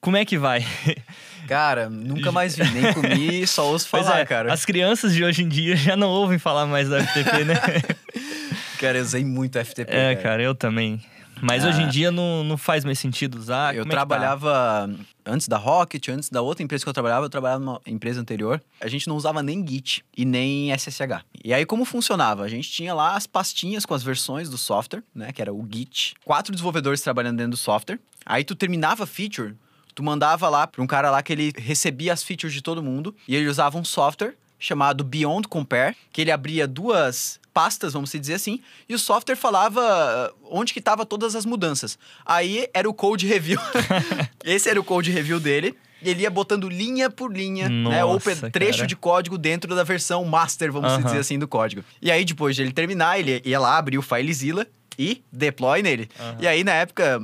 Como 0.00 0.16
é 0.16 0.24
que 0.24 0.38
vai? 0.38 0.64
Cara, 1.46 1.90
nunca 1.90 2.32
mais 2.32 2.56
vi, 2.56 2.64
nem 2.70 2.92
comi, 2.94 3.46
só 3.48 3.66
ouço 3.66 3.88
falar, 3.88 4.20
é, 4.20 4.24
cara. 4.24 4.52
as 4.52 4.64
crianças 4.64 5.12
de 5.12 5.24
hoje 5.24 5.42
em 5.42 5.48
dia 5.48 5.76
já 5.76 5.96
não 5.96 6.08
ouvem 6.08 6.38
falar 6.38 6.64
mais 6.66 6.88
do 6.88 6.96
FTP, 7.00 7.44
né? 7.44 7.54
Cara, 8.78 8.96
eu 8.96 9.02
usei 9.02 9.22
muito 9.24 9.62
FTP. 9.62 9.92
é, 9.94 10.16
cara, 10.16 10.42
eu 10.42 10.54
também. 10.54 11.02
Mas 11.42 11.64
Ah. 11.64 11.68
hoje 11.68 11.82
em 11.82 11.88
dia 11.88 12.10
não, 12.10 12.44
não 12.44 12.56
faz 12.56 12.84
mais 12.84 12.98
sentido 12.98 13.36
usar. 13.38 13.74
eu 13.74 13.82
é 13.82 13.84
tá? 13.84 13.90
trabalhava 13.90 14.90
antes 15.24 15.48
da 15.48 15.56
Rocket, 15.56 16.08
antes 16.08 16.28
da 16.28 16.42
outra 16.42 16.62
empresa 16.62 16.84
que 16.84 16.88
eu 16.88 16.92
trabalhava, 16.92 17.26
eu 17.26 17.30
trabalhava 17.30 17.64
numa 17.64 17.80
empresa 17.86 18.20
anterior. 18.20 18.60
A 18.80 18.88
gente 18.88 19.08
não 19.08 19.16
usava 19.16 19.42
nem 19.42 19.66
Git 19.66 20.04
e 20.16 20.24
nem 20.24 20.72
SSH. 20.72 21.24
E 21.44 21.52
aí 21.54 21.64
como 21.64 21.84
funcionava? 21.84 22.42
A 22.44 22.48
gente 22.48 22.70
tinha 22.70 22.92
lá 22.94 23.14
as 23.16 23.26
pastinhas 23.26 23.86
com 23.86 23.94
as 23.94 24.02
versões 24.02 24.48
do 24.48 24.58
software, 24.58 25.02
né, 25.14 25.32
que 25.32 25.40
era 25.40 25.52
o 25.52 25.66
Git. 25.70 26.14
Quatro 26.24 26.52
desenvolvedores 26.52 27.00
trabalhando 27.00 27.36
dentro 27.38 27.52
do 27.52 27.56
software. 27.56 27.98
Aí 28.26 28.44
tu 28.44 28.54
terminava 28.54 29.04
a 29.04 29.06
feature, 29.06 29.54
tu 29.94 30.02
mandava 30.02 30.48
lá 30.48 30.66
para 30.66 30.82
um 30.82 30.86
cara 30.86 31.10
lá 31.10 31.22
que 31.22 31.32
ele 31.32 31.52
recebia 31.56 32.12
as 32.12 32.22
features 32.22 32.52
de 32.52 32.62
todo 32.62 32.82
mundo 32.82 33.14
e 33.26 33.34
ele 33.34 33.48
usava 33.48 33.78
um 33.78 33.84
software 33.84 34.34
chamado 34.58 35.02
Beyond 35.02 35.48
Compare, 35.48 35.96
que 36.12 36.20
ele 36.20 36.30
abria 36.30 36.68
duas 36.68 37.40
pastas, 37.52 37.92
vamos 37.92 38.10
dizer 38.12 38.34
assim, 38.34 38.60
e 38.88 38.94
o 38.94 38.98
software 38.98 39.36
falava 39.36 39.80
ah, 39.82 40.32
onde 40.50 40.72
que 40.72 40.78
estava 40.78 41.04
todas 41.04 41.34
as 41.36 41.44
mudanças. 41.44 41.98
Aí 42.24 42.68
era 42.72 42.88
o 42.88 42.94
code 42.94 43.26
review. 43.26 43.58
Esse 44.44 44.68
era 44.68 44.80
o 44.80 44.84
code 44.84 45.10
review 45.10 45.38
dele. 45.40 45.74
E 46.02 46.08
ele 46.08 46.22
ia 46.22 46.30
botando 46.30 46.66
linha 46.66 47.10
por 47.10 47.30
linha, 47.30 47.68
né? 47.68 48.02
Ou 48.04 48.14
Nossa, 48.14 48.34
pe- 48.34 48.50
trecho 48.50 48.78
cara. 48.78 48.86
de 48.86 48.96
código 48.96 49.36
dentro 49.36 49.74
da 49.74 49.82
versão 49.84 50.24
master, 50.24 50.72
vamos 50.72 50.90
Aham. 50.92 51.02
dizer 51.02 51.18
assim, 51.18 51.38
do 51.38 51.46
código. 51.46 51.84
E 52.00 52.10
aí, 52.10 52.24
depois 52.24 52.56
de 52.56 52.62
ele 52.62 52.72
terminar, 52.72 53.18
ele 53.20 53.42
ia 53.44 53.60
lá, 53.60 53.76
abrir 53.76 53.98
o 53.98 54.02
FileZilla 54.02 54.66
e 54.98 55.22
deploy 55.30 55.82
nele. 55.82 56.08
Aham. 56.18 56.36
E 56.40 56.46
aí, 56.48 56.64
na 56.64 56.72
época, 56.72 57.20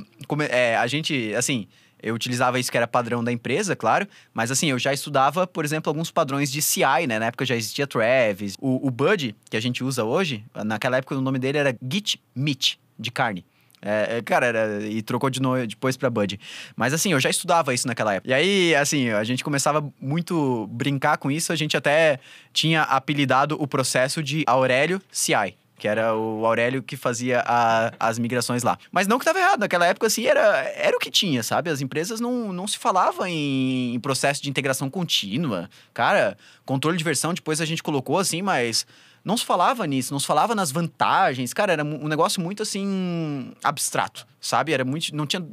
é, 0.49 0.75
a 0.77 0.85
gente, 0.85 1.33
assim, 1.33 1.67
eu 2.01 2.13
utilizava 2.13 2.59
isso 2.59 2.71
que 2.71 2.77
era 2.77 2.87
padrão 2.87 3.23
da 3.23 3.31
empresa, 3.31 3.75
claro, 3.75 4.07
mas 4.33 4.51
assim, 4.51 4.69
eu 4.69 4.79
já 4.79 4.93
estudava, 4.93 5.47
por 5.47 5.65
exemplo, 5.65 5.89
alguns 5.89 6.11
padrões 6.11 6.51
de 6.51 6.61
CI, 6.61 7.07
né? 7.07 7.19
Na 7.19 7.27
época 7.27 7.45
já 7.45 7.55
existia 7.55 7.87
Travis. 7.87 8.55
O, 8.59 8.87
o 8.87 8.91
Bud, 8.91 9.35
que 9.49 9.57
a 9.57 9.59
gente 9.59 9.83
usa 9.83 10.03
hoje, 10.03 10.43
naquela 10.65 10.97
época 10.97 11.15
o 11.15 11.21
nome 11.21 11.39
dele 11.39 11.57
era 11.57 11.77
Git 11.81 12.21
Meat, 12.35 12.79
de 12.97 13.11
carne. 13.11 13.45
É, 13.81 14.17
é, 14.17 14.21
cara, 14.21 14.45
era, 14.47 14.87
e 14.87 15.01
trocou 15.01 15.29
de 15.29 15.41
novo 15.41 15.65
depois 15.67 15.95
pra 15.95 16.09
Bud. 16.09 16.39
Mas 16.75 16.93
assim, 16.93 17.11
eu 17.11 17.19
já 17.19 17.29
estudava 17.29 17.73
isso 17.73 17.87
naquela 17.87 18.15
época. 18.15 18.29
E 18.29 18.33
aí, 18.33 18.75
assim, 18.75 19.09
a 19.09 19.23
gente 19.23 19.43
começava 19.43 19.87
muito 20.01 20.67
brincar 20.67 21.17
com 21.17 21.29
isso, 21.29 21.53
a 21.53 21.55
gente 21.55 21.77
até 21.77 22.19
tinha 22.51 22.83
apelidado 22.83 23.55
o 23.61 23.67
processo 23.67 24.23
de 24.23 24.43
Aurélio 24.47 25.01
CI. 25.11 25.55
Que 25.77 25.87
era 25.87 26.15
o 26.15 26.45
Aurélio 26.45 26.81
que 26.81 26.97
fazia 26.97 27.43
a- 27.45 27.91
as 27.99 28.17
migrações 28.17 28.63
lá. 28.63 28.77
Mas 28.91 29.05
não 29.07 29.17
que 29.19 29.23
estava 29.23 29.39
errado, 29.39 29.59
naquela 29.59 29.85
época, 29.85 30.07
assim, 30.07 30.25
era, 30.25 30.41
era 30.75 30.95
o 30.97 30.99
que 30.99 31.11
tinha, 31.11 31.43
sabe? 31.43 31.69
As 31.69 31.81
empresas 31.81 32.19
não, 32.19 32.51
não 32.51 32.67
se 32.67 32.77
falavam 32.77 33.27
em, 33.27 33.93
em 33.93 33.99
processo 33.99 34.41
de 34.41 34.49
integração 34.49 34.89
contínua. 34.89 35.69
Cara, 35.93 36.35
controle 36.65 36.97
de 36.97 37.03
versão 37.03 37.33
depois 37.33 37.61
a 37.61 37.65
gente 37.65 37.83
colocou 37.83 38.17
assim, 38.17 38.41
mas 38.41 38.87
não 39.23 39.35
se 39.37 39.45
falava 39.45 39.85
nisso, 39.85 40.13
não 40.13 40.19
se 40.19 40.25
falava 40.25 40.55
nas 40.55 40.71
vantagens. 40.71 41.53
Cara, 41.53 41.73
era 41.73 41.83
um 41.83 42.07
negócio 42.07 42.41
muito 42.41 42.63
assim 42.63 43.51
abstrato, 43.63 44.25
sabe? 44.41 44.71
Era 44.73 44.85
muito, 44.85 45.13
não 45.15 45.27
tinha 45.27 45.45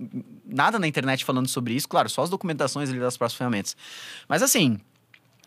nada 0.47 0.79
na 0.79 0.87
internet 0.87 1.25
falando 1.25 1.49
sobre 1.49 1.75
isso, 1.75 1.89
claro, 1.89 2.09
só 2.09 2.23
as 2.23 2.31
documentações 2.31 2.89
ali 2.89 2.99
das 3.01 3.17
próximas 3.17 3.37
ferramentas. 3.39 3.77
Mas 4.29 4.43
assim, 4.43 4.79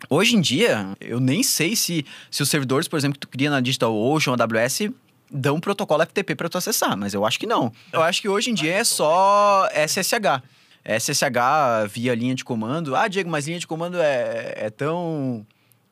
hoje 0.09 0.35
em 0.35 0.41
dia, 0.41 0.95
eu 0.99 1.19
nem 1.19 1.43
sei 1.43 1.75
se, 1.75 2.05
se 2.29 2.43
os 2.43 2.49
servidores, 2.49 2.87
por 2.87 2.97
exemplo, 2.97 3.15
que 3.15 3.27
tu 3.27 3.27
cria 3.27 3.49
na 3.49 3.59
DigitalOcean, 3.59 4.33
AWS, 4.33 4.89
dão 5.29 5.55
um 5.55 5.59
protocolo 5.59 6.05
FTP 6.05 6.35
para 6.35 6.49
tu 6.49 6.57
acessar, 6.57 6.95
mas 6.97 7.13
eu 7.13 7.25
acho 7.25 7.39
que 7.39 7.45
não. 7.45 7.71
Eu 7.91 8.01
acho 8.01 8.21
que 8.21 8.29
hoje 8.29 8.49
em 8.49 8.53
dia 8.53 8.73
é 8.73 8.83
só 8.83 9.67
SSH. 9.73 10.43
SSH 10.85 11.89
via 11.89 12.15
linha 12.15 12.33
de 12.33 12.45
comando. 12.45 12.95
Ah, 12.95 13.07
Diego, 13.07 13.29
mas 13.29 13.45
linha 13.45 13.59
de 13.59 13.67
comando 13.67 13.97
é, 13.99 14.53
é 14.55 14.69
tão 14.69 15.45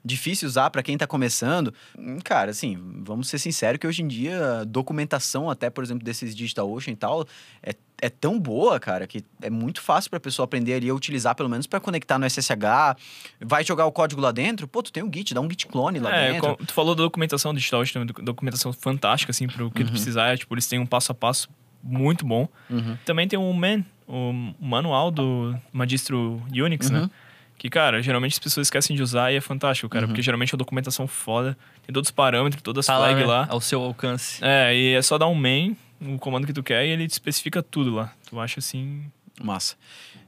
difícil 0.05 0.47
usar 0.47 0.69
para 0.69 0.83
quem 0.83 0.95
tá 0.97 1.07
começando. 1.07 1.73
Hum, 1.97 2.19
Cara, 2.23 2.51
assim, 2.51 2.77
vamos 3.03 3.27
ser 3.27 3.39
sinceros 3.39 3.79
que 3.79 3.87
hoje 3.87 4.03
em 4.03 4.07
dia 4.07 4.61
a 4.61 4.63
documentação 4.63 5.49
até, 5.49 5.69
por 5.69 5.83
exemplo, 5.83 6.03
desses 6.05 6.35
DigitalOcean 6.35 6.93
e 6.93 6.95
tal, 6.95 7.25
é, 7.63 7.73
é 8.01 8.09
tão 8.09 8.39
boa, 8.39 8.79
cara, 8.79 9.07
que 9.07 9.23
é 9.41 9.49
muito 9.49 9.81
fácil 9.81 10.11
pra 10.11 10.19
pessoa 10.19 10.43
aprender 10.43 10.73
ali 10.75 10.89
a 10.89 10.93
utilizar, 10.93 11.33
pelo 11.35 11.49
menos 11.49 11.65
para 11.65 11.79
conectar 11.79 12.19
no 12.19 12.25
SSH. 12.29 12.95
Vai 13.41 13.63
jogar 13.63 13.85
o 13.87 13.91
código 13.91 14.21
lá 14.21 14.31
dentro, 14.31 14.67
pô, 14.67 14.83
tu 14.83 14.91
tem 14.91 15.01
um 15.03 15.11
Git, 15.11 15.33
dá 15.33 15.41
um 15.41 15.49
Git 15.49 15.65
clone 15.67 15.97
lá 15.99 16.15
É, 16.15 16.33
dentro. 16.33 16.55
tu 16.65 16.71
falou 16.73 16.93
da 16.93 17.01
documentação 17.03 17.51
digital, 17.53 17.83
doc- 18.05 18.21
documentação 18.21 18.71
fantástica, 18.71 19.31
assim, 19.31 19.47
pro 19.47 19.71
que 19.71 19.83
tu 19.83 19.91
precisar. 19.91 20.37
Tipo, 20.37 20.53
eles 20.53 20.67
têm 20.67 20.77
um 20.79 20.85
passo 20.85 21.11
a 21.11 21.15
passo 21.15 21.49
muito 21.81 22.25
bom. 22.25 22.47
Uhum. 22.69 22.95
Também 23.05 23.27
tem 23.27 23.39
o 23.39 23.51
MAN, 23.53 23.83
o 24.07 24.31
manual 24.59 25.09
do 25.09 25.55
magistro 25.73 26.41
Unix, 26.51 26.89
Uhum. 26.89 27.01
né? 27.01 27.09
Que, 27.57 27.69
cara, 27.69 28.01
geralmente 28.01 28.33
as 28.33 28.39
pessoas 28.39 28.67
esquecem 28.67 28.95
de 28.95 29.01
usar 29.01 29.31
e 29.31 29.37
é 29.37 29.41
fantástico, 29.41 29.87
cara. 29.89 30.05
Porque 30.07 30.21
geralmente 30.21 30.53
é 30.53 30.55
uma 30.55 30.59
documentação 30.59 31.07
foda. 31.07 31.57
Tem 31.85 31.93
todos 31.93 32.09
os 32.09 32.11
parâmetros, 32.11 32.61
todas 32.61 32.81
as 32.81 32.85
Tá 32.87 32.97
lá, 32.97 33.07
flags 33.07 33.21
né? 33.21 33.27
lá. 33.33 33.47
Ao 33.49 33.61
seu 33.61 33.81
alcance. 33.81 34.39
É, 34.43 34.75
e 34.75 34.93
é 34.93 35.01
só 35.01 35.17
dar 35.17 35.27
um 35.27 35.35
main, 35.35 35.75
o 36.01 36.17
comando 36.19 36.45
que 36.45 36.53
tu 36.53 36.61
quer, 36.61 36.85
e 36.85 36.89
ele 36.89 37.07
te 37.07 37.11
especifica 37.11 37.63
tudo 37.63 37.95
lá. 37.95 38.13
Tu 38.29 38.39
acha 38.39 38.59
assim. 38.59 39.03
Massa. 39.41 39.75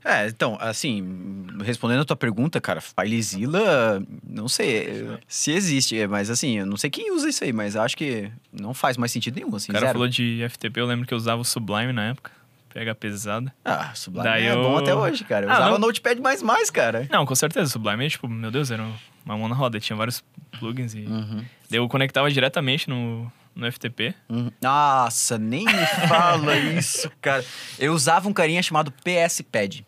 É, 0.04 0.28
então, 0.28 0.58
assim, 0.60 1.46
respondendo 1.64 2.02
a 2.02 2.06
tua 2.06 2.16
pergunta, 2.16 2.60
cara, 2.60 2.82
FileZilla, 2.82 4.02
não 4.28 4.48
sei 4.50 5.18
se 5.28 5.52
existe, 5.52 6.06
mas 6.08 6.30
assim, 6.30 6.60
eu 6.60 6.66
não 6.66 6.78
sei 6.78 6.90
quem 6.90 7.12
usa 7.14 7.30
isso 7.30 7.44
aí, 7.44 7.52
mas 7.54 7.76
acho 7.76 7.96
que 7.98 8.30
não 8.52 8.74
faz 8.74 8.98
mais 8.98 9.12
sentido 9.12 9.36
nenhum, 9.36 9.56
assim, 9.56 9.72
O 9.72 9.74
cara 9.74 9.86
zero. 9.88 9.94
falou 9.94 10.08
de 10.08 10.46
FTP, 10.50 10.80
eu 10.82 10.86
lembro 10.86 11.06
que 11.08 11.14
eu 11.14 11.18
usava 11.18 11.42
o 11.42 11.46
Sublime 11.46 11.92
na 11.94 12.10
época. 12.10 12.32
Pega 12.78 12.94
pesada. 12.94 13.52
Ah, 13.66 13.92
Sublime 13.96 14.24
Daí 14.24 14.46
é 14.46 14.52
eu- 14.52 14.62
bom 14.62 14.78
até 14.78 14.94
hoje, 14.94 15.24
cara. 15.24 15.48
Eu 15.48 15.50
Ah, 15.50 15.54
usava 15.56 15.72
não. 15.72 15.80
Notepad 15.88 16.22
mais 16.22 16.44
mais, 16.44 16.70
cara. 16.70 17.08
Não, 17.12 17.26
com 17.26 17.34
certeza, 17.34 17.72
Sublime, 17.72 18.08
tipo, 18.08 18.28
meu 18.28 18.52
Deus, 18.52 18.70
era 18.70 18.84
uma 19.26 19.36
mão 19.36 19.48
na 19.48 19.56
roda. 19.56 19.80
Tinha 19.80 19.98
vários 19.98 20.24
plugins 20.60 20.94
e... 20.94 21.00
Uhum. 21.00 21.44
Daí 21.72 21.80
eu 21.80 21.88
conectava 21.90 22.30
diretamente 22.30 22.88
no, 22.88 23.32
no 23.56 23.72
FTP. 23.72 24.14
Uhum. 24.30 24.52
Nossa, 24.62 25.40
nem 25.40 25.66
me 25.66 25.86
fala 26.08 26.56
isso, 26.78 27.12
cara. 27.20 27.44
Eu 27.80 27.94
usava 27.94 28.30
um 28.30 28.34
carinha 28.34 28.62
chamado 28.62 28.92
PS 29.04 29.42
Pad. 29.42 29.84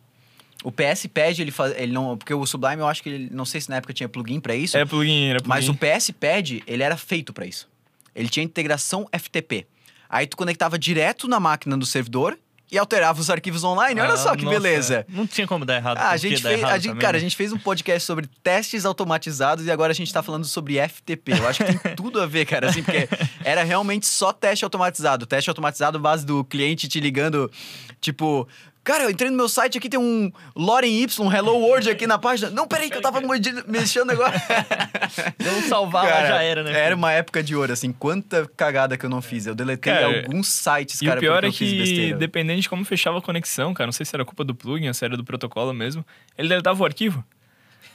O 0.63 0.71
PS 0.71 1.06
Pad, 1.13 1.39
ele 1.43 1.52
faz, 1.52 1.73
ele 1.78 1.91
não, 1.93 2.17
porque 2.17 2.34
o 2.34 2.43
Sublime 2.47 2.82
eu 2.82 2.88
acho 2.88 3.04
que 3.04 3.10
ele, 3.10 3.30
não 3.32 3.45
sei 3.45 3.62
se 3.62 3.69
na 3.69 3.75
época 3.75 3.93
tinha 3.93 4.10
plugin 4.10 4.39
pra 4.39 4.56
isso, 4.56 4.75
É 4.75 4.84
plugin, 4.84 5.28
era 5.30 5.39
plugin. 5.39 5.47
mas 5.47 5.69
o 5.69 5.75
PS 5.75 6.10
Pad, 6.19 6.63
ele 6.65 6.82
era 6.82 6.97
feito 6.97 7.32
pra 7.34 7.45
isso. 7.45 7.69
Ele 8.15 8.28
tinha 8.28 8.43
integração 8.43 9.08
FTP. 9.13 9.67
Aí 10.10 10.25
tu 10.25 10.36
conectava 10.36 10.78
direto 10.80 11.28
na 11.28 11.39
máquina 11.39 11.78
do 11.78 11.86
servidor 11.86 12.36
e 12.71 12.77
alterava 12.77 13.19
os 13.19 13.29
arquivos 13.29 13.63
online. 13.63 13.99
Olha 13.99 14.13
Ah, 14.13 14.17
só 14.17 14.36
que 14.36 14.45
nossa, 14.45 14.60
beleza. 14.60 15.05
Não 15.10 15.25
tinha 15.25 15.47
como 15.47 15.65
dar 15.65 15.75
errado. 15.75 15.97
Ah, 15.97 16.10
a 16.10 16.17
gente 16.17 16.41
fez, 16.41 16.63
a 16.63 16.77
gente, 16.77 16.97
cara, 16.99 17.17
a 17.17 17.19
né? 17.19 17.19
gente 17.19 17.36
fez 17.36 17.51
um 17.51 17.58
podcast 17.58 18.05
sobre 18.05 18.27
testes 18.43 18.86
automatizados 18.86 19.65
e 19.65 19.71
agora 19.71 19.91
a 19.91 19.95
gente 19.95 20.13
tá 20.13 20.21
falando 20.21 20.45
sobre 20.45 20.75
FTP. 20.88 21.34
Eu 21.39 21.47
acho 21.47 21.63
que 21.63 21.77
tem 21.77 21.95
tudo 21.95 22.21
a 22.21 22.25
ver, 22.25 22.45
cara, 22.45 22.69
assim, 22.69 22.84
porque 22.84 23.10
era 23.43 23.63
realmente 23.63 24.05
só 24.05 24.32
teste 24.32 24.63
automatizado. 24.63 25.25
Teste 25.25 25.49
automatizado 25.49 25.99
base 25.99 26.25
do 26.25 26.43
cliente 26.43 26.88
te 26.88 26.99
ligando, 26.99 27.51
tipo, 27.99 28.47
cara, 28.89 29.04
eu 29.04 29.12
entrei 29.12 29.30
no 29.30 29.38
meu 29.38 29.47
site 29.47 29.78
aqui, 29.78 29.88
tem 29.88 29.99
um 29.99 30.32
Lorem 30.56 31.04
Y, 31.04 31.32
Hello 31.32 31.60
World 31.60 31.91
aqui 31.91 32.08
na 32.08 32.17
página. 32.17 32.49
Não, 32.49 32.67
peraí, 32.67 32.89
que 32.89 32.97
eu 32.97 33.02
tava 33.02 33.21
mexendo 33.67 34.10
agora. 34.10 34.34
Não 35.39 35.62
salvar 35.62 36.06
lá 36.06 36.12
Cara, 36.12 36.28
já 36.28 36.41
era, 36.41 36.63
né? 36.63 36.71
Era 36.71 36.95
uma 36.95 37.12
época 37.12 37.43
de 37.43 37.56
ouro, 37.56 37.71
assim, 37.71 37.91
quanta 37.91 38.49
cagada 38.58 38.97
que 38.97 39.06
eu 39.06 39.10
não 39.10 39.21
fiz. 39.21 39.45
Eu 39.45 39.54
deletei 39.54 39.93
Cara, 39.93 40.08
alguns 40.08 40.47
sites, 40.47 41.02
E 41.02 41.06
cara, 41.06 41.19
o 41.19 41.21
pior 41.21 41.43
é 41.43 41.47
eu 41.47 41.54
fiz 41.54 41.89
que, 41.89 42.13
dependendo 42.15 42.60
de 42.60 42.67
como 42.67 42.84
fechava 42.84 43.19
a 43.19 43.21
conexão, 43.21 43.73
cara, 43.73 43.88
não 43.88 43.91
sei 43.91 44.06
se 44.06 44.15
era 44.15 44.25
culpa 44.25 44.43
do 44.43 44.56
plugin 44.56 44.88
ou 44.88 44.93
se 44.93 45.06
era 45.06 45.15
do 45.15 45.23
protocolo 45.23 45.71
mesmo, 45.71 46.04
ele 46.36 46.49
deletava 46.49 46.82
o 46.82 46.86
arquivo. 46.86 47.23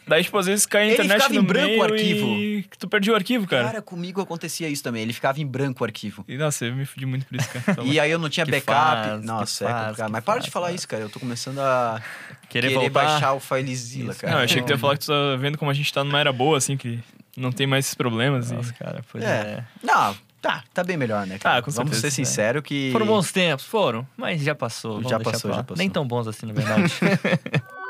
Daí, 0.07 0.23
tipo, 0.23 0.37
às 0.37 0.47
vezes 0.47 0.67
caía 0.67 0.85
a 0.85 0.87
Ele 0.87 0.95
internet 1.05 1.17
ficava 1.23 1.35
no 1.35 1.41
em 1.41 1.45
branco 1.45 1.67
meio 1.69 1.81
o 1.81 1.85
arquivo. 1.85 2.27
e 2.27 2.65
tu 2.79 2.89
perdia 2.89 3.13
o 3.13 3.17
arquivo, 3.17 3.47
cara. 3.47 3.65
Cara, 3.65 3.83
comigo 3.83 4.21
acontecia 4.21 4.69
isso 4.69 4.83
também. 4.83 5.03
Ele 5.03 5.13
ficava 5.13 5.41
em 5.41 5.47
branco 5.47 5.83
o 5.83 5.85
arquivo. 5.85 6.25
E, 6.29 6.37
nossa, 6.37 6.67
eu 6.67 6.75
me 6.75 6.85
fudi 6.85 7.07
muito 7.07 7.25
por 7.27 7.37
isso, 7.41 7.49
cara. 7.49 7.65
Tá 7.77 7.83
E 7.83 7.99
aí 7.99 8.11
eu 8.11 8.19
não 8.19 8.29
tinha 8.29 8.45
Que 8.45 8.53
backup. 8.53 8.75
faz, 9.09 9.25
Nossa, 9.25 9.65
é 9.65 9.69
faz, 9.69 9.83
complicado. 9.87 10.11
Mas 10.13 10.25
para 10.25 10.35
de 10.41 10.41
faz, 10.43 10.53
falar 10.53 10.67
faz. 10.67 10.77
isso, 10.81 10.89
cara. 10.89 11.03
Eu 11.05 11.09
tô 11.09 11.19
começando 11.19 11.59
a 11.61 12.03
Querer, 12.51 12.69
querer 12.73 12.91
baixar 12.91 13.33
o 13.33 13.41
FileZilla, 13.41 14.11
Isso. 14.13 14.21
cara. 14.21 14.33
Não, 14.35 14.41
eu 14.41 14.45
achei 14.45 14.61
que 14.61 14.67
tu 14.67 14.71
ia 14.73 14.79
falar 14.79 14.95
que 14.99 15.05
tu 15.05 15.09
tá 15.09 15.37
vendo 15.39 15.57
como 15.59 15.71
a 15.71 15.75
gente 15.75 15.93
tá 15.93 16.05
numa 16.05 16.21
era 16.21 16.33
boa, 16.33 16.59
assim, 16.59 16.77
que 16.77 17.01
não 17.37 17.51
tem 17.51 17.67
mais 17.67 17.87
esses 17.87 17.95
problemas. 17.95 18.51
e- 18.51 18.55
Nossa, 18.55 18.73
cara, 18.75 19.03
pois 19.11 19.25
É. 19.25 19.29
é. 19.29 19.65
Não, 19.83 20.15
tá, 20.43 20.63
tá 20.75 20.85
bem 20.85 20.97
melhor, 20.99 21.27
né? 21.27 21.39
Cara? 21.39 21.59
Ah, 21.59 21.63
com 21.63 21.71
Vamos 21.71 21.93
certeza, 21.97 22.15
ser 22.15 22.21
é. 22.23 22.25
sinceros 22.27 22.63
que. 22.63 22.91
Foram 22.93 23.07
bons 23.07 23.33
tempos, 23.33 23.65
foram, 23.65 24.07
mas 24.17 24.43
já 24.43 24.55
passou. 24.55 24.97
vamos 24.97 25.11
Já 25.11 25.19
passou, 25.19 25.51
já 25.53 25.63
passou. 25.65 25.77
Nem 25.79 25.89
tão 25.89 26.07
bons 26.07 26.29
assim, 26.29 26.45
na 26.47 26.53
verdade. 26.53 26.93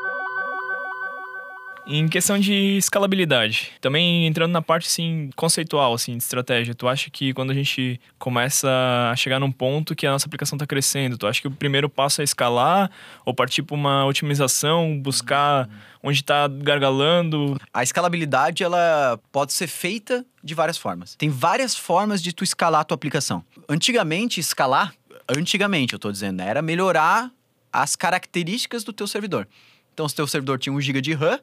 Em 1.87 2.09
questão 2.09 2.39
de 2.39 2.79
escalabilidade, 2.79 3.73
também 3.79 4.27
entrando 4.27 4.53
na 4.53 4.63
parte 4.63 4.87
assim 4.87 5.29
conceitual 5.37 5.93
assim 5.93 6.17
de 6.17 6.23
estratégia, 6.23 6.75
tu 6.75 6.89
acha 6.89 7.11
que 7.11 7.35
quando 7.35 7.51
a 7.51 7.55
gente 7.55 8.01
começa 8.19 8.71
a 9.13 9.17
chegar 9.17 9.39
num 9.39 9.53
ponto 9.53 9.95
que 9.95 10.07
a 10.07 10.11
nossa 10.11 10.27
aplicação 10.27 10.57
está 10.57 10.67
crescendo, 10.67 11.19
tu 11.19 11.27
acha 11.27 11.43
que 11.43 11.49
o 11.49 11.51
primeiro 11.51 11.91
passo 11.91 12.23
é 12.23 12.25
escalar 12.25 12.91
ou 13.23 13.35
partir 13.35 13.63
para 13.63 13.75
uma 13.75 14.07
otimização, 14.07 14.99
buscar 14.99 15.69
onde 16.03 16.21
está 16.21 16.49
gargalando? 16.49 17.61
A 17.73 17.83
escalabilidade, 17.83 18.65
ela 18.65 19.21
pode 19.31 19.53
ser 19.53 19.67
feita 19.67 20.25
de 20.43 20.55
várias 20.55 20.79
formas. 20.79 21.15
Tem 21.17 21.29
várias 21.29 21.77
formas 21.77 22.23
de 22.23 22.33
tu 22.33 22.43
escalar 22.45 22.81
a 22.81 22.85
tua 22.85 22.95
aplicação. 22.95 23.45
Antigamente, 23.69 24.41
escalar, 24.41 24.95
antigamente 25.29 25.93
eu 25.93 25.99
tô 25.99 26.11
dizendo, 26.11 26.39
né, 26.39 26.49
era 26.49 26.63
melhorar 26.63 27.31
as 27.71 27.95
características 27.95 28.85
do 28.85 28.93
teu 28.93 29.07
servidor. 29.07 29.47
Então, 29.93 30.09
se 30.09 30.15
teu 30.15 30.27
servidor 30.27 30.59
tinha 30.59 30.73
1 30.73 30.81
GB 30.81 31.01
de 31.01 31.13
RAM, 31.13 31.39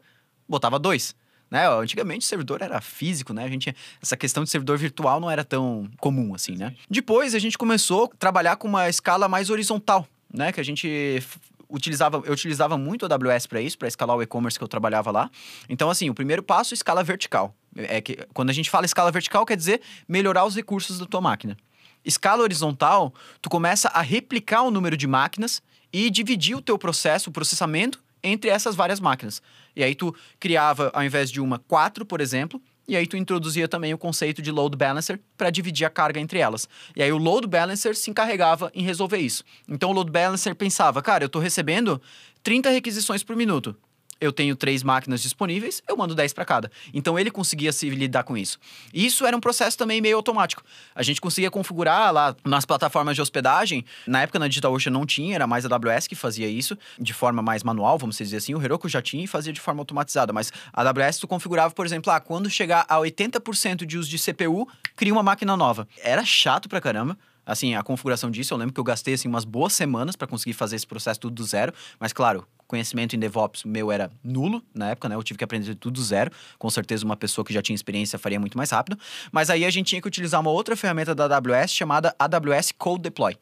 botava 0.52 0.78
2. 0.78 1.16
Né? 1.50 1.68
Antigamente 1.68 2.26
o 2.26 2.30
servidor 2.30 2.62
era 2.62 2.80
físico, 2.80 3.34
né? 3.34 3.44
A 3.44 3.50
gente, 3.50 3.76
essa 4.02 4.16
questão 4.16 4.44
de 4.44 4.50
servidor 4.50 4.78
virtual 4.78 5.20
não 5.20 5.30
era 5.30 5.44
tão 5.44 5.90
comum 6.00 6.34
assim, 6.34 6.56
né? 6.56 6.74
Depois 6.90 7.36
a 7.36 7.40
gente 7.40 7.58
começou 7.58 8.06
a 8.06 8.18
trabalhar 8.18 8.56
com 8.56 8.70
uma 8.70 8.88
escala 8.88 9.28
mais 9.28 9.50
horizontal, 9.50 10.08
né? 10.34 10.54
Que 10.54 10.62
a 10.62 10.64
gente 10.64 11.22
utilizava, 11.70 12.22
eu 12.26 12.34
utilizava 12.34 12.78
muito 12.78 13.06
a 13.06 13.10
AWS 13.10 13.48
para 13.48 13.62
isso, 13.62 13.78
para 13.78 13.88
escalar 13.88 14.16
o 14.16 14.22
e-commerce 14.22 14.58
que 14.58 14.64
eu 14.64 14.68
trabalhava 14.68 15.12
lá. 15.12 15.30
Então, 15.68 15.90
assim, 15.90 16.10
o 16.10 16.14
primeiro 16.14 16.44
passo, 16.44 16.74
escala 16.74 17.04
vertical. 17.04 17.56
É 17.76 18.02
que 18.02 18.18
quando 18.34 18.50
a 18.50 18.54
gente 18.54 18.70
fala 18.70 18.86
escala 18.86 19.12
vertical, 19.12 19.46
quer 19.46 19.58
dizer 19.58 19.82
melhorar 20.08 20.46
os 20.46 20.56
recursos 20.56 21.00
da 21.00 21.06
tua 21.06 21.22
máquina. 21.22 21.58
Escala 22.04 22.44
horizontal, 22.44 23.14
tu 23.42 23.50
começa 23.50 23.88
a 23.90 24.02
replicar 24.02 24.64
o 24.64 24.72
número 24.72 24.98
de 24.98 25.08
máquinas 25.08 25.62
e 25.94 26.10
dividir 26.10 26.56
o 26.56 26.62
teu 26.62 26.78
processo, 26.78 27.30
o 27.30 27.34
processamento, 27.34 28.02
entre 28.24 28.50
essas 28.50 28.76
várias 28.76 29.00
máquinas. 29.00 29.42
E 29.76 29.84
aí 29.84 29.96
tu 29.96 30.16
criava, 30.40 30.92
ao 30.94 31.04
invés 31.04 31.32
de 31.32 31.40
uma, 31.40 31.60
quatro, 31.60 32.06
por 32.06 32.22
exemplo, 32.22 32.62
e 32.88 32.96
aí 32.96 33.08
tu 33.08 33.16
introduzia 33.16 33.68
também 33.68 33.94
o 33.94 33.98
conceito 33.98 34.42
de 34.42 34.52
load 34.52 34.76
balancer 34.76 35.20
para 35.38 35.50
dividir 35.50 35.86
a 35.86 35.90
carga 35.90 36.20
entre 36.20 36.40
elas. 36.40 36.68
E 36.96 37.02
aí 37.02 37.12
o 37.12 37.18
load 37.18 37.48
balancer 37.48 37.96
se 37.96 38.10
encarregava 38.10 38.72
em 38.74 38.84
resolver 38.84 39.18
isso. 39.18 39.44
Então 39.68 39.92
o 39.92 39.94
load 39.94 40.12
balancer 40.12 40.56
pensava, 40.56 41.02
cara, 41.02 41.24
eu 41.24 41.28
estou 41.28 41.42
recebendo 41.42 42.02
30 42.44 42.70
requisições 42.70 43.24
por 43.24 43.36
minuto. 43.36 43.76
Eu 44.22 44.32
tenho 44.32 44.56
três 44.56 44.84
máquinas 44.84 45.20
disponíveis, 45.20 45.82
eu 45.88 45.98
mando 45.98 46.14
10 46.14 46.32
para 46.32 46.46
cada. 46.46 46.72
Então 46.94 47.18
ele 47.18 47.32
conseguia 47.32 47.74
se 47.74 47.90
lidar 47.90 48.24
com 48.24 48.38
isso. 48.38 48.60
E 48.94 49.04
isso 49.04 49.26
era 49.26 49.36
um 49.36 49.40
processo 49.40 49.76
também 49.76 50.00
meio 50.00 50.16
automático. 50.16 50.64
A 50.94 51.02
gente 51.02 51.20
conseguia 51.20 51.50
configurar 51.50 52.14
lá 52.14 52.36
nas 52.46 52.64
plataformas 52.64 53.16
de 53.16 53.22
hospedagem. 53.22 53.84
Na 54.06 54.22
época 54.22 54.38
na 54.38 54.48
DigitalOcean 54.48 54.92
não 54.92 55.08
tinha, 55.08 55.34
era 55.34 55.48
mais 55.48 55.66
a 55.66 55.70
AWS 55.76 56.06
que 56.06 56.14
fazia 56.14 56.48
isso 56.48 56.78
de 57.00 57.14
forma 57.14 57.42
mais 57.42 57.64
manual, 57.64 57.98
vamos 57.98 58.16
dizer 58.16 58.38
assim. 58.38 58.54
O 58.54 58.62
Heroku 58.62 58.88
já 58.88 59.02
tinha 59.02 59.24
e 59.24 59.28
fazia 59.28 59.52
de 59.52 59.60
forma 59.60 59.82
automatizada. 59.82 60.32
Mas 60.32 60.54
a 60.72 60.88
AWS 60.88 61.18
tu 61.18 61.28
configurava, 61.28 61.74
por 61.74 61.88
exemplo, 61.88 62.12
ah, 62.12 62.20
quando 62.20 62.48
chegar 62.48 62.86
a 62.88 62.98
80% 62.98 63.88
de 63.88 63.98
uso 63.98 64.08
de 64.08 64.20
CPU, 64.20 64.68
cria 64.96 65.12
uma 65.12 65.24
máquina 65.24 65.58
nova. 65.58 65.88
Era 66.04 66.24
chato 66.24 66.70
pra 66.70 66.80
caramba. 66.80 67.18
Assim, 67.46 67.76
a 67.76 67.84
configuração 67.84 68.30
disso, 68.30 68.54
eu 68.54 68.58
lembro 68.58 68.74
que 68.74 68.80
eu 68.80 68.84
gastei 68.84 69.16
assim, 69.16 69.28
umas 69.28 69.44
boas 69.46 69.74
semanas 69.74 70.16
para 70.16 70.28
conseguir 70.28 70.54
fazer 70.54 70.76
esse 70.76 70.86
processo 70.86 71.20
tudo 71.20 71.36
do 71.36 71.44
zero. 71.44 71.74
Mas, 72.00 72.14
claro, 72.14 72.46
conhecimento 72.68 73.16
em 73.16 73.20
DevOps 73.20 73.64
meu 73.66 73.92
era 73.92 74.10
nulo 74.24 74.64
na 74.74 74.92
época, 74.92 75.10
né? 75.10 75.16
Eu 75.16 75.24
tive 75.24 75.38
que 75.38 75.44
aprender 75.44 75.76
tudo 75.76 75.96
do 75.96 76.04
zero. 76.04 76.32
Com 76.58 76.70
certeza, 76.70 77.04
uma 77.04 77.18
pessoa 77.18 77.44
que 77.44 77.54
já 77.54 77.62
tinha 77.62 77.76
experiência 77.76 78.18
faria 78.20 78.40
muito 78.40 78.58
mais 78.58 78.72
rápido. 78.72 78.98
Mas 79.32 79.50
aí 79.50 79.66
a 79.66 79.70
gente 79.70 79.88
tinha 79.88 80.02
que 80.02 80.08
utilizar 80.08 80.40
uma 80.40 80.52
outra 80.52 80.76
ferramenta 80.76 81.14
da 81.14 81.26
AWS 81.26 81.72
chamada 81.72 82.16
AWS 82.18 82.72
Code 82.78 83.02
Deploy. 83.02 83.36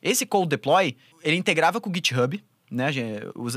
Esse 0.00 0.24
Code 0.24 0.48
Deploy, 0.48 0.96
ele 1.22 1.36
integrava 1.36 1.80
com 1.80 1.90
o 1.90 1.94
GitHub, 1.94 2.42
né? 2.70 2.86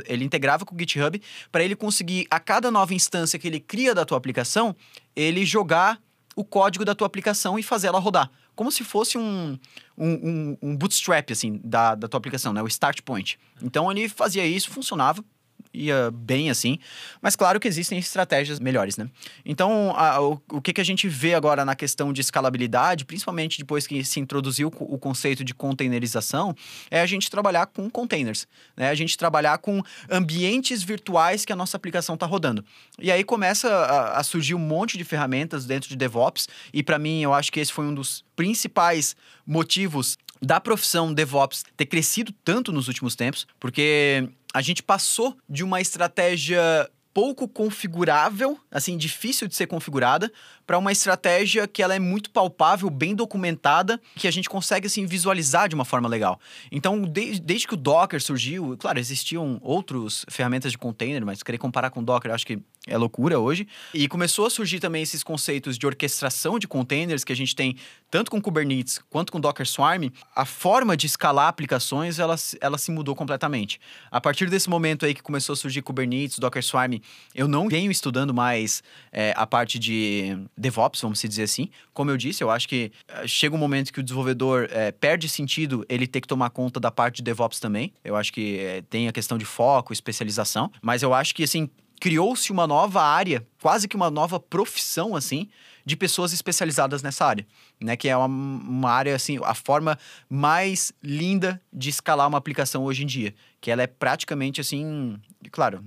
Ele 0.08 0.26
integrava 0.26 0.66
com 0.66 0.76
o 0.76 0.80
GitHub 0.80 1.22
para 1.52 1.64
ele 1.64 1.76
conseguir, 1.76 2.26
a 2.30 2.40
cada 2.40 2.70
nova 2.70 2.94
instância 2.94 3.38
que 3.40 3.48
ele 3.48 3.60
cria 3.60 3.94
da 3.94 4.04
tua 4.04 4.18
aplicação, 4.18 4.76
ele 5.16 5.46
jogar 5.46 6.02
o 6.36 6.44
código 6.44 6.84
da 6.86 6.96
tua 6.96 7.08
aplicação 7.08 7.58
e 7.60 7.64
fazer 7.64 7.88
ela 7.88 8.00
rodar. 8.00 8.30
Como 8.56 8.72
se 8.72 8.84
fosse 8.84 9.18
um, 9.18 9.58
um, 9.98 10.08
um- 10.08 10.58
um 10.62 10.76
bootstrap, 10.78 11.32
assim, 11.32 11.60
da, 11.64 11.96
da 11.96 12.08
tua 12.08 12.18
aplicação, 12.18 12.54
né? 12.54 12.62
O 12.62 12.68
start 12.68 13.02
point. 13.02 13.40
Então, 13.62 13.92
ele 13.92 14.08
fazia 14.10 14.46
isso, 14.46 14.70
funcionava, 14.70 15.24
ia 15.74 16.12
bem 16.12 16.50
assim. 16.50 16.78
Mas 17.22 17.36
claro 17.36 17.60
que 17.60 17.68
existem 17.68 17.98
estratégias 17.98 18.60
melhores, 18.60 18.96
né? 18.98 19.10
Então, 19.44 19.94
a- 19.96 20.22
o, 20.22 20.40
o 20.52 20.62
que, 20.62 20.72
que 20.74 20.82
a 20.82 20.84
gente 20.86 21.08
vê 21.08 21.34
agora 21.34 21.66
na 21.66 21.76
questão 21.76 22.14
de 22.14 22.22
escalabilidade, 22.22 23.06
principalmente 23.06 23.58
depois 23.58 23.88
que 23.88 24.04
se 24.04 24.20
introduziu 24.20 24.70
co- 24.70 24.86
o 24.86 24.98
conceito 24.98 25.44
de 25.44 25.54
containerização, 25.54 26.56
é 26.92 27.02
a 27.02 27.06
gente 27.06 27.30
trabalhar 27.30 27.66
com 27.68 27.90
containers, 27.90 28.48
né? 28.78 28.90
A 28.90 28.96
gente 28.96 29.18
trabalhar 29.18 29.58
com 29.58 29.82
ambientes 30.10 30.84
virtuais 30.84 31.44
que 31.46 31.52
a 31.52 31.56
nossa 31.56 31.76
aplicação 31.78 32.16
está 32.16 32.26
rodando. 32.26 32.64
E 33.00 33.12
aí 33.12 33.24
começa 33.24 33.68
a, 33.70 34.20
a 34.20 34.24
surgir 34.24 34.54
um 34.56 34.60
monte 34.60 34.98
de 34.98 35.04
ferramentas 35.04 35.66
dentro 35.66 35.90
de 35.90 35.96
DevOps, 35.96 36.48
e 36.74 36.84
para 36.84 37.00
mim 37.00 37.22
eu 37.22 37.34
acho 37.34 37.52
que 37.52 37.60
esse 37.60 37.72
foi 37.74 37.86
um 37.86 37.94
dos 37.94 38.24
principais 38.36 39.16
motivos 39.46 40.18
da 40.44 40.60
profissão 40.60 41.14
DevOps 41.14 41.64
ter 41.78 41.86
crescido 41.86 42.34
tanto 42.44 42.72
nos 42.72 42.88
últimos 42.88 43.16
tempos, 43.16 43.48
porque 43.60 44.30
a 44.54 44.62
gente 44.62 44.84
passou 44.84 45.38
de 45.50 45.64
uma 45.64 45.80
estratégia 45.80 46.90
pouco 47.14 47.48
configurável, 47.48 48.60
assim, 48.72 48.98
difícil 48.98 49.48
de 49.48 49.56
ser 49.56 49.68
configurada, 49.68 50.32
para 50.66 50.78
uma 50.78 50.92
estratégia 50.92 51.68
que 51.68 51.82
ela 51.84 51.94
é 51.96 52.00
muito 52.00 52.30
palpável, 52.30 52.90
bem 52.90 53.14
documentada, 53.16 54.00
que 54.16 54.28
a 54.28 54.32
gente 54.32 54.50
consegue, 54.50 54.88
assim, 54.88 55.06
visualizar 55.06 55.68
de 55.68 55.76
uma 55.76 55.86
forma 55.86 56.08
legal. 56.08 56.40
Então, 56.72 57.02
de- 57.04 57.40
desde 57.40 57.68
que 57.68 57.74
o 57.74 57.78
Docker 57.78 58.22
surgiu, 58.22 58.76
claro, 58.78 59.00
existiam 59.00 59.60
outras 59.62 60.26
ferramentas 60.30 60.72
de 60.72 60.78
container, 60.78 61.26
mas 61.26 61.44
querer 61.44 61.58
comparar 61.58 61.90
com 61.90 62.00
o 62.00 62.04
Docker, 62.04 62.32
acho 62.32 62.46
que 62.46 62.60
é 62.86 62.98
loucura 62.98 63.40
hoje. 63.40 63.66
E 63.94 64.08
começou 64.10 64.46
a 64.46 64.50
surgir 64.50 64.80
também 64.80 65.02
esses 65.02 65.24
conceitos 65.24 65.78
de 65.78 65.86
orquestração 65.86 66.60
de 66.60 66.68
containers 66.68 67.24
que 67.24 67.32
a 67.32 67.36
gente 67.36 67.56
tem 67.56 67.78
tanto 68.12 68.30
com 68.30 68.42
Kubernetes 68.42 69.00
quanto 69.10 69.32
com 69.32 69.40
Docker 69.40 69.66
Swarm. 69.66 70.10
A 70.36 70.44
forma 70.46 70.98
de 70.98 71.06
escalar 71.08 71.48
aplicações, 71.48 72.20
ela, 72.20 72.36
ela 72.60 72.78
se 72.78 72.92
mudou 72.92 73.16
completamente. 73.16 73.80
A 74.12 74.20
partir 74.20 74.50
desse 74.50 74.70
momento 74.70 75.06
aí 75.06 75.14
que 75.14 75.24
começou 75.24 75.54
a 75.54 75.56
surgir 75.56 75.82
Kubernetes, 75.82 76.40
Docker 76.40 76.62
Swarm, 76.62 76.96
eu 77.34 77.48
não 77.48 77.70
venho 77.70 77.90
estudando 77.90 78.34
mais 78.34 78.84
é, 79.14 79.34
a 79.38 79.48
parte 79.48 79.80
de 79.80 80.38
DevOps, 80.58 81.02
vamos 81.02 81.22
dizer 81.22 81.44
assim. 81.44 81.70
Como 81.94 82.12
eu 82.12 82.18
disse, 82.18 82.44
eu 82.44 82.50
acho 82.50 82.68
que 82.68 82.92
é, 83.08 83.28
chega 83.28 83.56
um 83.56 83.60
momento 83.60 83.92
que 83.92 84.00
o 84.00 84.04
desenvolvedor 84.04 84.68
é, 84.72 84.92
perde 84.92 85.28
sentido 85.28 85.86
ele 85.90 86.08
ter 86.08 86.22
que 86.22 86.28
tomar 86.28 86.50
conta 86.50 86.80
da 86.80 86.92
parte 86.92 87.18
de 87.18 87.24
DevOps 87.24 87.60
também. 87.60 87.94
Eu 88.04 88.16
acho 88.16 88.32
que 88.32 88.60
é, 88.60 88.82
tem 88.82 89.08
a 89.08 89.12
questão 89.12 89.38
de 89.38 89.46
foco, 89.46 89.94
especialização. 89.94 90.72
Mas 90.82 91.04
eu 91.04 91.14
acho 91.14 91.34
que, 91.34 91.44
assim, 91.44 91.70
criou-se 92.00 92.52
uma 92.52 92.68
nova 92.68 93.02
área, 93.02 93.46
quase 93.62 93.88
que 93.88 93.96
uma 93.96 94.12
nova 94.12 94.40
profissão, 94.40 95.16
assim, 95.16 95.48
de 95.86 95.96
pessoas 95.96 96.34
especializadas 96.34 97.04
nessa 97.04 97.26
área, 97.26 97.46
né? 97.82 97.96
Que 97.96 98.10
é 98.10 98.16
uma, 98.16 98.26
uma 98.26 98.92
área, 98.92 99.16
assim, 99.16 99.40
a 99.44 99.54
forma 99.54 99.98
mais 100.30 100.94
linda 101.02 101.62
de 101.72 101.90
escalar 101.90 102.28
uma 102.28 102.38
aplicação 102.38 102.84
hoje 102.84 103.04
em 103.04 103.06
dia. 103.06 103.34
Que 103.60 103.72
ela 103.72 103.82
é 103.82 103.88
praticamente, 103.88 104.60
assim, 104.60 105.18
claro, 105.52 105.84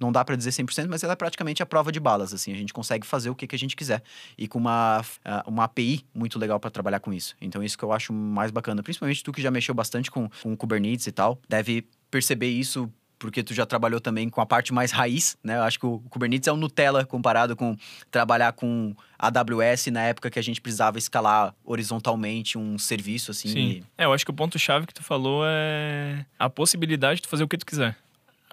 não 0.00 0.12
dá 0.12 0.24
para 0.24 0.36
dizer 0.36 0.50
100%, 0.50 0.86
mas 0.88 1.02
ela 1.02 1.12
é 1.12 1.16
praticamente 1.16 1.62
a 1.62 1.66
prova 1.66 1.90
de 1.90 1.98
balas, 1.98 2.32
assim. 2.32 2.52
A 2.52 2.56
gente 2.56 2.72
consegue 2.72 3.06
fazer 3.06 3.30
o 3.30 3.34
que, 3.34 3.46
que 3.46 3.56
a 3.56 3.58
gente 3.58 3.74
quiser. 3.74 4.02
E 4.38 4.46
com 4.46 4.58
uma, 4.58 5.04
uma 5.46 5.64
API 5.64 6.04
muito 6.14 6.38
legal 6.38 6.60
para 6.60 6.70
trabalhar 6.70 7.00
com 7.00 7.12
isso. 7.12 7.34
Então, 7.40 7.62
isso 7.62 7.76
que 7.76 7.84
eu 7.84 7.92
acho 7.92 8.12
mais 8.12 8.50
bacana. 8.50 8.82
Principalmente 8.82 9.22
tu 9.22 9.32
que 9.32 9.42
já 9.42 9.50
mexeu 9.50 9.74
bastante 9.74 10.10
com, 10.10 10.28
com 10.42 10.56
Kubernetes 10.56 11.06
e 11.06 11.12
tal, 11.12 11.40
deve 11.48 11.86
perceber 12.10 12.48
isso 12.48 12.90
porque 13.18 13.42
tu 13.42 13.54
já 13.54 13.64
trabalhou 13.64 14.00
também 14.00 14.28
com 14.28 14.40
a 14.40 14.46
parte 14.46 14.72
mais 14.72 14.90
raiz, 14.90 15.36
né? 15.42 15.56
Eu 15.56 15.62
acho 15.62 15.78
que 15.78 15.86
o 15.86 16.00
Kubernetes 16.10 16.48
é 16.48 16.52
um 16.52 16.56
Nutella 16.56 17.04
comparado 17.04 17.56
com 17.56 17.76
trabalhar 18.10 18.52
com 18.52 18.94
AWS 19.18 19.86
na 19.86 20.02
época 20.02 20.30
que 20.30 20.38
a 20.38 20.42
gente 20.42 20.60
precisava 20.60 20.98
escalar 20.98 21.54
horizontalmente 21.64 22.58
um 22.58 22.78
serviço 22.78 23.30
assim. 23.30 23.48
Sim. 23.48 23.68
E... 23.68 23.84
É, 23.96 24.04
eu 24.04 24.12
acho 24.12 24.24
que 24.24 24.30
o 24.30 24.34
ponto 24.34 24.58
chave 24.58 24.86
que 24.86 24.94
tu 24.94 25.02
falou 25.02 25.42
é 25.46 26.24
a 26.38 26.50
possibilidade 26.50 27.16
de 27.16 27.22
tu 27.22 27.28
fazer 27.28 27.44
o 27.44 27.48
que 27.48 27.56
tu 27.56 27.66
quiser. 27.66 27.96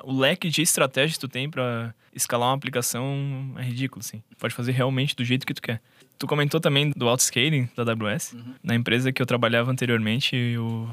O 0.02 0.18
leque 0.18 0.50
de 0.50 0.62
estratégias 0.62 1.14
que 1.14 1.22
tu 1.22 1.28
tem 1.28 1.50
para 1.50 1.94
escalar 2.14 2.50
uma 2.50 2.56
aplicação 2.56 3.54
é 3.58 3.64
ridículo, 3.64 4.02
assim. 4.04 4.24
Pode 4.38 4.54
fazer 4.54 4.72
realmente 4.72 5.16
do 5.16 5.24
jeito 5.24 5.46
que 5.46 5.54
tu 5.54 5.62
quer. 5.62 5.82
Tu 6.18 6.28
comentou 6.28 6.60
também 6.60 6.92
do 6.96 7.08
auto-scaling 7.08 7.70
da 7.76 7.84
AWS. 7.84 8.34
Uhum. 8.34 8.56
Na 8.64 8.76
empresa 8.76 9.12
que 9.12 9.22
eu 9.22 9.26
trabalhava 9.26 9.72
anteriormente, 9.72 10.58
o 10.58 10.90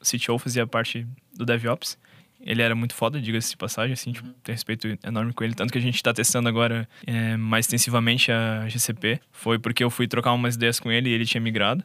CTO 0.00 0.38
fazia 0.38 0.66
parte 0.66 1.06
do 1.34 1.44
DevOps. 1.44 1.96
Ele 2.44 2.60
era 2.60 2.74
muito 2.74 2.94
foda, 2.94 3.20
diga-se 3.20 3.50
de 3.50 3.56
passagem, 3.56 3.92
assim, 3.92 4.12
tipo, 4.12 4.28
tem 4.42 4.54
respeito 4.54 4.98
enorme 5.04 5.32
com 5.32 5.44
ele. 5.44 5.54
Tanto 5.54 5.72
que 5.72 5.78
a 5.78 5.80
gente 5.80 5.94
está 5.94 6.12
testando 6.12 6.48
agora 6.48 6.88
é, 7.06 7.36
mais 7.36 7.66
extensivamente 7.66 8.32
a 8.32 8.68
GCP. 8.68 9.20
Foi 9.30 9.58
porque 9.58 9.84
eu 9.84 9.90
fui 9.90 10.08
trocar 10.08 10.32
umas 10.32 10.56
ideias 10.56 10.80
com 10.80 10.90
ele 10.90 11.08
e 11.08 11.12
ele 11.12 11.24
tinha 11.24 11.40
migrado. 11.40 11.84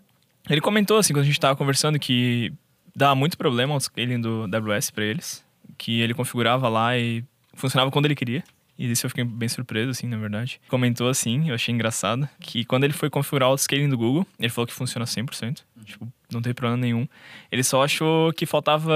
Ele 0.49 0.61
comentou, 0.61 0.97
assim, 0.97 1.13
quando 1.13 1.23
a 1.23 1.25
gente 1.25 1.33
estava 1.33 1.55
conversando, 1.55 1.99
que 1.99 2.51
dá 2.95 3.13
muito 3.13 3.37
problema 3.37 3.75
o 3.75 3.79
scaling 3.79 4.19
do 4.19 4.49
AWS 4.51 4.91
para 4.91 5.03
eles. 5.03 5.45
Que 5.77 6.01
ele 6.01 6.13
configurava 6.13 6.67
lá 6.69 6.97
e 6.97 7.23
funcionava 7.53 7.91
quando 7.91 8.05
ele 8.05 8.15
queria. 8.15 8.43
E 8.77 8.89
isso 8.89 9.05
eu 9.05 9.09
fiquei 9.09 9.23
bem 9.23 9.49
surpreso, 9.49 9.89
assim, 9.89 10.07
na 10.07 10.17
verdade. 10.17 10.61
Comentou 10.67 11.09
assim, 11.09 11.49
eu 11.49 11.55
achei 11.55 11.73
engraçado, 11.73 12.29
que 12.39 12.63
quando 12.63 12.83
ele 12.83 12.93
foi 12.93 13.09
configurar 13.09 13.49
o 13.49 13.57
scaling 13.57 13.89
do 13.89 13.97
Google, 13.97 14.25
ele 14.39 14.49
falou 14.49 14.67
que 14.67 14.73
funciona 14.73 15.05
100%. 15.05 15.63
Uhum. 15.75 15.83
Tipo, 15.83 16.13
não 16.31 16.41
tem 16.41 16.53
problema 16.53 16.77
nenhum. 16.77 17.07
Ele 17.51 17.63
só 17.63 17.83
achou 17.83 18.33
que 18.33 18.45
faltava 18.45 18.93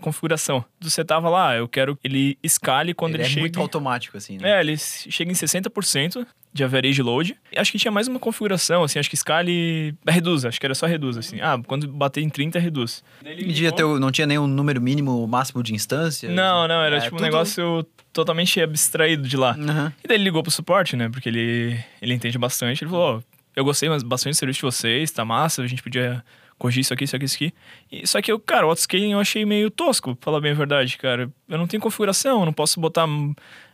configuração. 0.00 0.64
Você 0.80 1.04
tava 1.04 1.28
lá, 1.28 1.56
eu 1.56 1.68
quero 1.68 1.96
que 1.96 2.06
ele 2.06 2.38
escale 2.42 2.92
quando 2.92 3.14
ele, 3.14 3.22
ele 3.22 3.28
é 3.28 3.30
chega... 3.30 3.40
muito 3.40 3.60
automático, 3.60 4.16
assim, 4.16 4.38
né? 4.38 4.58
É, 4.58 4.60
ele 4.60 4.76
chega 4.76 5.30
em 5.30 5.34
60% 5.34 6.26
de 6.52 6.64
average 6.64 7.00
load. 7.02 7.36
Acho 7.56 7.72
que 7.72 7.78
tinha 7.78 7.90
mais 7.90 8.08
uma 8.08 8.18
configuração, 8.18 8.82
assim, 8.82 8.98
acho 8.98 9.08
que 9.08 9.16
scale 9.16 9.94
reduz, 10.06 10.44
acho 10.44 10.60
que 10.60 10.66
era 10.66 10.74
só 10.74 10.86
reduz, 10.86 11.16
assim. 11.16 11.40
Ah, 11.40 11.58
quando 11.66 11.88
bater 11.88 12.20
em 12.20 12.28
30, 12.28 12.58
reduz. 12.58 13.02
Media 13.22 13.72
teu, 13.72 13.98
não 13.98 14.10
tinha 14.10 14.26
nenhum 14.26 14.46
número 14.46 14.80
mínimo, 14.80 15.26
máximo 15.26 15.62
de 15.62 15.74
instância? 15.74 16.28
Não, 16.28 16.68
não, 16.68 16.82
era 16.82 16.96
é, 16.96 17.00
tipo 17.00 17.16
tudo... 17.16 17.20
um 17.20 17.24
negócio 17.24 17.86
totalmente 18.12 18.60
abstraído 18.60 19.26
de 19.26 19.36
lá. 19.36 19.56
Uhum. 19.56 19.92
E 20.04 20.08
daí 20.08 20.16
ele 20.16 20.24
ligou 20.24 20.42
pro 20.42 20.50
suporte, 20.50 20.96
né, 20.96 21.08
porque 21.08 21.28
ele, 21.28 21.82
ele 22.02 22.12
entende 22.12 22.36
bastante. 22.36 22.84
Ele 22.84 22.90
falou, 22.90 23.18
oh, 23.18 23.38
eu 23.56 23.64
gostei 23.64 23.88
bastante 24.04 24.34
do 24.34 24.36
serviço 24.36 24.58
de 24.58 24.62
vocês, 24.62 25.10
tá 25.10 25.24
massa, 25.24 25.62
a 25.62 25.66
gente 25.66 25.82
podia 25.82 26.22
corrigir 26.62 26.82
isso 26.82 26.94
aqui, 26.94 27.04
isso 27.04 27.16
aqui, 27.16 27.24
isso 27.24 27.34
aqui. 27.34 27.54
E, 27.90 28.06
só 28.06 28.22
que, 28.22 28.30
eu, 28.30 28.38
cara, 28.38 28.64
o 28.64 28.70
autoscaling 28.70 29.12
eu 29.12 29.20
achei 29.20 29.44
meio 29.44 29.68
tosco, 29.68 30.14
pra 30.14 30.24
falar 30.24 30.40
bem 30.40 30.52
a 30.52 30.54
verdade, 30.54 30.96
cara. 30.96 31.28
Eu 31.48 31.58
não 31.58 31.66
tenho 31.66 31.82
configuração, 31.82 32.40
eu 32.40 32.46
não 32.46 32.52
posso 32.52 32.80
botar 32.80 33.08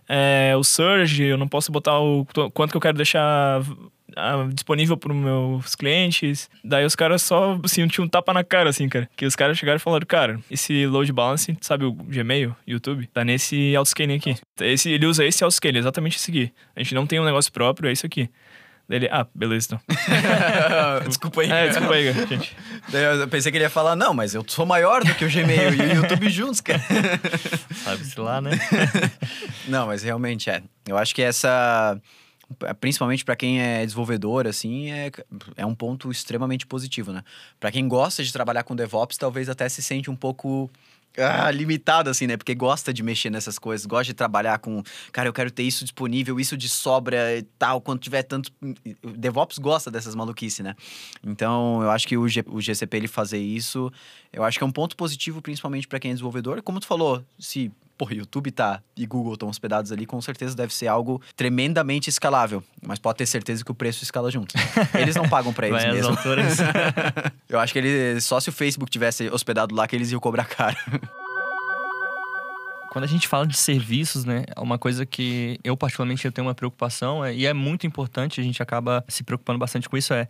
é, 0.09 0.55
o 0.57 0.65
Surge, 0.65 1.25
eu 1.25 1.37
não 1.37 1.47
posso 1.47 1.71
botar 1.71 1.99
o 1.99 2.27
quanto 2.55 2.71
que 2.71 2.77
eu 2.79 2.81
quero 2.81 2.97
deixar 2.97 3.61
uh, 3.61 4.49
disponível 4.55 4.97
para 4.97 5.13
os 5.13 5.19
meus 5.19 5.75
clientes. 5.75 6.49
Daí 6.65 6.87
os 6.87 6.97
caras 6.97 7.21
só, 7.23 7.61
assim, 7.63 7.87
tinham 7.89 8.07
um 8.07 8.09
tapa 8.09 8.33
na 8.33 8.43
cara, 8.43 8.71
assim, 8.71 8.89
cara. 8.89 9.09
Que 9.15 9.27
os 9.27 9.37
caras 9.37 9.59
chegaram 9.59 9.77
e 9.77 9.81
falaram, 9.81 10.07
cara, 10.07 10.41
esse 10.51 10.87
load 10.87 11.13
balance, 11.13 11.57
sabe 11.61 11.85
o 11.85 11.93
Gmail, 11.93 12.57
YouTube, 12.67 13.07
tá 13.13 13.23
nesse 13.23 13.77
autoscaling 13.77 14.15
aqui. 14.15 14.35
Esse, 14.61 14.91
ele 14.91 15.05
usa 15.05 15.27
esse 15.27 15.45
autoscaling, 15.45 15.79
exatamente 15.79 16.17
esse 16.17 16.31
aqui. 16.31 16.51
A 16.75 16.83
gente 16.83 16.95
não 16.95 17.07
tem 17.07 17.21
um 17.21 17.25
negócio 17.25 17.53
próprio, 17.53 17.91
é 17.91 17.93
isso 17.93 18.07
aqui. 18.07 18.31
Ele, 18.91 19.07
ah, 19.13 19.27
beleza 19.35 19.67
então. 19.67 19.81
desculpa 21.07 21.43
aí. 21.43 21.51
É, 21.51 21.69
desculpa 21.69 21.93
aí, 21.93 22.13
gente. 22.27 22.57
Eu 23.21 23.29
pensei 23.29 23.53
que 23.53 23.59
ele 23.59 23.65
ia 23.65 23.71
falar, 23.71 23.95
não, 23.95 24.15
mas 24.15 24.35
eu 24.35 24.43
sou 24.47 24.65
maior 24.65 25.05
do 25.05 25.15
que 25.15 25.27
o 25.27 25.31
Gmail 25.31 25.75
e 25.75 25.81
o 25.81 25.95
YouTube 25.97 26.29
juntos, 26.31 26.63
cara. 26.63 26.83
Sabe-se 27.85 28.19
lá, 28.19 28.41
né? 28.41 28.53
não, 29.69 29.87
mas 29.87 30.03
realmente 30.03 30.49
é. 30.49 30.63
Eu 30.87 30.97
acho 30.97 31.15
que 31.15 31.23
essa 31.23 32.01
principalmente 32.81 33.27
para 33.27 33.37
quem 33.37 33.61
é 33.61 33.85
desenvolvedor, 33.85 34.47
assim, 34.47 34.91
é, 34.91 35.11
é 35.55 35.67
um 35.67 35.75
ponto 35.75 36.11
extremamente 36.11 36.67
positivo, 36.67 37.13
né? 37.13 37.23
Para 37.61 37.71
quem 37.71 37.87
gosta 37.87 38.25
de 38.25 38.33
trabalhar 38.33 38.63
com 38.63 38.75
DevOps, 38.75 39.19
talvez 39.19 39.51
até 39.51 39.69
se 39.69 39.83
sente 39.83 40.11
um 40.11 40.17
pouco 40.17 40.71
ah, 41.17 41.51
limitado, 41.51 42.11
assim, 42.11 42.27
né? 42.27 42.37
Porque 42.37 42.55
gosta 42.55 42.93
de 42.93 43.03
mexer 43.03 43.31
nessas 43.31 43.59
coisas, 43.59 43.87
gosta 43.87 44.05
de 44.05 44.15
trabalhar 44.15 44.59
com, 44.59 44.83
cara, 45.13 45.29
eu 45.29 45.33
quero 45.33 45.51
ter 45.51 45.65
isso 45.65 45.85
disponível, 45.85 46.39
isso 46.39 46.57
de 46.57 46.69
sobra 46.69 47.37
e 47.37 47.43
tal, 47.59 47.81
quando 47.81 48.01
tiver 48.01 48.23
tanto. 48.23 48.53
DevOps 49.17 49.59
gosta 49.59 49.91
dessas 49.91 50.15
maluquices, 50.15 50.65
né? 50.65 50.75
Então, 51.25 51.83
eu 51.83 51.91
acho 51.91 52.07
que 52.07 52.17
o, 52.17 52.29
G, 52.29 52.45
o 52.47 52.61
GCP 52.61 52.97
ele 52.97 53.09
fazer 53.09 53.39
isso, 53.39 53.93
eu 54.33 54.45
acho 54.45 54.59
que 54.59 54.65
é 54.65 54.67
um 54.67 54.73
ponto 54.73 54.97
positivo, 54.97 55.43
principalmente 55.43 55.89
para 55.89 55.99
quem 55.99 56.11
é 56.11 56.15
desenvolvedor. 56.15 56.63
Como 56.63 56.79
tu 56.79 56.87
falou, 56.87 57.25
se 57.39 57.73
pô, 57.99 58.09
YouTube 58.11 58.53
tá 58.53 58.81
e 58.97 59.05
Google 59.05 59.33
estão 59.35 59.49
hospedados 59.49 59.91
ali, 59.91 60.07
com 60.07 60.21
certeza 60.21 60.57
deve 60.57 60.73
ser 60.73 60.87
algo 60.87 61.21
tremendamente 61.37 62.09
escalável. 62.09 62.63
Mas 62.81 63.01
pode 63.01 63.19
ter 63.19 63.27
certeza 63.27 63.65
que 63.65 63.73
o 63.73 63.75
preço 63.75 64.05
escala 64.05 64.31
junto. 64.31 64.55
Eles 64.95 65.17
não 65.17 65.29
pagam 65.29 65.53
para 65.53 65.69
eles 65.69 65.85
mesmo. 65.85 66.17
Eu 67.49 67.59
acho 67.59 67.73
que 67.73 68.21
só 68.21 68.39
se 68.39 68.49
o 68.49 68.53
Facebook 68.53 68.91
tivesse 68.91 69.29
hospedado 69.29 69.75
lá 69.75 69.89
que 69.89 69.97
eles 69.97 70.13
iam 70.13 70.21
cobrar 70.21 70.45
caro. 70.45 70.77
Quando 72.91 73.05
a 73.05 73.09
gente 73.09 73.27
fala 73.27 73.47
de 73.47 73.57
serviços, 73.57 74.25
né, 74.25 74.45
é 74.55 74.61
uma 74.61 74.79
coisa 74.79 75.05
que 75.05 75.59
eu 75.65 75.77
particularmente 75.77 76.25
eu 76.25 76.33
tenho 76.33 76.47
uma 76.47 76.55
preocupação 76.55 77.25
é, 77.25 77.35
e 77.35 77.47
é 77.47 77.53
muito 77.53 77.87
importante, 77.87 78.41
a 78.41 78.45
gente 78.45 78.63
acaba 78.63 79.05
se 79.09 79.25
preocupando 79.25 79.59
bastante 79.59 79.89
com 79.89 79.97
isso, 79.97 80.13
é 80.13 80.29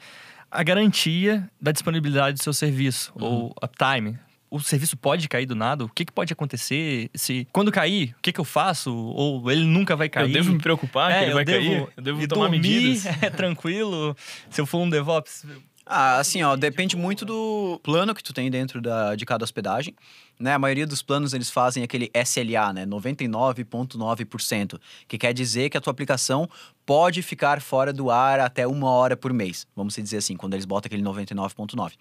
a 0.51 0.63
garantia 0.63 1.49
da 1.61 1.73
disponibilidade 1.73 2.39
do 2.39 2.43
seu 2.43 2.53
serviço, 2.53 3.13
uhum. 3.17 3.25
ou 3.25 3.55
uptime 3.63 4.19
o 4.51 4.61
serviço 4.61 4.97
pode 4.97 5.29
cair 5.29 5.47
do 5.47 5.55
nada? 5.55 5.85
O 5.85 5.89
que, 5.89 6.05
que 6.05 6.13
pode 6.13 6.33
acontecer? 6.33 7.11
Se 7.15 7.47
quando 7.53 7.71
cair, 7.71 8.15
o 8.19 8.23
que, 8.23 8.33
que 8.33 8.41
eu 8.41 8.45
faço? 8.45 8.95
Ou 8.95 9.51
ele 9.51 9.65
nunca 9.65 9.97
vai 9.97 10.09
cair? 10.09 10.29
Eu 10.29 10.33
devo 10.33 10.53
me 10.53 10.59
preocupar 10.59 11.11
é, 11.11 11.19
que 11.19 11.25
ele 11.25 11.35
vai 11.35 11.45
devo, 11.45 11.59
cair? 11.59 11.89
Eu 11.97 12.03
devo 12.03 12.29
tomar 12.29 12.49
dormir, 12.49 12.61
medidas? 12.61 13.07
É 13.21 13.31
tranquilo. 13.31 14.17
Se 14.51 14.61
eu 14.61 14.67
for 14.67 14.79
um 14.79 14.89
DevOps, 14.89 15.45
ah, 15.89 16.19
assim, 16.19 16.43
ó, 16.43 16.55
depende 16.55 16.97
muito 16.97 17.25
do 17.25 17.81
plano 17.83 18.15
que 18.15 18.23
tu 18.23 18.33
tem 18.33 18.51
dentro 18.51 18.81
da, 18.81 19.17
de 19.17 19.25
cada 19.25 19.43
hospedagem. 19.43 19.95
Né? 20.39 20.53
A 20.53 20.59
maioria 20.59 20.87
dos 20.87 21.03
planos 21.03 21.33
eles 21.33 21.51
fazem 21.51 21.83
aquele 21.83 22.11
SLA, 22.15 22.73
né? 22.73 22.87
99,9%, 22.87 24.79
que 25.09 25.17
quer 25.17 25.33
dizer 25.33 25.71
que 25.71 25.79
a 25.79 25.81
tua 25.81 25.91
aplicação 25.91 26.49
pode 26.85 27.23
ficar 27.23 27.61
fora 27.61 27.93
do 27.93 28.11
ar 28.11 28.39
até 28.39 28.67
uma 28.67 28.91
hora 28.91 29.17
por 29.17 29.33
mês. 29.33 29.67
Vamos 29.75 29.95
dizer 29.95 30.19
assim, 30.19 30.37
quando 30.37 30.55
eles 30.55 30.65
botam 30.65 30.89
aquele 30.89 31.03
99,9%. 31.03 31.93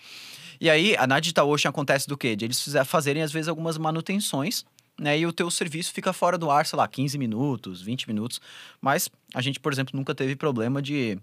E 0.60 0.70
aí, 0.70 0.96
na 1.08 1.20
DigitalOcean 1.20 1.70
acontece 1.70 2.08
do 2.08 2.18
quê? 2.18 2.36
De 2.36 2.46
eles 2.46 2.64
fazerem, 2.86 3.24
às 3.24 3.32
vezes, 3.32 3.48
algumas 3.48 3.78
manutenções 3.78 4.66
né, 5.00 5.18
e 5.18 5.26
o 5.26 5.32
teu 5.32 5.50
serviço 5.52 5.94
fica 5.94 6.12
fora 6.12 6.38
do 6.38 6.50
ar, 6.50 6.66
sei 6.66 6.78
lá, 6.78 6.88
15 6.88 7.18
minutos, 7.18 7.82
20 7.82 8.08
minutos. 8.08 8.42
Mas 8.82 9.10
a 9.34 9.42
gente, 9.42 9.60
por 9.60 9.72
exemplo, 9.72 9.96
nunca 9.96 10.14
teve 10.16 10.36
problema 10.36 10.82
de 10.82 11.20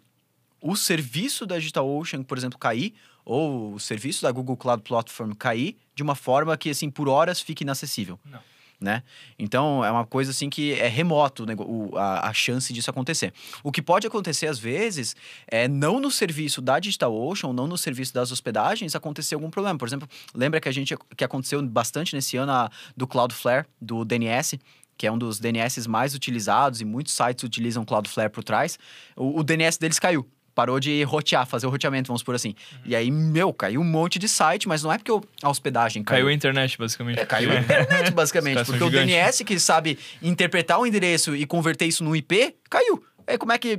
o 0.64 0.74
serviço 0.74 1.44
da 1.44 1.58
DigitalOcean, 1.58 2.22
por 2.22 2.38
exemplo, 2.38 2.58
cair, 2.58 2.94
ou 3.22 3.74
o 3.74 3.78
serviço 3.78 4.22
da 4.22 4.32
Google 4.32 4.56
Cloud 4.56 4.82
Platform 4.82 5.32
cair 5.32 5.76
de 5.94 6.02
uma 6.02 6.14
forma 6.14 6.56
que, 6.56 6.70
assim, 6.70 6.90
por 6.90 7.06
horas 7.06 7.38
fique 7.38 7.64
inacessível. 7.64 8.18
Não. 8.24 8.40
Né? 8.80 9.02
Então, 9.38 9.84
é 9.84 9.90
uma 9.90 10.06
coisa 10.06 10.30
assim 10.30 10.48
que 10.50 10.72
é 10.72 10.88
remoto 10.88 11.46
né, 11.46 11.54
o, 11.58 11.96
a, 11.96 12.28
a, 12.28 12.32
chance 12.32 12.72
disso 12.72 12.90
acontecer. 12.90 13.32
O 13.62 13.70
que 13.70 13.80
pode 13.80 14.06
acontecer, 14.06 14.46
às 14.46 14.58
vezes, 14.58 15.14
é 15.46 15.68
não 15.68 16.00
no 16.00 16.10
serviço 16.10 16.62
da 16.62 16.78
DigitalOcean, 16.78 17.52
não 17.52 17.66
no 17.66 17.78
serviço 17.78 18.12
das 18.12 18.32
hospedagens, 18.32 18.94
acontecer 18.94 19.34
algum 19.34 19.50
problema. 19.50 19.78
Por 19.78 19.86
exemplo, 19.86 20.08
lembra 20.34 20.60
que 20.60 20.68
a 20.68 20.72
gente 20.72 20.96
que 21.16 21.24
aconteceu 21.24 21.62
bastante 21.62 22.14
nesse 22.14 22.36
ano 22.38 22.52
a, 22.52 22.70
do 22.96 23.06
Cloudflare, 23.06 23.66
do 23.80 24.04
DNS, 24.04 24.58
que 24.96 25.06
é 25.06 25.12
um 25.12 25.18
dos 25.18 25.38
DNS 25.38 25.86
mais 25.88 26.14
utilizados 26.14 26.80
e 26.80 26.84
muitos 26.84 27.14
sites 27.14 27.44
utilizam 27.44 27.84
Cloudflare 27.84 28.30
por 28.30 28.42
trás. 28.42 28.78
O, 29.16 29.40
o 29.40 29.44
DNS 29.44 29.78
deles 29.78 29.98
caiu 29.98 30.26
parou 30.54 30.78
de 30.78 31.02
rotear, 31.04 31.46
fazer 31.46 31.66
o 31.66 31.70
roteamento, 31.70 32.06
vamos 32.08 32.22
por 32.22 32.34
assim. 32.34 32.54
E 32.84 32.94
aí, 32.94 33.10
meu, 33.10 33.52
caiu 33.52 33.80
um 33.80 33.84
monte 33.84 34.18
de 34.18 34.28
site, 34.28 34.68
mas 34.68 34.82
não 34.82 34.92
é 34.92 34.98
porque 34.98 35.10
eu- 35.10 35.22
a 35.42 35.48
hospedagem 35.50 36.02
caiu. 36.04 36.18
Caiu 36.18 36.28
a 36.28 36.32
internet, 36.32 36.78
basicamente. 36.78 37.18
É, 37.20 37.26
caiu 37.26 37.50
a 37.50 37.56
internet, 37.56 38.10
basicamente. 38.14 38.64
Porque 38.64 38.82
o 38.84 38.86
gigantes. 38.86 39.06
DNS, 39.14 39.44
que 39.44 39.58
sabe 39.58 39.98
interpretar 40.22 40.78
o 40.78 40.86
endereço 40.86 41.34
e 41.34 41.44
converter 41.46 41.86
isso 41.86 42.04
num 42.04 42.14
IP, 42.14 42.54
caiu. 42.70 43.02
É, 43.26 43.38
como 43.38 43.52
é 43.52 43.58
que. 43.58 43.78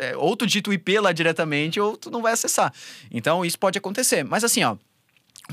é, 0.00 0.16
ou 0.16 0.36
tu 0.36 0.46
digita 0.46 0.68
o 0.68 0.72
IP 0.72 0.98
lá 0.98 1.12
diretamente, 1.12 1.78
ou 1.80 1.96
tu 1.96 2.10
não 2.10 2.20
vai 2.20 2.32
acessar. 2.32 2.72
Então, 3.10 3.44
isso 3.44 3.58
pode 3.58 3.78
acontecer. 3.78 4.24
Mas 4.24 4.42
assim, 4.44 4.62
ó. 4.64 4.76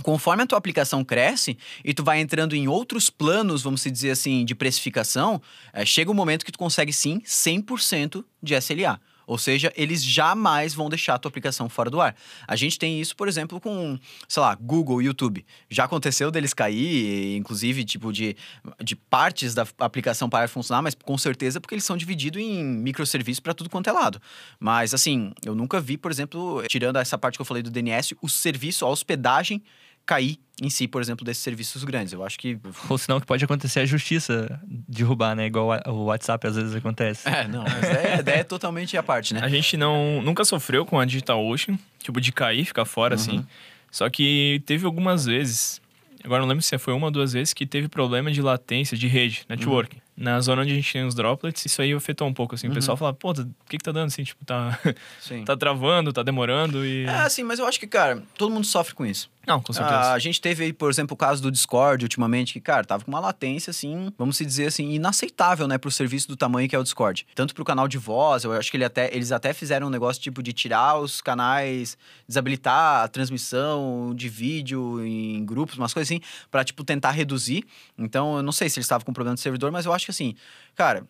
Conforme 0.03 0.43
a 0.43 0.45
tua 0.45 0.59
aplicação 0.59 1.03
cresce 1.03 1.57
e 1.83 1.91
tu 1.91 2.03
vai 2.03 2.19
entrando 2.19 2.55
em 2.55 2.67
outros 2.67 3.09
planos, 3.09 3.63
vamos 3.63 3.81
dizer 3.83 4.11
assim, 4.11 4.45
de 4.45 4.53
precificação, 4.53 5.41
é, 5.73 5.83
chega 5.85 6.11
um 6.11 6.13
momento 6.13 6.45
que 6.45 6.51
tu 6.51 6.59
consegue 6.59 6.93
sim 6.93 7.19
100% 7.25 8.23
de 8.43 8.53
SLA. 8.53 8.99
Ou 9.27 9.37
seja, 9.37 9.73
eles 9.75 10.01
jamais 10.01 10.73
vão 10.73 10.87
deixar 10.87 11.15
a 11.15 11.19
tua 11.19 11.27
aplicação 11.27 11.67
fora 11.67 11.89
do 11.89 11.99
ar. 11.99 12.15
A 12.47 12.55
gente 12.55 12.79
tem 12.79 13.01
isso, 13.01 13.13
por 13.13 13.27
exemplo, 13.27 13.59
com, 13.59 13.99
sei 14.25 14.41
lá, 14.41 14.55
Google, 14.55 15.01
YouTube. 15.01 15.45
Já 15.69 15.83
aconteceu 15.83 16.31
deles 16.31 16.53
cair, 16.53 17.35
inclusive, 17.35 17.83
tipo, 17.83 18.13
de, 18.13 18.37
de 18.81 18.95
partes 18.95 19.53
da 19.53 19.67
aplicação 19.79 20.29
parar 20.29 20.45
de 20.45 20.53
funcionar, 20.53 20.81
mas 20.81 20.95
com 20.95 21.17
certeza 21.17 21.59
porque 21.59 21.75
eles 21.75 21.83
são 21.83 21.97
divididos 21.97 22.41
em 22.41 22.63
microserviços 22.63 23.41
para 23.41 23.53
tudo 23.53 23.69
quanto 23.69 23.89
é 23.89 23.91
lado. 23.91 24.21
Mas, 24.57 24.93
assim, 24.93 25.33
eu 25.45 25.53
nunca 25.53 25.81
vi, 25.81 25.97
por 25.97 26.09
exemplo, 26.09 26.63
tirando 26.69 26.95
essa 26.95 27.17
parte 27.17 27.37
que 27.37 27.41
eu 27.41 27.45
falei 27.45 27.61
do 27.61 27.69
DNS, 27.69 28.15
o 28.21 28.29
serviço, 28.29 28.85
a 28.85 28.89
hospedagem 28.89 29.61
cair 30.07 30.39
em 30.59 30.69
si, 30.71 30.87
por 30.87 31.01
exemplo, 31.01 31.23
desses 31.23 31.43
serviços 31.43 31.83
grandes. 31.83 32.13
Eu 32.13 32.23
acho 32.23 32.39
que. 32.39 32.57
Ou 32.89 32.97
senão 32.97 33.19
que 33.19 33.27
pode 33.27 33.45
acontecer 33.45 33.81
a 33.81 33.85
justiça 33.85 34.59
derrubar, 34.65 35.35
né? 35.35 35.45
Igual 35.45 35.79
o 35.85 36.05
WhatsApp 36.05 36.47
às 36.47 36.55
vezes 36.55 36.73
acontece. 36.73 37.27
É, 37.29 37.47
não, 37.47 37.63
mas 37.63 37.83
é, 37.83 38.39
é 38.39 38.43
totalmente 38.43 38.97
a 38.97 39.03
parte, 39.03 39.33
né? 39.33 39.41
A 39.43 39.49
gente 39.49 39.77
não 39.77 40.21
nunca 40.23 40.43
sofreu 40.43 40.85
com 40.85 40.99
a 40.99 41.05
DigitalOcean, 41.05 41.77
tipo, 41.99 42.19
de 42.19 42.31
cair, 42.31 42.65
ficar 42.65 42.85
fora, 42.85 43.13
assim. 43.13 43.45
Só 43.91 44.09
que 44.09 44.61
teve 44.65 44.85
algumas 44.85 45.25
vezes, 45.25 45.81
agora 46.23 46.41
não 46.41 46.47
lembro 46.47 46.63
se 46.63 46.77
foi 46.77 46.93
uma 46.93 47.07
ou 47.07 47.11
duas 47.11 47.33
vezes, 47.33 47.53
que 47.53 47.65
teve 47.65 47.87
problema 47.87 48.31
de 48.31 48.41
latência 48.41 48.97
de 48.97 49.07
rede, 49.07 49.45
network. 49.47 49.97
Na 50.17 50.41
zona 50.41 50.63
onde 50.63 50.71
a 50.71 50.75
gente 50.75 50.91
tem 50.91 51.05
os 51.05 51.13
droplets, 51.13 51.63
isso 51.63 51.79
aí 51.79 51.93
afetou 51.93 52.27
um 52.27 52.33
pouco, 52.33 52.55
assim. 52.55 52.67
O 52.67 52.73
pessoal 52.73 52.97
fala, 52.97 53.13
pô, 53.13 53.31
o 53.31 53.45
que 53.69 53.77
que 53.77 53.83
tá 53.83 53.91
dando, 53.91 54.07
assim? 54.07 54.23
Tipo, 54.23 54.43
tá, 54.43 54.77
tá 55.45 55.55
travando, 55.55 56.11
tá 56.11 56.23
demorando 56.23 56.83
e... 56.83 57.05
É, 57.05 57.19
assim, 57.19 57.43
mas 57.43 57.59
eu 57.59 57.67
acho 57.67 57.79
que, 57.79 57.85
cara, 57.85 58.23
todo 58.35 58.51
mundo 58.51 58.65
sofre 58.65 58.95
com 58.95 59.05
isso. 59.05 59.29
Não, 59.47 59.61
com 59.61 59.71
certeza. 59.71 59.95
Ah, 59.95 60.13
a 60.13 60.19
gente 60.19 60.41
teve 60.41 60.65
aí, 60.65 60.73
por 60.73 60.89
exemplo, 60.89 61.13
o 61.13 61.17
caso 61.17 61.41
do 61.41 61.49
Discord 61.49 62.03
ultimamente, 62.03 62.51
que, 62.51 62.59
cara, 62.59 62.83
tava 62.83 63.05
com 63.05 63.09
uma 63.09 63.19
latência, 63.19 63.71
assim, 63.71 64.11
vamos 64.17 64.35
se 64.35 64.45
dizer 64.45 64.65
assim, 64.65 64.91
inaceitável, 64.91 65.69
né, 65.69 65.77
pro 65.77 65.89
serviço 65.89 66.27
do 66.27 66.35
tamanho 66.35 66.67
que 66.67 66.75
é 66.75 66.79
o 66.79 66.83
Discord. 66.83 67.25
Tanto 67.33 67.55
pro 67.55 67.63
canal 67.63 67.87
de 67.87 67.97
voz, 67.97 68.43
eu 68.43 68.51
acho 68.51 68.69
que 68.69 68.75
ele 68.75 68.83
até, 68.83 69.09
eles 69.15 69.31
até 69.31 69.53
fizeram 69.53 69.87
um 69.87 69.89
negócio 69.89 70.21
tipo 70.21 70.43
de 70.43 70.51
tirar 70.51 70.99
os 70.99 71.21
canais, 71.21 71.97
desabilitar 72.27 73.05
a 73.05 73.07
transmissão 73.07 74.11
de 74.13 74.27
vídeo 74.27 75.01
em 75.05 75.45
grupos, 75.45 75.77
umas 75.77 75.93
coisas 75.93 76.11
assim, 76.11 76.19
pra, 76.51 76.65
tipo, 76.65 76.83
tentar 76.83 77.11
reduzir. 77.11 77.63
Então, 77.97 78.35
eu 78.35 78.43
não 78.43 78.51
sei 78.51 78.67
se 78.67 78.77
eles 78.77 78.85
estavam 78.85 79.05
com 79.05 79.13
problema 79.13 79.35
de 79.35 79.41
servidor, 79.41 79.71
mas 79.71 79.85
eu 79.85 79.93
acho 79.93 80.06
que, 80.07 80.11
assim, 80.11 80.35
cara, 80.75 81.03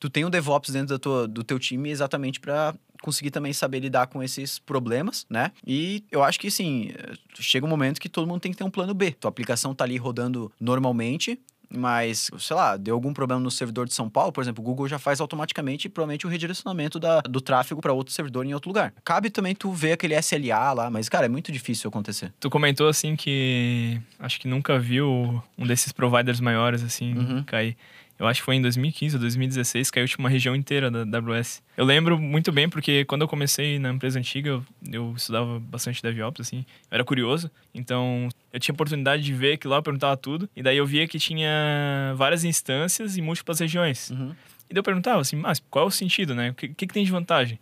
tu 0.00 0.08
tem 0.08 0.24
um 0.24 0.30
DevOps 0.30 0.70
dentro 0.72 0.88
da 0.88 0.98
tua, 0.98 1.26
do 1.28 1.42
teu 1.44 1.58
time 1.58 1.90
exatamente 1.90 2.38
para 2.40 2.74
conseguir 3.02 3.30
também 3.32 3.52
saber 3.52 3.80
lidar 3.80 4.06
com 4.06 4.22
esses 4.22 4.58
problemas, 4.60 5.26
né? 5.28 5.50
E 5.66 6.04
eu 6.10 6.22
acho 6.22 6.38
que, 6.38 6.46
eh, 6.48 7.12
chega 7.40 7.66
um 7.66 7.68
momento 7.68 8.00
que 8.00 8.08
todo 8.08 8.26
mundo 8.28 8.40
tem 8.40 8.52
que 8.52 8.58
ter 8.58 8.64
um 8.64 8.70
plano 8.70 8.94
B. 8.94 9.10
Tua 9.12 9.28
aplicação 9.28 9.74
tá 9.74 9.82
ali 9.84 9.96
rodando 9.96 10.52
normalmente, 10.60 11.36
mas, 11.74 12.30
sei 12.38 12.54
lá, 12.54 12.76
deu 12.76 12.94
algum 12.94 13.12
problema 13.14 13.40
no 13.40 13.50
servidor 13.50 13.86
de 13.86 13.94
São 13.94 14.08
Paulo, 14.08 14.30
por 14.30 14.42
exemplo, 14.42 14.62
o 14.62 14.64
Google 14.64 14.86
já 14.88 14.98
faz 14.98 15.20
automaticamente, 15.20 15.88
provavelmente, 15.88 16.26
o 16.26 16.30
redirecionamento 16.30 17.00
da, 17.00 17.20
do 17.22 17.40
tráfego 17.40 17.80
para 17.80 17.92
outro 17.92 18.12
servidor 18.12 18.44
em 18.46 18.52
outro 18.54 18.68
lugar. 18.68 18.92
Cabe 19.04 19.30
também 19.30 19.54
tu 19.54 19.72
ver 19.72 19.92
aquele 19.92 20.14
SLA 20.20 20.72
lá, 20.72 20.90
mas, 20.90 21.08
cara, 21.08 21.26
é 21.26 21.28
muito 21.28 21.50
difícil 21.50 21.88
acontecer. 21.88 22.32
Tu 22.38 22.50
comentou, 22.50 22.88
assim, 22.88 23.16
que 23.16 24.00
acho 24.18 24.38
que 24.38 24.46
nunca 24.46 24.78
viu 24.78 25.42
um 25.56 25.66
desses 25.66 25.92
providers 25.92 26.40
maiores, 26.40 26.82
assim, 26.82 27.14
Uhum. 27.16 27.42
cair. 27.44 27.76
Eu 28.22 28.28
acho 28.28 28.40
que 28.40 28.44
foi 28.44 28.54
em 28.54 28.62
2015 28.62 29.16
ou 29.16 29.20
2016, 29.20 29.90
caiu 29.90 30.06
tipo 30.06 30.22
uma 30.22 30.28
região 30.28 30.54
inteira 30.54 30.88
da 30.88 31.18
AWS. 31.18 31.60
Eu 31.76 31.84
lembro 31.84 32.16
muito 32.16 32.52
bem 32.52 32.68
porque 32.68 33.04
quando 33.04 33.22
eu 33.22 33.28
comecei 33.28 33.80
na 33.80 33.90
empresa 33.90 34.16
antiga, 34.16 34.48
eu, 34.48 34.64
eu 34.92 35.12
estudava 35.16 35.58
bastante 35.58 36.00
DevOps, 36.00 36.40
assim. 36.40 36.58
Eu 36.88 36.94
era 36.94 37.04
curioso, 37.04 37.50
então 37.74 38.28
eu 38.52 38.60
tinha 38.60 38.72
oportunidade 38.72 39.24
de 39.24 39.32
ver 39.32 39.54
aquilo 39.54 39.72
lá, 39.72 39.78
eu 39.78 39.82
perguntava 39.82 40.16
tudo. 40.16 40.48
E 40.54 40.62
daí 40.62 40.76
eu 40.76 40.86
via 40.86 41.08
que 41.08 41.18
tinha 41.18 42.14
várias 42.14 42.44
instâncias 42.44 43.18
em 43.18 43.22
múltiplas 43.22 43.58
regiões. 43.58 44.10
Uhum. 44.10 44.30
E 44.70 44.72
daí 44.72 44.78
eu 44.78 44.84
perguntava 44.84 45.20
assim, 45.20 45.34
mas 45.34 45.60
qual 45.68 45.86
é 45.86 45.88
o 45.88 45.90
sentido, 45.90 46.32
né? 46.32 46.50
O 46.50 46.54
que, 46.54 46.68
que, 46.68 46.86
que 46.86 46.94
tem 46.94 47.04
de 47.04 47.10
vantagem? 47.10 47.58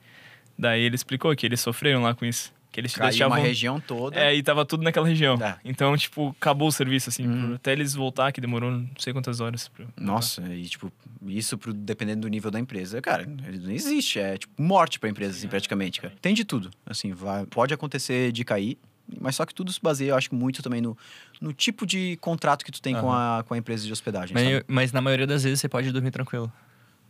Daí 0.58 0.82
ele 0.82 0.94
explicou 0.94 1.34
que 1.34 1.46
eles 1.46 1.62
sofreram 1.62 2.02
lá 2.02 2.14
com 2.14 2.26
isso. 2.26 2.52
Que 2.70 2.80
eles 2.80 2.92
te 2.92 2.98
Caiu 2.98 3.10
deixavam... 3.10 3.36
uma 3.36 3.44
região 3.44 3.80
toda. 3.80 4.18
É, 4.18 4.34
e 4.34 4.42
tava 4.42 4.64
tudo 4.64 4.82
naquela 4.84 5.06
região. 5.08 5.34
É. 5.42 5.56
Então, 5.64 5.96
tipo, 5.96 6.34
acabou 6.38 6.68
o 6.68 6.72
serviço, 6.72 7.08
assim. 7.08 7.26
Uhum. 7.26 7.46
por- 7.48 7.54
Até 7.56 7.72
eles 7.72 7.94
voltar, 7.94 8.30
que 8.32 8.40
demorou 8.40 8.70
não 8.70 8.88
sei 8.98 9.12
quantas 9.12 9.40
horas. 9.40 9.68
Pra... 9.68 9.84
Nossa, 9.96 10.42
e 10.54 10.64
tipo, 10.66 10.92
isso 11.26 11.58
pro, 11.58 11.72
dependendo 11.72 12.20
do 12.22 12.28
nível 12.28 12.50
da 12.50 12.60
empresa, 12.60 13.00
cara, 13.02 13.22
ele 13.22 13.58
não 13.58 13.72
existe. 13.72 14.18
É 14.20 14.38
tipo 14.38 14.62
morte 14.62 15.00
pra 15.00 15.08
empresa, 15.08 15.36
assim, 15.36 15.48
praticamente, 15.48 16.00
cara. 16.00 16.14
Tem 16.22 16.32
de 16.32 16.44
tudo. 16.44 16.70
Assim, 16.86 17.12
vai, 17.12 17.44
pode 17.46 17.74
acontecer 17.74 18.30
de 18.30 18.44
cair, 18.44 18.78
mas 19.20 19.34
só 19.34 19.44
que 19.44 19.52
tudo 19.54 19.72
se 19.72 19.80
baseia, 19.82 20.10
eu 20.10 20.16
acho, 20.16 20.32
muito 20.34 20.62
também 20.62 20.80
no, 20.80 20.96
no 21.40 21.52
tipo 21.52 21.84
de 21.84 22.16
contrato 22.20 22.64
que 22.64 22.70
tu 22.70 22.80
tem 22.80 22.94
com, 22.94 23.12
a, 23.12 23.44
com 23.46 23.54
a 23.54 23.58
empresa 23.58 23.84
de 23.84 23.92
hospedagem. 23.92 24.32
Mas, 24.32 24.44
sabe? 24.44 24.64
mas 24.68 24.92
na 24.92 25.00
maioria 25.00 25.26
das 25.26 25.42
vezes 25.42 25.60
você 25.60 25.68
pode 25.68 25.90
dormir 25.90 26.12
tranquilo. 26.12 26.52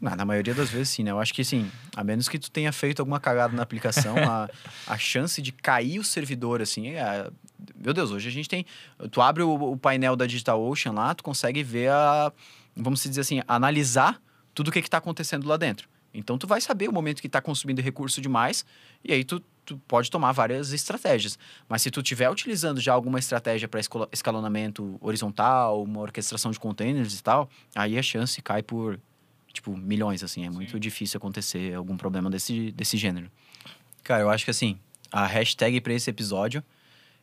Ah, 0.03 0.16
na 0.16 0.24
maioria 0.24 0.55
das 0.55 0.70
vezes, 0.70 0.88
sim, 0.88 1.03
né? 1.03 1.11
Eu 1.11 1.20
acho 1.20 1.34
que, 1.34 1.44
sim, 1.44 1.70
a 1.94 2.03
menos 2.03 2.26
que 2.28 2.38
tu 2.38 2.51
tenha 2.51 2.72
feito 2.72 3.01
alguma 3.01 3.20
cagada 3.20 3.55
na 3.55 3.62
aplicação, 3.62 4.16
a, 4.16 4.48
a 4.86 4.96
chance 4.96 5.42
de 5.42 5.53
cair 5.53 5.98
o 5.98 6.05
servidor, 6.05 6.62
assim, 6.62 6.90
é... 6.94 7.30
Meu 7.76 7.92
Deus, 7.92 8.11
hoje 8.11 8.28
a 8.28 8.32
gente 8.32 8.48
tem... 8.48 8.64
Tu 9.11 9.20
abre 9.20 9.42
o, 9.42 9.72
o 9.72 9.76
painel 9.76 10.16
da 10.16 10.26
DigitalOcean 10.26 10.92
lá, 10.92 11.14
tu 11.14 11.22
consegue 11.22 11.62
ver 11.62 11.90
a... 11.90 12.32
Vamos 12.74 13.03
dizer 13.03 13.20
assim, 13.20 13.42
analisar 13.46 14.20
tudo 14.55 14.68
o 14.68 14.72
que 14.72 14.78
está 14.78 14.96
acontecendo 14.96 15.46
lá 15.46 15.59
dentro. 15.59 15.86
Então, 16.14 16.38
tu 16.38 16.46
vai 16.46 16.61
saber 16.61 16.88
o 16.88 16.92
momento 16.92 17.20
que 17.20 17.26
está 17.26 17.40
consumindo 17.40 17.82
recurso 17.82 18.20
demais, 18.20 18.64
e 19.05 19.12
aí 19.12 19.22
tu, 19.22 19.40
tu 19.64 19.76
pode 19.86 20.11
tomar 20.11 20.32
várias 20.32 20.72
estratégias. 20.72 21.38
Mas 21.68 21.82
se 21.82 21.90
tu 21.90 22.01
estiver 22.01 22.28
utilizando 22.30 22.80
já 22.80 22.92
alguma 22.92 23.18
estratégia 23.18 23.68
para 23.68 23.80
escalonamento 24.12 24.96
horizontal, 25.01 25.82
uma 25.82 26.01
orquestração 26.01 26.51
de 26.51 26.59
containers 26.59 27.18
e 27.18 27.22
tal, 27.22 27.48
aí 27.74 27.98
a 27.98 28.03
chance 28.03 28.40
cai 28.42 28.62
por 28.62 28.98
tipo, 29.61 29.76
milhões, 29.76 30.24
assim. 30.24 30.46
É 30.46 30.50
muito 30.50 30.80
difícil 30.80 31.18
acontecer 31.18 31.74
algum 31.74 31.96
problema 31.96 32.30
desse, 32.30 32.72
desse 32.72 32.96
gênero. 32.96 33.30
Cara, 34.02 34.22
eu 34.22 34.30
acho 34.30 34.44
que, 34.44 34.50
assim, 34.50 34.78
a 35.12 35.26
hashtag 35.26 35.80
para 35.80 35.92
esse 35.92 36.08
episódio 36.08 36.64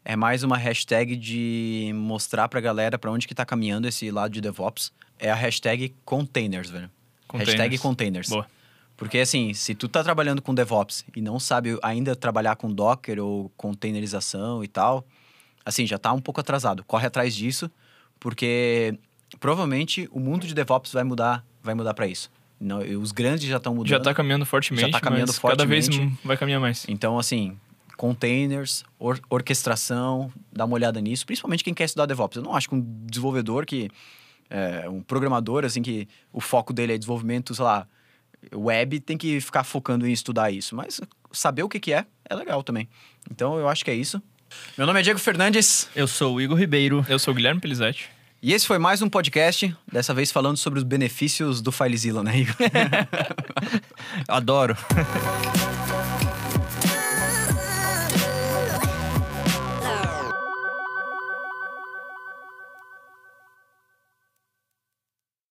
é 0.05 0.15
mais 0.15 0.43
uma 0.43 0.55
hashtag 0.55 1.15
de 1.15 1.91
mostrar 1.95 2.47
pra 2.47 2.61
galera 2.61 2.97
pra 2.97 3.11
onde 3.11 3.27
que 3.27 3.33
tá 3.33 3.43
caminhando 3.43 3.87
esse 3.87 4.11
lado 4.11 4.31
de 4.31 4.39
DevOps. 4.39 4.93
É 5.19 5.31
a 5.31 5.35
hashtag 5.35 5.95
containers, 6.05 6.69
velho. 6.69 6.89
Containers. 7.27 7.57
Hashtag 7.57 7.77
containers. 7.79 8.29
Boa. 8.29 8.47
Porque, 8.95 9.17
assim, 9.17 9.53
se 9.53 9.75
tu 9.75 9.87
tá 9.87 10.03
trabalhando 10.03 10.41
com 10.41 10.53
DevOps 10.53 11.03
e 11.15 11.21
não 11.21 11.39
sabe 11.39 11.77
ainda 11.81 12.15
trabalhar 12.15 12.55
com 12.55 12.71
Docker 12.71 13.19
ou 13.19 13.49
containerização 13.57 14.63
e 14.63 14.67
tal, 14.67 15.05
assim, 15.65 15.85
já 15.85 15.97
tá 15.97 16.13
um 16.13 16.21
pouco 16.21 16.39
atrasado. 16.39 16.83
Corre 16.83 17.07
atrás 17.07 17.35
disso, 17.35 17.69
porque 18.19 18.97
provavelmente 19.39 20.07
o 20.11 20.19
mundo 20.19 20.47
de 20.47 20.53
DevOps 20.53 20.93
vai 20.93 21.03
mudar, 21.03 21.45
vai 21.67 21.75
mudar 21.75 21.93
para 21.93 22.07
isso. 22.07 22.31
Não, 22.59 22.79
os 22.79 23.11
grandes 23.11 23.47
já 23.47 23.57
estão 23.57 23.75
mudando. 23.75 23.89
Já 23.89 23.99
tá 23.99 24.13
caminhando 24.15 24.43
fortemente, 24.45 24.87
Já 24.87 24.91
tá 24.91 24.99
caminhando 24.99 25.27
mas 25.27 25.37
cada 25.37 25.63
vez 25.65 25.85
fortemente. 25.85 26.17
vai 26.23 26.35
caminhar 26.35 26.59
mais. 26.59 26.85
Então, 26.89 27.19
assim, 27.19 27.55
containers, 27.95 28.83
or- 28.97 29.19
orquestração, 29.29 30.31
dá 30.51 30.65
uma 30.65 30.73
olhada 30.73 30.99
nisso, 31.01 31.25
principalmente 31.25 31.63
quem 31.63 31.73
quer 31.73 31.83
estudar 31.85 32.05
DevOps. 32.07 32.37
Eu 32.37 32.43
não 32.43 32.55
acho 32.55 32.67
que 32.69 32.75
um 32.75 32.81
desenvolvedor 33.05 33.65
que. 33.65 33.89
É, 34.49 34.87
um 34.89 35.01
programador, 35.01 35.65
assim, 35.65 35.81
que 35.81 36.07
o 36.31 36.39
foco 36.39 36.71
dele 36.71 36.93
é 36.93 36.97
desenvolvimento, 36.97 37.53
sei 37.53 37.65
lá, 37.65 37.85
web, 38.55 38.99
tem 39.01 39.17
que 39.17 39.41
ficar 39.41 39.65
focando 39.65 40.07
em 40.07 40.11
estudar 40.13 40.49
isso. 40.51 40.73
Mas 40.73 41.01
saber 41.33 41.63
o 41.63 41.69
que, 41.69 41.79
que 41.81 41.91
é, 41.91 42.05
é 42.29 42.33
legal 42.33 42.63
também. 42.63 42.87
Então, 43.29 43.57
eu 43.59 43.67
acho 43.67 43.83
que 43.83 43.91
é 43.91 43.93
isso. 43.93 44.21
Meu 44.77 44.87
nome 44.87 45.01
é 45.01 45.03
Diego 45.03 45.19
Fernandes 45.19 45.89
Eu 45.93 46.07
sou 46.07 46.35
o 46.35 46.41
Igor 46.41 46.57
Ribeiro. 46.57 47.05
Eu 47.09 47.19
sou 47.19 47.33
o 47.33 47.35
Guilherme 47.35 47.59
Pelizete. 47.59 48.09
E 48.41 48.53
esse 48.53 48.67
foi 48.67 48.77
mais 48.77 49.01
um 49.01 49.09
podcast, 49.09 49.75
dessa 49.91 50.13
vez 50.13 50.31
falando 50.31 50.57
sobre 50.57 50.79
os 50.79 50.83
benefícios 50.83 51.61
do 51.61 51.71
FileZilla, 51.71 52.23
né, 52.23 52.39
Igor? 52.39 52.55
Adoro. 54.27 54.75